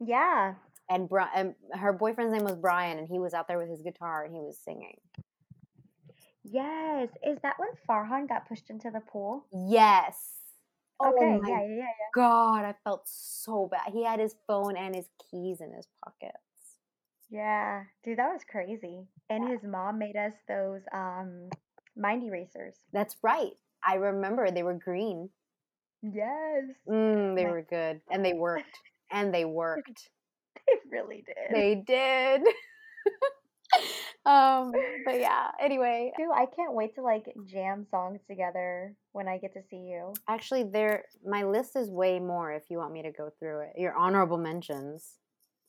[0.00, 0.54] Yeah.
[0.88, 3.82] and, Bri- and her boyfriend's name was Brian, and he was out there with his
[3.82, 4.96] guitar and he was singing.
[6.44, 7.08] Yes.
[7.26, 9.46] Is that when Farhan got pushed into the pool?
[9.52, 10.16] Yes.
[11.00, 11.38] Oh Okay.
[11.42, 12.10] my yeah, yeah, yeah.
[12.14, 13.92] god, I felt so bad.
[13.92, 16.38] He had his phone and his keys in his pockets.
[17.28, 17.84] Yeah.
[18.04, 19.06] Dude, that was crazy.
[19.28, 21.48] And his mom made us those um
[21.96, 22.74] mind erasers.
[22.92, 23.52] That's right.
[23.86, 25.28] I remember they were green.
[26.02, 26.64] Yes.
[26.88, 28.78] Mm, they My- were good, and they worked,
[29.10, 30.08] and they worked.
[30.66, 31.54] They really did.
[31.54, 32.42] they did.
[34.26, 34.72] um,
[35.04, 35.50] but yeah.
[35.60, 39.76] Anyway, Dude, I can't wait to like jam songs together when I get to see
[39.76, 40.12] you.
[40.28, 42.52] actually, there my list is way more.
[42.52, 45.18] If you want me to go through it, your honorable mentions.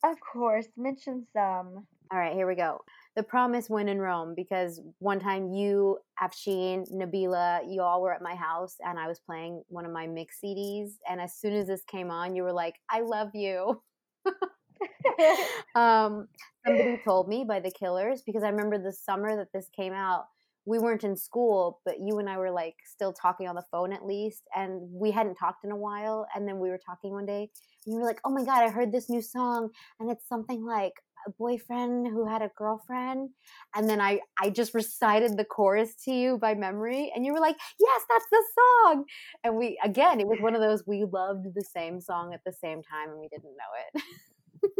[0.04, 1.88] Of course, mention some.
[2.12, 2.80] All right, here we go.
[3.16, 8.22] The Promise When in Rome, because one time you, Afshin, Nabila, you all were at
[8.22, 10.92] my house and I was playing one of my mix CDs.
[11.10, 13.82] And as soon as this came on, you were like, I love you.
[15.76, 16.28] um,
[16.66, 20.26] somebody told me by the Killers, because I remember the summer that this came out,
[20.66, 23.94] we weren't in school, but you and I were like still talking on the phone
[23.94, 24.44] at least.
[24.54, 26.28] And we hadn't talked in a while.
[26.36, 27.50] And then we were talking one day
[27.86, 29.70] and you were like, oh my God, I heard this new song.
[30.00, 30.94] And it's something like,
[31.26, 33.30] a boyfriend who had a girlfriend
[33.76, 37.40] and then I I just recited the chorus to you by memory and you were
[37.40, 39.06] like yes that's the song
[39.44, 42.54] and we again it was one of those we loved the same song at the
[42.54, 44.04] same time and we didn't know it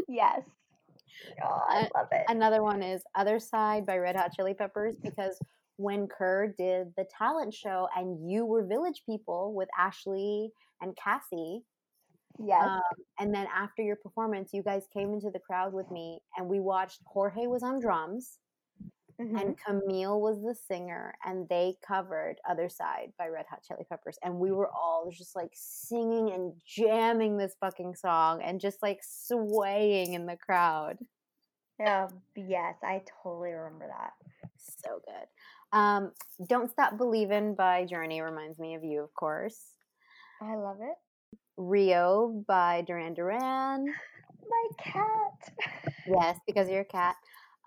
[0.08, 0.42] yes.
[1.44, 2.26] Oh, I love it.
[2.28, 5.40] another one is Other Side by Red Hot Chili Peppers because
[5.78, 10.52] when Kerr did the talent show and you were Village People with Ashley
[10.82, 11.64] and Cassie
[12.44, 12.64] yes.
[12.64, 12.82] Um,
[13.20, 16.60] and then after your performance, you guys came into the crowd with me, and we
[16.60, 17.02] watched.
[17.06, 18.38] Jorge was on drums,
[19.20, 19.42] Mhm.
[19.42, 24.18] and Camille was the singer, and they covered "Other Side" by Red Hot Chili Peppers,
[24.24, 29.00] and we were all just like singing and jamming this fucking song, and just like
[29.04, 31.00] swaying in the crowd.
[31.80, 34.14] Yeah, yes, I totally remember that.
[34.58, 35.28] So good.
[35.72, 36.14] Um,
[36.48, 39.78] "Don't Stop Believing by Journey reminds me of you, of course.
[40.42, 40.98] I love it.
[41.58, 43.86] "Rio" by Duran Duran.
[44.50, 45.54] My cat.
[46.06, 47.16] Yes, because you're a cat.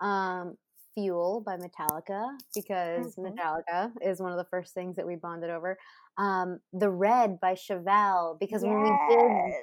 [0.01, 0.57] Um,
[0.95, 3.33] Fuel by Metallica, because Mhm.
[3.37, 5.77] Metallica is one of the first things that we bonded over.
[6.17, 9.53] Um, The Red by Chevelle, because when we did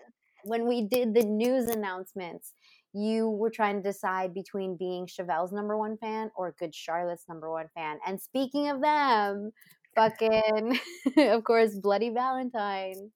[0.44, 2.54] when we did the news announcements,
[2.92, 7.50] you were trying to decide between being Chevelle's number one fan or Good Charlotte's number
[7.50, 7.98] one fan.
[8.06, 9.52] And speaking of them,
[9.94, 10.78] fucking,
[11.18, 13.10] of course, Bloody Valentine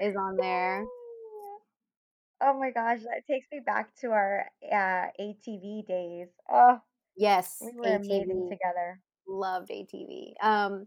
[0.00, 0.84] is on there.
[2.42, 6.28] Oh my gosh, that takes me back to our uh, ATV days.
[6.50, 6.78] Oh,
[7.16, 8.48] Yes, we were amazing ATV.
[8.48, 9.00] together.
[9.26, 10.34] loved ATV.
[10.40, 10.86] Um,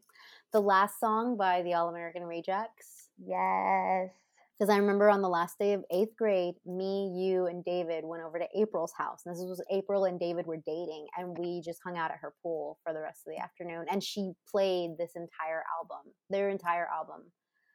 [0.53, 3.09] the last song by the All American Rejects.
[3.17, 4.11] Yes.
[4.57, 8.23] Because I remember on the last day of eighth grade, me, you, and David went
[8.23, 9.21] over to April's house.
[9.25, 12.33] And this was April and David were dating, and we just hung out at her
[12.43, 13.85] pool for the rest of the afternoon.
[13.89, 17.31] And she played this entire album, their entire album,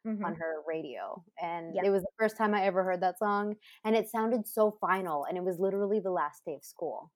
[0.06, 0.24] Mhm.
[0.24, 1.24] on her radio.
[1.40, 1.85] And Yep.
[1.85, 3.56] it was the first time I ever heard that song.
[3.85, 5.24] And it sounded so final.
[5.24, 7.12] And it was literally the last day of school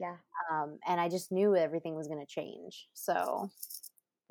[0.00, 0.16] Yeah.
[0.50, 2.88] um, and I just knew everything was going to change.
[2.94, 3.50] So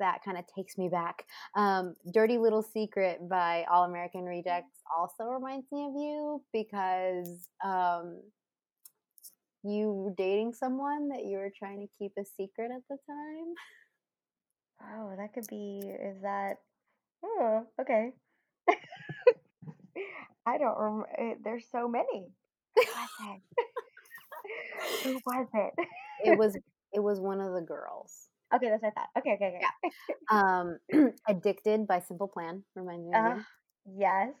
[0.00, 1.24] that kind of takes me back.
[1.54, 8.20] Um, "Dirty Little Secret" by All American Rejects also reminds me of you because um,
[9.62, 13.54] you were dating someone that you were trying to keep a secret at the time.
[14.82, 15.80] Oh, that could be.
[15.84, 16.56] Is that?
[17.24, 18.12] Oh, okay.
[20.46, 21.36] I don't remember.
[21.44, 22.26] There's so many.
[25.04, 25.72] Who was it?
[26.24, 26.32] It?
[26.38, 26.56] Was
[26.92, 28.28] it was one of the girls.
[28.54, 29.08] Okay, that's what I thought.
[29.18, 29.60] Okay, okay, okay.
[29.60, 29.90] Yeah.
[30.30, 30.78] Um,
[31.28, 33.24] "Addicted" by Simple Plan reminds me of.
[33.24, 33.36] Uh,
[33.96, 34.32] yes.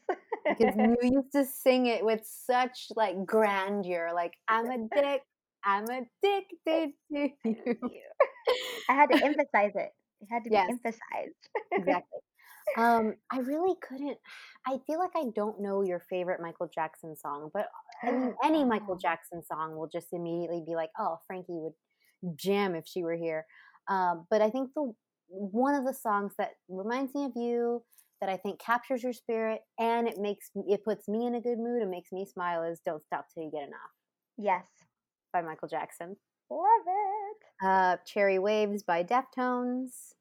[0.48, 5.22] because you used to sing it with such like grandeur like i'm a dick
[5.64, 8.00] i'm addicted to you
[8.88, 9.90] I had to emphasize it.
[10.20, 10.68] It had to be Yes.
[10.68, 11.34] emphasized.
[11.76, 12.18] exactly
[12.76, 14.18] um i really couldn't
[14.66, 17.68] i feel like i don't know your favorite michael jackson song but
[18.02, 18.98] i mean any michael Oh.
[19.00, 21.72] jackson song will just immediately be like oh frankie would
[22.36, 23.44] jam if she were here
[23.88, 24.92] um, but i think the
[25.28, 27.82] one of the songs that reminds me of you
[28.20, 31.56] that I think captures your spirit and it makes it puts me in a good
[31.58, 33.80] mood and makes me smile is "Don't Stop Till You Get Enough"
[34.36, 34.64] Yes.
[35.32, 36.16] by Michael Jackson.
[36.50, 37.66] Love it.
[37.66, 40.12] Uh, "Cherry Waves" by Deftones,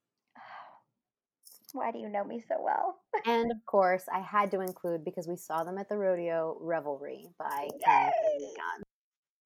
[1.74, 3.00] Why do you know me so well?
[3.26, 7.28] and of course, I had to include because we saw them at the rodeo, "Revelry"
[7.38, 7.70] by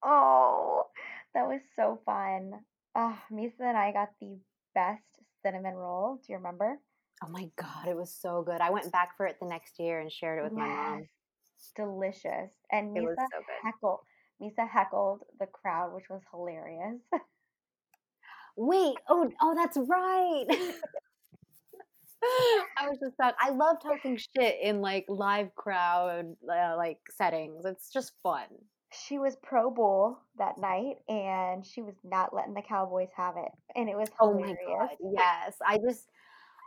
[0.04, 0.88] Oh,
[1.34, 2.54] that was so fun.
[2.96, 4.38] Oh, Misa and I got the
[4.76, 5.04] best
[5.42, 6.16] cinnamon roll.
[6.18, 6.78] Do you remember?
[7.24, 8.60] Oh my god, it was so good.
[8.60, 11.08] I went back for it the next year and shared it with my mom.
[11.76, 12.52] Delicious.
[12.72, 14.00] And It was Misa so heckled.
[14.42, 17.00] Misa heckled the crowd, which was hilarious.
[18.58, 20.46] Wait, oh, oh, that's right.
[22.78, 27.66] I was just thought I love talking shit in like live crowd uh, like settings.
[27.66, 28.48] It's just fun.
[28.92, 33.52] she was Pro Bowl that night, and she was not letting the Cowboys have it,
[33.76, 34.58] and it was Oh my hilarious.
[34.68, 35.56] god, yes.
[35.66, 36.08] I just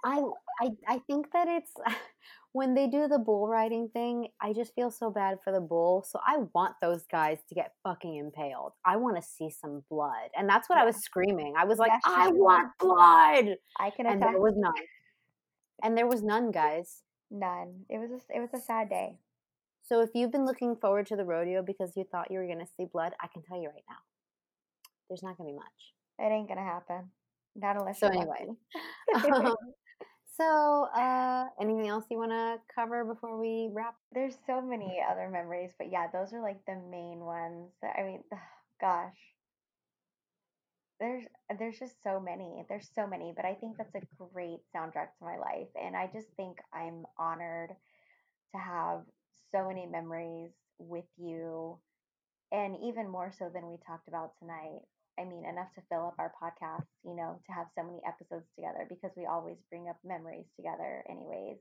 [0.05, 0.23] I
[0.61, 1.73] I I think that it's
[2.53, 6.05] when they do the bull riding thing, I just feel so bad for the bull.
[6.09, 8.73] So I want those guys to get fucking impaled.
[8.85, 10.31] I want to see some blood.
[10.37, 11.55] And that's what I was screaming.
[11.59, 13.57] I was like, Yes, I want blood.
[13.79, 14.73] I can And there was none.
[15.83, 17.03] And there was none, guys.
[17.31, 17.85] None.
[17.89, 19.19] It was a, it was a sad day.
[19.83, 22.59] So if you've been looking forward to the rodeo because you thought you were going
[22.59, 23.99] to see blood, I can tell you right now,
[25.09, 25.95] there's not going to be much.
[26.19, 27.11] It ain't gonna happen.
[27.55, 28.01] Not unless.
[28.01, 28.49] So anyway,
[29.15, 29.55] um,
[30.39, 33.95] so uh, anything else you want to cover before we wrap?
[34.13, 37.71] There's so many other memories, but yeah, those are like the main ones.
[37.83, 38.23] I mean,
[38.81, 39.17] gosh,
[41.01, 41.25] there's
[41.59, 42.65] there's just so many.
[42.69, 46.09] There's so many, but I think that's a great soundtrack to my life, and I
[46.13, 47.71] just think I'm honored
[48.53, 49.03] to have
[49.53, 51.79] so many memories with you,
[52.53, 54.83] and even more so than we talked about tonight.
[55.19, 58.47] I mean, enough to fill up our podcast, you know, to have so many episodes
[58.55, 61.57] together because we always bring up memories together, anyways.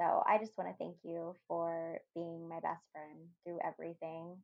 [0.00, 4.36] So I just want to thank you for being my best friend through everything.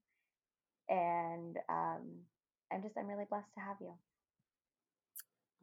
[0.88, 2.02] And um,
[2.72, 3.94] I'm just, I'm really blessed to have you.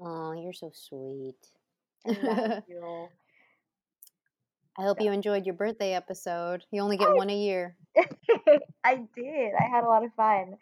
[0.01, 1.37] Oh, you're so sweet.
[2.05, 3.09] I love you.
[4.77, 6.65] I hope So- you enjoyed your birthday episode.
[6.71, 7.77] You only get I- one a year.
[8.83, 9.53] I did.
[9.59, 10.57] I had a lot of fun.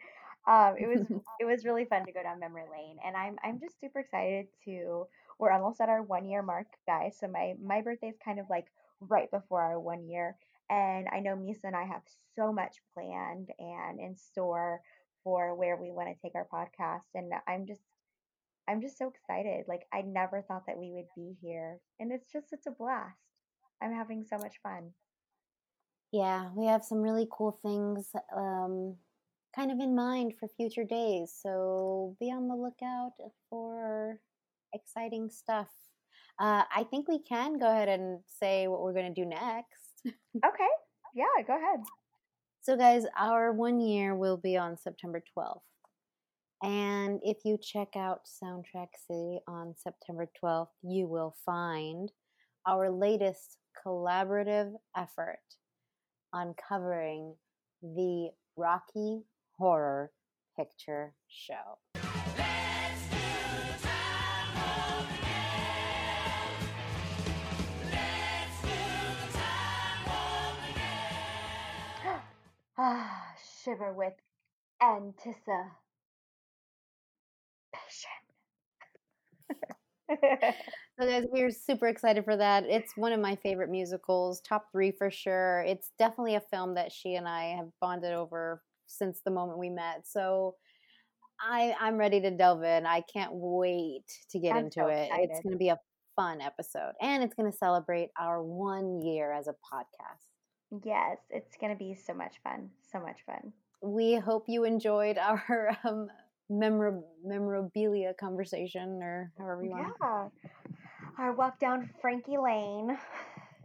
[0.46, 1.06] Um, it was
[1.40, 4.48] it was really fun to go down memory lane, and I'm I'm just super excited
[4.64, 5.06] to.
[5.38, 7.16] We're almost at our one year mark, guys.
[7.18, 8.66] So my my birthday is kind of like
[9.00, 10.36] right before our one year,
[10.68, 12.02] and I know Misa and I have
[12.36, 14.80] so much planned and in store
[15.24, 17.82] for where we want to take our podcast, and I'm just
[18.70, 19.64] I'm just so excited.
[19.66, 23.16] Like I never thought that we would be here, and it's just it's a blast.
[23.82, 24.92] I'm having so much fun.
[26.12, 28.96] Yeah, we have some really cool things um,
[29.54, 31.32] kind of in mind for future days.
[31.42, 33.12] So be on the lookout
[33.48, 34.20] for
[34.72, 35.68] exciting stuff.
[36.38, 39.66] Uh, I think we can go ahead and say what we're going to do next.
[40.42, 40.68] Okay,
[41.14, 41.80] yeah, go ahead.
[42.62, 45.60] So, guys, our one year will be on September 12th.
[46.62, 52.12] And if you check out Soundtrack City on September 12th, you will find
[52.66, 53.56] our latest
[53.86, 55.38] collaborative effort
[56.34, 57.34] on covering
[57.82, 59.22] the Rocky
[59.56, 60.12] Horror
[60.56, 61.78] Picture Show.
[72.82, 74.14] Ah, shiver with
[74.80, 75.68] anticipation.
[81.00, 82.64] So, guys, we're super excited for that.
[82.66, 85.64] It's one of my favorite musicals, top three for sure.
[85.66, 89.70] It's definitely a film that she and I have bonded over since the moment we
[89.70, 90.06] met.
[90.06, 90.56] So,
[91.40, 92.86] I I'm ready to delve in.
[92.86, 95.08] I can't wait to get I'm into so it.
[95.12, 95.78] It's going to be a
[96.16, 100.26] fun episode, and it's going to celebrate our one year as a podcast.
[100.84, 102.70] yes, it's gonna be so much fun.
[102.92, 103.52] So much fun.
[103.82, 106.10] We hope you enjoyed our um,
[106.50, 109.94] memor- memorabilia conversation, or however you want.
[110.00, 110.28] Yeah.
[111.18, 112.98] Our walk down Frankie Lane.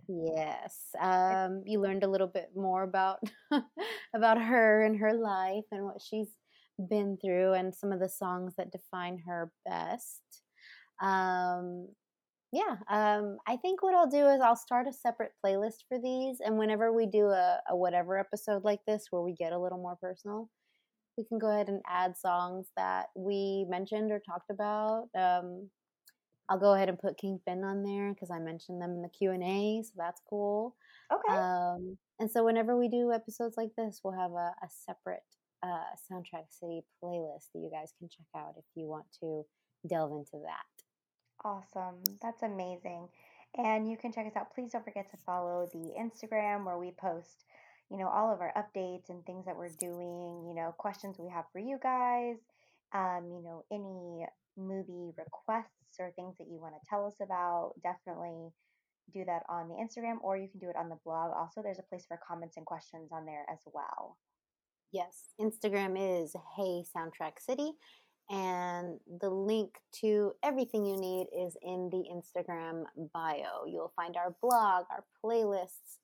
[0.07, 0.77] Yes.
[0.99, 3.19] Um, you learned a little bit more about
[4.15, 6.29] about her and her life and what she's
[6.89, 10.21] been through and some of the songs that define her best.
[11.01, 11.87] Um,
[12.51, 12.75] yeah.
[12.89, 16.57] Um, I think what I'll do is I'll start a separate playlist for these, and
[16.57, 19.97] whenever we do a, a whatever episode like this where we get a little more
[19.99, 20.49] personal,
[21.17, 25.07] we can go ahead and add songs that we mentioned or talked about.
[25.17, 25.69] Um,
[26.47, 29.31] I'll go ahead and put Kingpin on there because I mentioned them in the Q
[29.31, 30.75] and A, so that's cool.
[31.11, 31.35] Okay.
[31.35, 35.23] Um, and so whenever we do episodes like this, we'll have a, a separate
[35.63, 39.43] uh, Soundtrack City playlist that you guys can check out if you want to
[39.87, 40.65] delve into that.
[41.43, 42.01] Awesome.
[42.21, 43.07] That's amazing.
[43.57, 44.53] And you can check us out.
[44.53, 47.45] Please don't forget to follow the Instagram where we post,
[47.89, 51.29] you know, all of our updates and things that we're doing, you know, questions we
[51.29, 52.37] have for you guys,
[52.93, 54.25] um, you know, any
[54.57, 57.73] movie requests or things that you want to tell us about.
[57.83, 58.49] Definitely
[59.13, 61.31] do that on the Instagram or you can do it on the blog.
[61.35, 64.17] Also, there's a place for comments and questions on there as well.
[64.91, 67.71] Yes, Instagram is Hey Soundtrack City,
[68.29, 69.71] and the link
[70.01, 73.65] to everything you need is in the Instagram bio.
[73.67, 75.97] You'll find our blog, our playlists,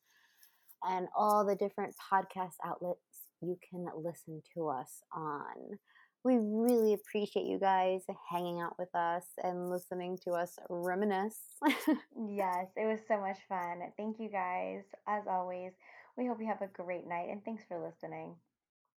[0.87, 2.99] and all the different podcast outlets
[3.41, 5.77] you can listen to us on.
[6.23, 11.39] We really appreciate you guys hanging out with us and listening to us reminisce.
[12.29, 13.81] Yes, it was so much fun.
[13.97, 14.83] Thank you guys.
[15.07, 15.71] As always,
[16.17, 18.35] we hope you have a great night and thanks for listening.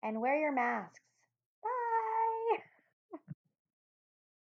[0.02, 1.01] And wear your masks.